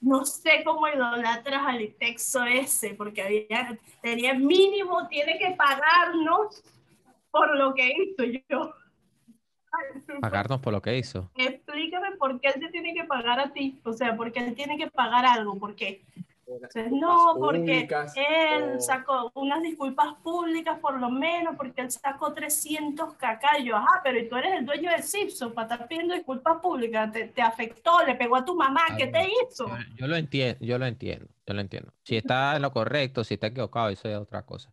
[0.05, 6.63] no sé cómo idolatras al texto ese, porque había, tenía mínimo, tiene que pagarnos
[7.31, 8.75] por lo que hizo yo.
[10.21, 11.31] Pagarnos por lo que hizo.
[11.35, 14.77] explícame por qué él te tiene que pagar a ti, o sea, porque él tiene
[14.77, 16.05] que pagar algo, porque
[16.47, 21.91] Disculpas no, porque públicas, él o- sacó unas disculpas públicas por lo menos, porque él
[21.91, 26.15] sacó 300 cacayos, ajá, pero y tú eres el dueño de Simpson para estar pidiendo
[26.15, 29.67] disculpas públicas, te, te afectó, le pegó a tu mamá, ¿qué te hizo?
[29.67, 31.93] Yo, yo lo entiendo, yo lo entiendo, yo lo entiendo.
[32.03, 34.73] Si está en lo correcto, si está equivocado, eso es otra cosa.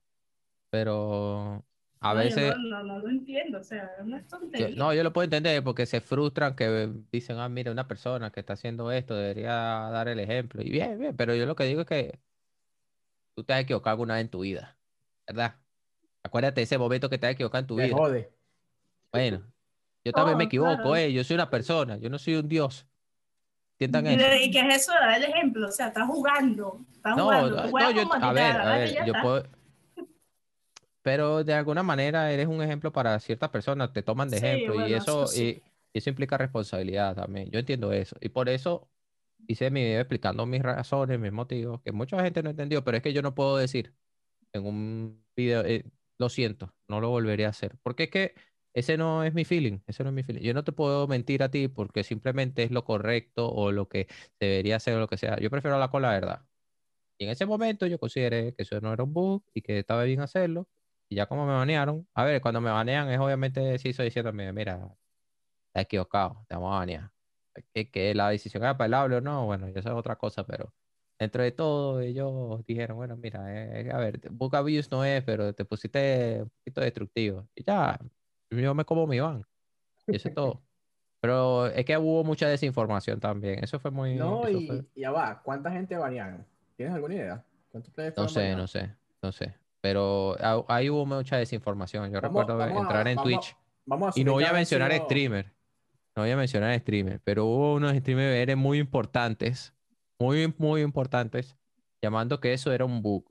[0.70, 1.66] Pero
[2.04, 4.76] a No, yo veces, no, no, no lo entiendo, o sea, no es yo- tontería.
[4.76, 8.40] no, yo lo puedo entender porque se frustran que dicen, ah, mira, una persona que
[8.40, 10.62] está haciendo esto debería dar el ejemplo.
[10.64, 12.20] Y bien, bien, pero yo lo que digo es que
[13.36, 14.78] tú te has equivocado alguna vez en tu vida,
[15.28, 15.56] ¿verdad?
[16.24, 17.96] Acuérdate de ese momento que te has equivocado en tu Me vida.
[17.96, 18.32] jode.
[19.12, 19.44] Bueno,
[20.04, 20.96] yo también me Oh, equivoco, claro.
[20.96, 22.88] eh, yo soy una persona, yo no soy un dios.
[23.80, 24.44] Entiendan eso.
[24.44, 27.56] y que es eso de dar el ejemplo, o sea, estás jugando, estás No, jugando,
[27.64, 29.22] no, juegas yo, a ver, a ver, yo está.
[29.22, 29.44] puedo,
[31.02, 34.76] pero de alguna manera eres un ejemplo para ciertas personas, te toman de Sí, ejemplo
[34.76, 35.62] y bueno, eso, eso sí.
[35.94, 37.50] y eso implica responsabilidad también.
[37.52, 38.90] Yo entiendo eso y por eso
[39.48, 43.04] hice mi video explicando mis razones, mis motivos, que mucha gente no entendió, pero es
[43.04, 43.96] que yo no puedo decir
[44.54, 45.86] en un video, eh,
[46.20, 48.36] lo siento, no lo volveré a hacer, porque es que
[48.74, 50.42] ese no es mi feeling, ese no es mi feeling.
[50.44, 54.08] Yo no te puedo mentir a ti porque simplemente es lo correcto o lo que
[54.40, 55.38] debería ser o lo que sea.
[55.40, 56.46] Yo prefiero hablar con la verdad.
[57.20, 60.04] Y en ese momento yo consideré que eso no era un bug y que estaba
[60.04, 60.70] bien hacerlo.
[61.12, 64.54] Y ya como me banearon, a ver, cuando me banean es obviamente si estoy diciéndome,
[64.54, 64.76] mira,
[65.68, 67.12] estás equivocado, te vamos a banear.
[67.74, 70.74] Que, que la decisión era apelable o no, bueno, eso es otra cosa, pero
[71.20, 73.44] dentro de todo ellos dijeron, bueno, mira,
[73.82, 74.22] eh, a ver,
[74.54, 77.50] abuse no es, pero te pusiste un poquito destructivo.
[77.56, 78.00] Y ya,
[78.50, 79.46] yo me como mi van.
[80.08, 80.64] Y eso es todo.
[81.22, 83.64] Pero es que hubo mucha desinformación también.
[83.64, 84.16] Eso fue muy.
[84.16, 85.42] No, y, fue- y ya va.
[85.44, 86.48] ¿Cuánta gente banearon?
[86.76, 87.46] ¿Tienes alguna idea?
[87.72, 89.61] ¿Cuántos players No sé, no sé, no sé.
[89.82, 92.12] Pero ah, ahí hubo mucha desinformación.
[92.12, 94.54] Yo Vamos- recuerdo vamos a- entrar en vamos Twitch Vamos a y no voy a
[94.54, 95.52] mencionar streamer.
[96.16, 99.74] No voy a mencionar streamer, pero hubo unos streamers muy importantes,
[100.20, 101.58] muy, muy importantes,
[102.02, 103.26] llamando que eso era un bug,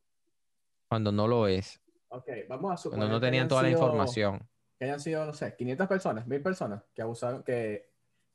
[0.89, 4.49] cuando no lo es, Ok, vamos a suponer cuando no tenían toda la información.
[4.79, 7.89] Que hayan sido, no sé, 500 personas, 1000 personas que abusaron, que.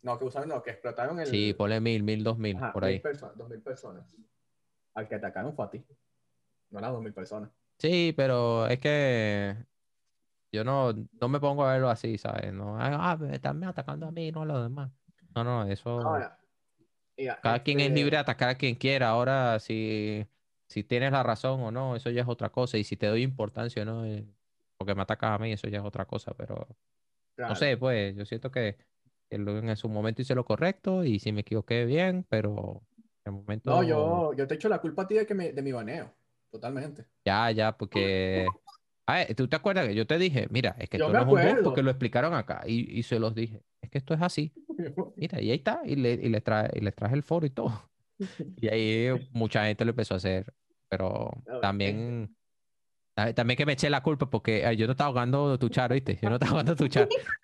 [0.04, 1.26] No, que usaron, no, que explotaron el.
[1.28, 3.00] Sí, ponle mil, mil, dos mil, Ajá, por 1000 ahí.
[3.00, 4.16] personas, 2000 personas.
[4.94, 5.84] Al que atacaron fue a ti.
[6.70, 7.50] No las 2000 personas.
[7.78, 9.56] Sí, pero es que
[10.52, 12.54] yo no, no me pongo a verlo así, ¿sabes?
[12.54, 14.92] No, ah, me están atacando a mí, no a los demás.
[15.36, 15.92] No, no, eso.
[16.04, 16.38] Ahora,
[17.18, 19.10] mira, Cada quien es este, libre de atacar a quien quiera.
[19.10, 20.26] Ahora, si,
[20.68, 22.78] si tienes la razón o no, eso ya es otra cosa.
[22.78, 24.26] Y si te doy importancia o no, eh,
[24.78, 26.34] porque me atacas a mí, eso ya es otra cosa.
[26.36, 26.68] Pero
[27.48, 27.56] no claro.
[27.56, 28.78] sé, pues yo siento que,
[29.30, 32.88] en su momento hice lo correcto y si me equivoqué bien, pero
[33.26, 33.72] en el momento.
[33.72, 36.16] No, yo, yo te echo la culpa a ti de, que me- de mi baneo.
[36.56, 37.06] Totalmente.
[37.26, 38.48] Ya, ya, porque.
[39.08, 40.48] A ver, ¿tú te acuerdas que yo te dije?
[40.50, 41.64] Mira, es que Yo esto no es un acuerdo.
[41.64, 42.64] porque lo explicaron acá.
[42.66, 43.62] Y, y se los dije.
[43.82, 44.54] Es que esto es así.
[45.18, 45.82] Mira, y ahí está.
[45.86, 47.72] Y, le, y les, trae, y les traje el foro y todo.
[48.62, 50.54] Y ahí mucha gente lo empezó a hacer.
[50.88, 52.34] Pero No, también.
[53.14, 55.92] ta- También que me eché la culpa porque ay, yo no estaba ahogando tu char,
[55.92, 56.18] ¿viste?
[56.22, 57.10] Yo no estaba ahogando tu char.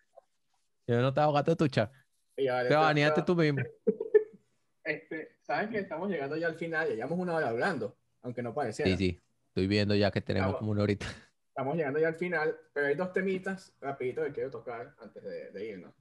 [0.87, 1.91] Yo no estaba ahogando tu char.
[2.35, 3.61] Te baneaste tú mismo.
[4.83, 8.53] Este, Saben que estamos llegando ya al final, ya llevamos una hora hablando, aunque no
[8.53, 8.89] pareciera.
[8.91, 9.19] Sí, sí.
[9.47, 10.59] Estoy viendo ya que tenemos Vamos.
[10.59, 11.05] como una horita.
[11.49, 15.51] Estamos llegando ya al final, pero hay dos temitas rapidito que quiero tocar antes de,
[15.51, 15.93] de irnos.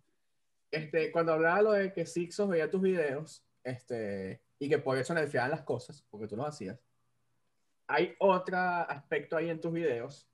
[0.70, 5.12] Este, cuando hablaba lo de que Sixos veía tus videos, este, y que por eso
[5.14, 6.78] nerfeaban las cosas, porque tú los hacías,
[7.88, 10.28] hay otro aspecto ahí en tus videos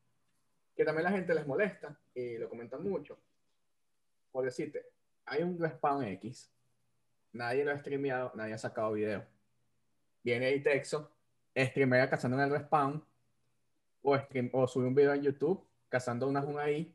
[0.77, 3.19] que también la gente les molesta y lo comentan mucho.
[4.31, 4.85] Por decirte,
[5.25, 6.53] hay un respawn X,
[7.33, 9.25] nadie lo ha streameado, nadie ha sacado video.
[10.23, 11.16] Viene el texto,
[11.65, 13.03] streamea cazando en el respawn,
[14.03, 16.95] o, stream- o sube un video en YouTube cazando unas un ahí.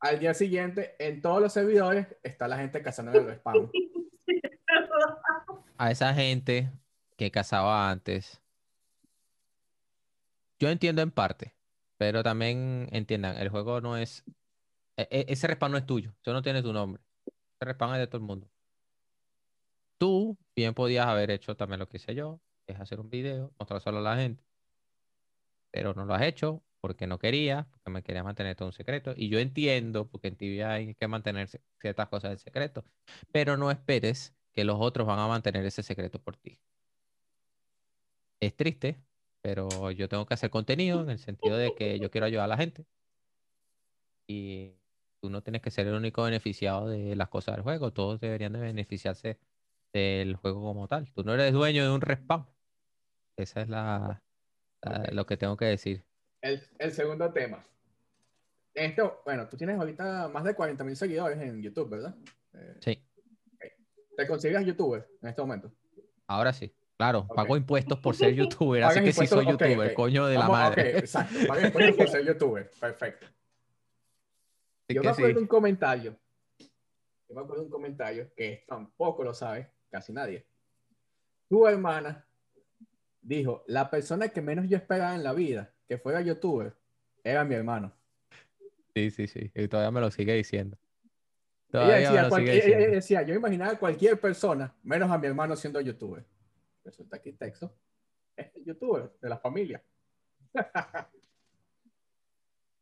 [0.00, 3.70] Al día siguiente, en todos los servidores, está la gente cazando en el respawn.
[5.78, 6.70] a esa gente
[7.16, 8.42] que cazaba antes,
[10.58, 11.54] yo entiendo en parte,
[11.96, 14.24] pero también entiendan, el juego no es,
[14.96, 18.00] e- e- ese respawn no es tuyo, eso no tiene tu nombre, ese respawn es
[18.00, 18.48] de todo el mundo.
[19.98, 23.98] Tú bien podías haber hecho también lo que hice yo, es hacer un video, mostrárselo
[23.98, 24.44] a la gente,
[25.70, 29.14] pero no lo has hecho porque no quería, porque me quería mantener todo un secreto,
[29.16, 31.48] y yo entiendo, porque en Tibia hay que mantener
[31.80, 32.84] ciertas cosas en secreto,
[33.32, 36.58] pero no esperes que los otros van a mantener ese secreto por ti.
[38.40, 38.96] Es triste,
[39.42, 42.48] pero yo tengo que hacer contenido en el sentido de que yo quiero ayudar a
[42.48, 42.86] la gente.
[44.26, 44.72] Y
[45.20, 47.92] tú no tienes que ser el único beneficiado de las cosas del juego.
[47.92, 49.38] Todos deberían de beneficiarse
[49.92, 51.10] del juego como tal.
[51.12, 52.46] Tú no eres dueño de un respawn.
[53.36, 54.22] Esa es la,
[55.12, 56.04] lo que tengo que decir.
[56.40, 57.64] El, el segundo tema.
[58.74, 62.14] Esto, bueno, tú tienes ahorita más de 40 mil seguidores en YouTube, ¿verdad?
[62.54, 63.02] Eh, Sí,
[64.16, 65.72] ¿Te consideras youtuber en este momento?
[66.26, 66.74] ahora sí.
[66.96, 70.98] Claro, pago impuestos por ser youtuber, así que sí soy youtuber, coño de la madre.
[70.98, 71.34] exacto.
[71.46, 72.70] Pagas impuestos por ser youtuber.
[72.80, 73.26] Perfecto.
[74.88, 75.42] Yo me acuerdo sí.
[75.42, 76.18] un comentario.
[76.58, 80.46] Yo me acuerdo un comentario que tampoco lo sabe casi nadie.
[81.50, 82.25] Tu hermana
[83.26, 86.74] dijo: La persona que menos yo esperaba en la vida que fuera youtuber
[87.24, 87.92] era mi hermano.
[88.94, 89.50] Sí, sí, sí.
[89.54, 90.76] Y todavía me lo sigue diciendo.
[91.70, 92.94] Todavía decía, lo cual- sigue ella- ella diciendo.
[92.94, 96.24] decía, yo imaginaba a cualquier persona, menos a mi hermano siendo youtuber.
[96.84, 97.74] Resulta que texto
[98.36, 99.82] es el youtuber de la familia.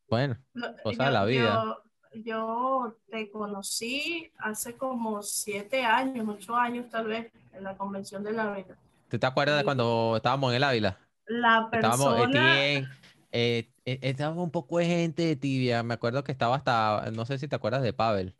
[0.08, 0.36] Bueno,
[0.82, 1.64] Cosa de la vida.
[2.12, 8.22] Yo, yo te conocí hace como siete años, ocho años tal vez, en la convención
[8.22, 8.76] de la vida.
[9.14, 9.64] ¿Tú te acuerdas de Sí.
[9.64, 10.98] cuando estábamos en el Ávila?
[11.26, 12.88] La Estábamos, persona, Etienne,
[13.30, 15.82] eh, eh, estaba un poco de gente de tibia.
[15.84, 18.34] Me acuerdo que estaba hasta, no sé si te acuerdas de Pavel.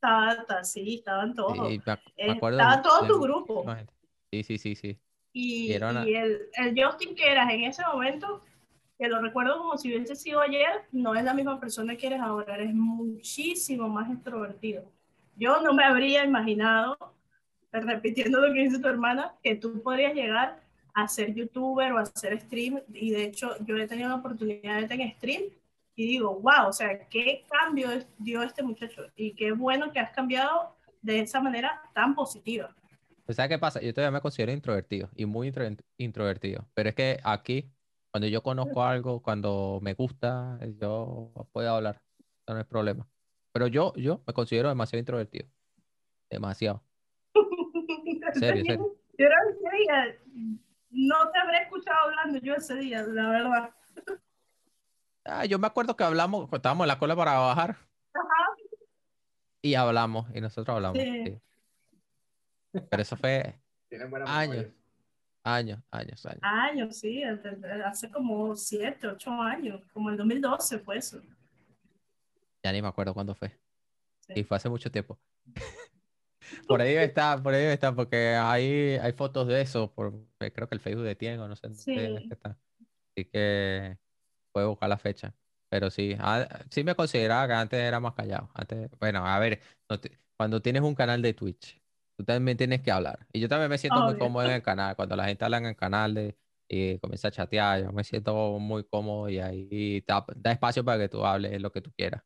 [0.00, 1.70] Tata, sí, estaban todos.
[1.70, 3.64] Sí, me, Eh, acuerdo estaba de- todo de tu grupo.
[4.30, 4.98] Sí, sí, sí, sí.
[5.32, 8.42] Y, Y una- y el, el Justin que eras en ese momento,
[8.98, 12.20] que lo recuerdo como si hubiese sido ayer, no es la misma persona que eres
[12.20, 14.90] ahora, eres muchísimo más extrovertido.
[15.36, 17.17] Yo no me habría imaginado, eh,
[17.72, 20.60] repitiendo lo que dice tu hermana, que tú podrías llegar
[20.94, 24.80] a ser youtuber o a hacer stream, y de hecho yo he tenido la oportunidad
[24.88, 25.42] de en stream,
[25.94, 27.88] y digo, wow, o sea, qué cambio
[28.18, 32.74] dio este muchacho, y qué bueno que has cambiado de esa manera tan positiva.
[33.24, 33.80] Pues, ¿Sabes qué pasa?
[33.82, 36.66] Yo todavía me considero introvertido y muy intro- introvertido.
[36.72, 37.70] Pero es que aquí,
[38.10, 42.00] cuando yo conozco algo, cuando me gusta, yo puedo hablar.
[42.46, 43.06] No es problema.
[43.52, 45.46] Pero yo, yo me considero demasiado introvertido.
[46.30, 46.82] Demasiado.
[48.34, 48.96] Serio, serio.
[49.18, 50.18] Yo era ese día,
[50.90, 53.70] no te habré escuchado hablando yo ese día, la verdad.
[55.24, 57.76] Ah, yo me acuerdo que hablamos, estábamos en la cola para bajar.
[59.60, 60.98] Y hablamos, y nosotros hablamos.
[61.02, 61.38] Sí.
[62.90, 63.58] Pero eso fue
[63.90, 64.04] Años.
[64.04, 64.26] memoria.
[65.42, 66.40] años, años, años.
[66.42, 71.20] Años, sí, hace como siete, ocho años, como el 2012 fue eso.
[72.62, 73.48] Ya ni me acuerdo cuándo fue.
[74.20, 74.34] Sí.
[74.36, 75.18] Y fue hace mucho tiempo.
[76.66, 80.68] Por ahí está, por ahí está, porque hay, hay fotos de eso, por, eh, creo
[80.68, 81.94] que el Facebook de Tiengo, no sé dónde Sí.
[82.28, 82.58] que está.
[83.16, 83.98] Así que
[84.52, 85.34] puedo buscar la fecha.
[85.70, 88.50] Pero sí, ah, sí me consideraba que antes era más callado.
[88.54, 89.60] Antes, bueno, a ver,
[89.90, 91.78] no te- cuando tienes un canal de Twitch,
[92.16, 93.26] tú también tienes que hablar.
[93.32, 94.18] Y yo también me siento muy Obvio.
[94.20, 94.96] cómodo en el canal.
[94.96, 96.38] Cuando la gente habla en el canal de,
[96.68, 100.98] y comienza a chatear, yo me siento muy cómodo y ahí da, da espacio para
[100.98, 102.22] que tú hables lo que tú quieras.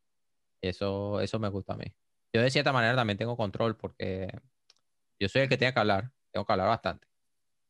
[0.61, 1.87] Eso, eso me gusta a mí.
[2.35, 4.29] Yo de cierta manera también tengo control porque
[5.21, 6.13] yo soy el que tiene que hablar.
[6.33, 7.09] Tengo que hablar bastante.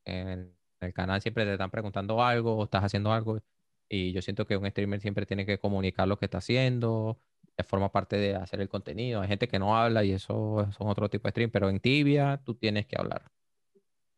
[0.06, 3.40] En el canal siempre te están preguntando algo o estás haciendo algo
[3.88, 7.20] y yo siento que un streamer siempre tiene que comunicar lo que está haciendo.
[7.58, 9.20] Ya forma parte de hacer el contenido.
[9.20, 12.40] Hay gente que no habla y eso son otro tipo de stream, pero en Tibia
[12.44, 13.30] tú tienes que hablar.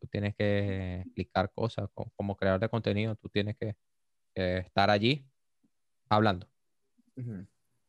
[0.01, 1.89] Tú tienes que explicar cosas.
[1.95, 3.77] co- Como creador de contenido, tú tienes que,
[4.35, 5.27] que estar allí
[6.09, 6.49] hablando.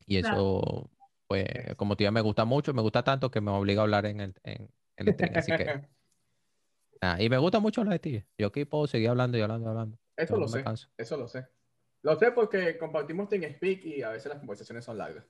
[0.06, 0.90] Y Claro.
[1.26, 1.46] Pues,
[1.76, 4.34] como tía me gusta mucho, me gusta tanto que me obliga a hablar en el,
[4.44, 5.32] en, en el stream.
[5.36, 5.88] Así que,
[7.02, 8.24] nada, y me gusta mucho la de ti.
[8.38, 9.98] Yo aquí puedo seguir hablando y hablando y hablando.
[10.16, 10.64] Eso Yo lo no sé.
[10.64, 10.88] canso.
[10.96, 11.46] Eso lo sé.
[12.02, 15.24] Lo sé porque compartimos TeamSpeak y a veces las conversaciones son largas.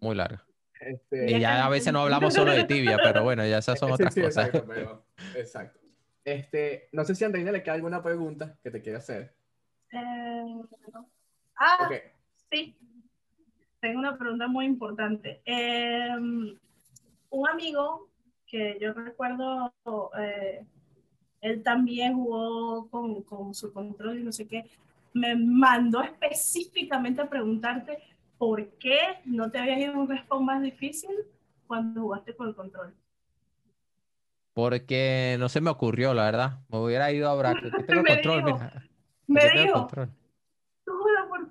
[0.00, 0.44] Muy larga.
[0.80, 3.88] Este, Y ya a veces no hablamos solo de tibia, pero bueno, ya esas son
[3.90, 4.46] Sí, otras sí, cosas.
[4.46, 5.04] Exacto, pero-
[5.34, 5.80] exacto.
[6.24, 9.34] Este, no sé si a Andreina le queda alguna pregunta que te quiera hacer.
[9.92, 10.62] Eh,
[11.56, 11.92] ah, Ok.
[12.50, 12.76] sí.
[13.84, 15.42] Tengo una pregunta muy importante.
[15.44, 16.08] Eh,
[17.28, 18.08] un amigo
[18.46, 19.74] que yo recuerdo,
[20.18, 20.64] eh,
[21.42, 24.64] él también jugó con, con su control y no sé qué,
[25.12, 27.98] me mandó específicamente a preguntarte
[28.38, 31.10] por qué no te habías ido un respawn más difícil
[31.66, 32.94] cuando jugaste con el control.
[34.54, 36.60] Porque no se me ocurrió, la verdad.
[36.70, 37.50] Me hubiera ido a.
[37.50, 38.82] Aquí tengo Me control, dijo, mira.
[39.26, 40.10] Me Aquí tengo dijo, control.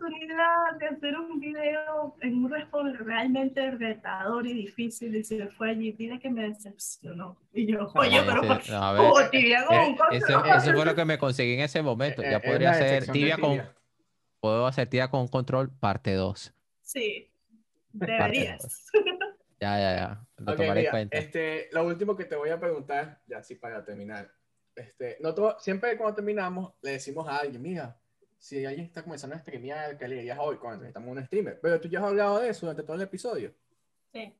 [0.08, 5.72] Oportunidad de hacer un video en un respawn realmente retador y difícil y se fue
[5.72, 5.92] allí.
[5.94, 7.38] Dile que me decepcionó.
[7.54, 10.16] Y yo, oye, No, pero ese- no, a ver, como tibia con eh, un control.
[10.18, 12.22] Eso, eso fue lo que me conseguí en ese momento.
[12.22, 13.52] Eh, Ya eh, podría hacer de tibia con.
[13.52, 13.74] tibia.
[14.40, 16.54] Puedo hacer tibia con control parte 2.
[16.82, 17.32] Sí,
[17.94, 18.88] deberías.
[19.60, 20.26] Ya, ya, ya.
[20.38, 21.18] Lo Ok, tomaré en mira, cuenta.
[21.18, 24.30] este, lo último que te voy a preguntar, ya así para terminar.
[24.76, 27.98] Este, no todo- siempre cuando terminamos le decimos a alguien, mira,
[28.44, 31.62] si alguien está comenzando a streamear, ¿qué le dirías hoy cuando estamos en un streamer?
[31.62, 33.54] Pero tú ya has hablado de eso durante todo el episodio.
[34.12, 34.36] Sí.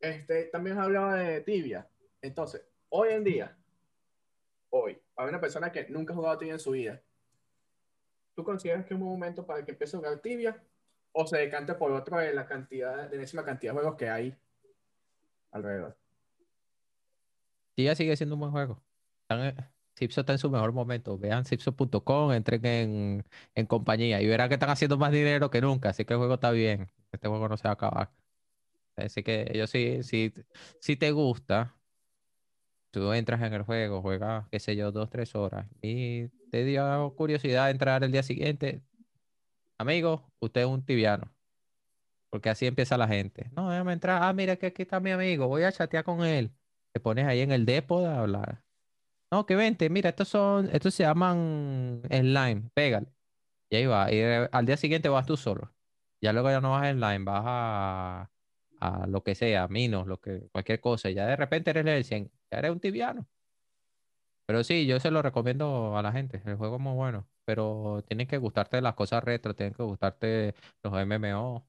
[0.00, 1.88] Este, también has hablado de tibia.
[2.20, 3.56] Entonces, hoy en día,
[4.70, 7.00] hoy, hay una persona que nunca ha jugado tibia en su vida.
[8.34, 10.60] ¿Tú consideras que es un buen momento para que empiece a jugar tibia?
[11.12, 14.08] ¿O se decante por otro de la cantidad, de la enésima cantidad de juegos que
[14.08, 14.36] hay
[15.52, 15.96] alrededor?
[17.76, 18.82] Tibia sigue siendo un buen juego.
[19.22, 21.18] Están Zipso está en su mejor momento.
[21.18, 25.90] Vean zipso.com, entren en, en compañía y verán que están haciendo más dinero que nunca.
[25.90, 26.90] Así que el juego está bien.
[27.12, 28.12] Este juego no se va a acabar.
[28.96, 30.32] Así que yo sí, sí,
[30.80, 31.76] si te gusta,
[32.90, 37.14] tú entras en el juego, juegas, qué sé yo, dos, tres horas y te dio
[37.16, 38.82] curiosidad entrar el día siguiente.
[39.78, 41.34] Amigo, usted es un tibiano.
[42.30, 43.50] Porque así empieza la gente.
[43.56, 44.22] No, déjame entrar.
[44.22, 45.46] Ah, mira que aquí está mi amigo.
[45.48, 46.52] Voy a chatear con él.
[46.92, 48.63] Te pones ahí en el depo de hablar.
[49.34, 53.08] No, que vente, mira, estos son, estos se llaman slime, pégale.
[53.70, 54.12] Y ahí va.
[54.12, 55.74] Y al día siguiente vas tú solo.
[56.22, 58.30] Ya luego ya no vas en slime, vas a,
[58.80, 61.10] a lo que sea, minos, lo que, cualquier cosa.
[61.10, 62.32] Ya de repente eres el 100.
[62.52, 63.28] Ya eres un tibiano.
[64.46, 66.42] Pero sí, yo se lo recomiendo a la gente.
[66.44, 67.28] El juego es muy bueno.
[67.44, 71.66] Pero tienen que gustarte las cosas retro, tienen que gustarte los MMO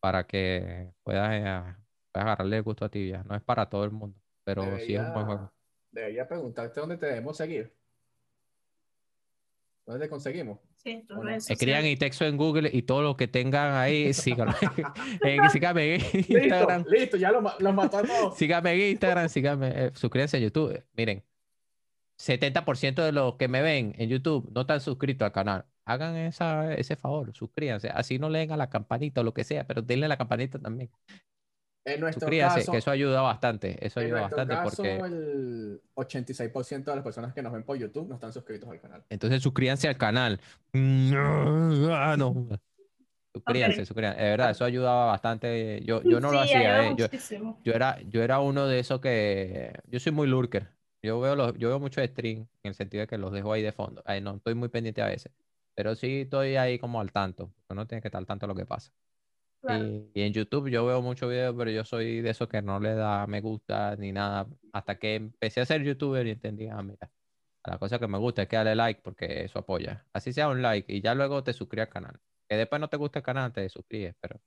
[0.00, 1.76] para que puedas, eh,
[2.12, 3.24] puedas agarrarle el gusto a tibia.
[3.24, 5.53] No es para todo el mundo, pero sí es un buen juego.
[5.94, 7.72] Debería preguntarte dónde te debemos seguir.
[9.86, 10.58] ¿Dónde te conseguimos?
[10.76, 11.02] Sí,
[11.48, 14.54] Escriban y texto en Google y todo lo que tengan ahí, síganme.
[15.22, 16.82] En- síganme en Instagram.
[16.82, 18.36] Listo, listo, ya lo, los mató a todos.
[18.38, 20.82] Síganme en Instagram, síganme, eh, suscríbanse a YouTube.
[20.94, 21.22] Miren,
[22.18, 25.64] 70% de los que me ven en YouTube no están suscritos al canal.
[25.86, 27.88] Hagan esa, ese favor, suscríbanse.
[27.90, 30.58] Así no leen a la campanita o lo que sea, pero denle a la campanita
[30.58, 30.90] también.
[31.86, 33.86] En nuestro Suscríbanse, caso, que eso ayuda bastante.
[33.86, 37.76] Eso en ayuda bastante caso, porque el 86% de las personas que nos ven por
[37.76, 39.04] YouTube no están suscritos al canal.
[39.10, 40.40] entonces suscríbanse al canal.
[40.72, 42.48] Ah, no.
[43.34, 43.86] Suscríbanse, Ok.
[43.86, 44.22] suscríbanse.
[44.22, 45.82] De verdad, eso ayudaba bastante.
[45.84, 46.96] Yo, yo no lo hacía, ¿eh?
[47.64, 49.72] Yo, era, yo era uno de esos que.
[49.88, 50.68] Yo soy muy lurker.
[51.02, 53.60] Yo veo los, yo veo mucho stream en el sentido de que los dejo ahí
[53.60, 54.02] de fondo.
[54.06, 55.32] Ahí no estoy muy pendiente a veces.
[55.74, 57.52] Pero sí estoy ahí como al tanto.
[57.68, 58.92] Uno tiene que estar al tanto de lo que pasa.
[59.64, 59.84] Claro.
[59.84, 62.78] Y, y en YouTube yo veo muchos videos, pero yo soy de esos que no
[62.80, 64.46] le da me gusta ni nada.
[64.72, 67.10] Hasta que empecé a ser youtuber y entendí, ah, mira,
[67.64, 70.06] la cosa que me gusta es que darle like porque eso apoya.
[70.12, 72.20] Así sea un like y ya luego te suscribes al canal.
[72.48, 74.40] Que después no te gusta el canal, te suscribes, pero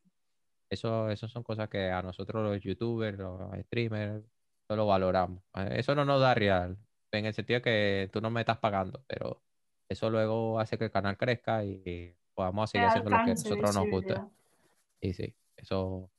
[0.70, 4.24] eso, eso son cosas que a nosotros los youtubers, los streamers,
[4.70, 5.42] no lo valoramos.
[5.56, 6.78] Eh, Eso no nos da real,
[7.12, 9.42] en el sentido de que tú no me estás pagando, pero
[9.90, 13.76] eso luego hace que el canal crezca y podamos seguir haciendo lo que a nosotros
[13.76, 14.30] nos gusta.
[15.02, 16.10] Y sí, eso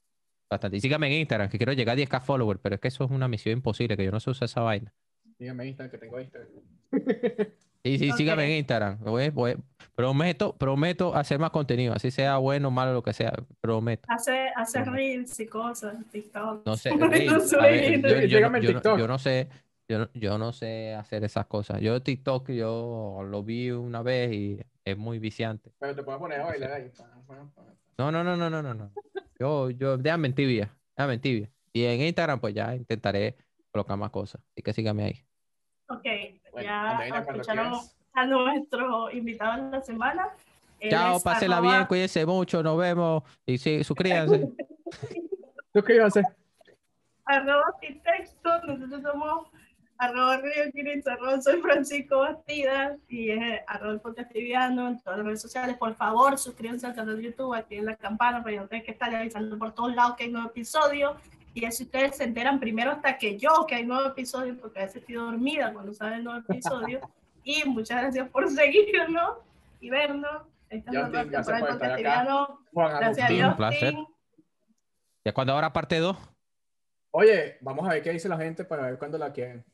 [0.51, 0.77] bastante.
[0.77, 3.11] Y síganme en Instagram, que quiero llegar a 10k followers, pero es que eso es
[3.11, 4.93] una misión imposible, que yo no sé usar esa vaina.
[5.39, 6.51] Dígame Instagram que tengo Instagram.
[7.85, 8.59] Sí, sí, síganme en.
[8.59, 8.99] Instagram.
[9.01, 9.57] Voy- voy-
[9.95, 14.03] prometo, prometo hacer más contenido, así sea bueno, malo, lo que sea, prometo.
[14.09, 16.67] Hace, hace reels y cosas, TikTok.
[16.67, 16.91] No sé,
[18.29, 19.49] Síganme en yo no sé,
[19.89, 21.81] yo no, yo no sé hacer esas cosas.
[21.81, 25.71] Yo TikTok yo lo vi una vez y es muy viciante.
[25.79, 26.91] Pero te puedo poner a bailar ahí.
[27.99, 28.93] No, no, no, no, no, no, no.
[29.41, 31.51] Yo, yo, déjame en tibia, déjame en tibia.
[31.73, 33.37] Y en Instagram pues ya intentaré
[33.73, 34.41] colocar más cosas.
[34.53, 35.25] Así que síganme ahí.
[35.89, 36.05] Ok,
[36.53, 37.73] Bueno, ya Andreina, escucharon
[38.15, 40.29] a nuestro invitado de la semana.
[40.81, 43.23] Él Chao, arroba- bien, cuídense mucho, nos vemos.
[43.45, 44.49] Y sí, suscríbanse.
[45.73, 46.23] Suscríbanse.
[47.25, 49.49] arroba texto, nosotros somos
[49.99, 50.41] arroba
[51.07, 55.77] arroba soy Francisco Bastidas y es arroba el podcast liviano en todas las redes sociales.
[55.77, 59.15] Por favor, suscríbanse al canal de YouTube, activen la campana para que tengan que estar
[59.15, 61.17] avisando por todos lados que hay nuevo episodio.
[61.53, 64.83] Y así ustedes se enteran primero hasta que yo que hay nuevo episodio, porque a
[64.83, 67.01] veces estoy dormida cuando sale el nuevo episodio.
[67.43, 69.39] y muchas gracias por seguirnos
[69.81, 70.43] y vernos.
[70.71, 73.29] Esta es la gracias temporada del podcast a.
[73.29, 73.51] Dios.
[73.51, 73.95] Un placer.
[73.95, 74.07] Tim.
[75.25, 76.17] ¿Ya cuando ahora parte 2?
[77.11, 79.65] Oye, vamos a ver qué dice la gente para ver cuándo la quieren.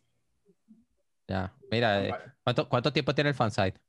[1.26, 3.80] Ya, mira, eh, ¿cuánto, ¿cuánto tiempo tiene el fansite?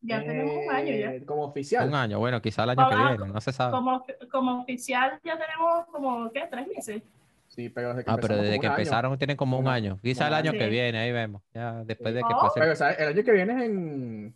[0.00, 1.14] Ya tenemos un año ya.
[1.14, 1.88] Eh, Como oficial.
[1.88, 3.72] Un año, bueno, quizá el año que Ah, viene, no se sabe.
[3.72, 6.46] como, como oficial ya tenemos como, ¿qué?
[6.50, 7.02] Tres meses.
[7.48, 9.98] Sí, pero desde que Ah, pero desde que empezaron tienen como un año.
[10.02, 11.42] Quizá el año que viene, ahí vemos.
[11.54, 12.40] Ya después de que Oh.
[12.40, 12.60] pase.
[12.60, 14.34] Pero, o sea, el año que viene es en,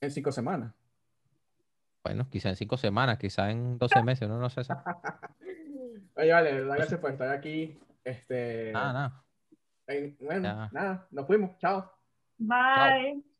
[0.00, 0.72] en cinco semanas.
[2.02, 4.80] Bueno, quizá en cinco semanas, quizá en 12 meses, uno no se sabe.
[6.16, 7.78] Oye, vale, gracias por estar aquí.
[8.04, 9.24] Este, Nada, nada.
[10.20, 10.68] Bueno, Ya.
[10.72, 11.56] nada, nos fuimos.
[11.58, 11.90] Chao.
[12.38, 13.35] Bye.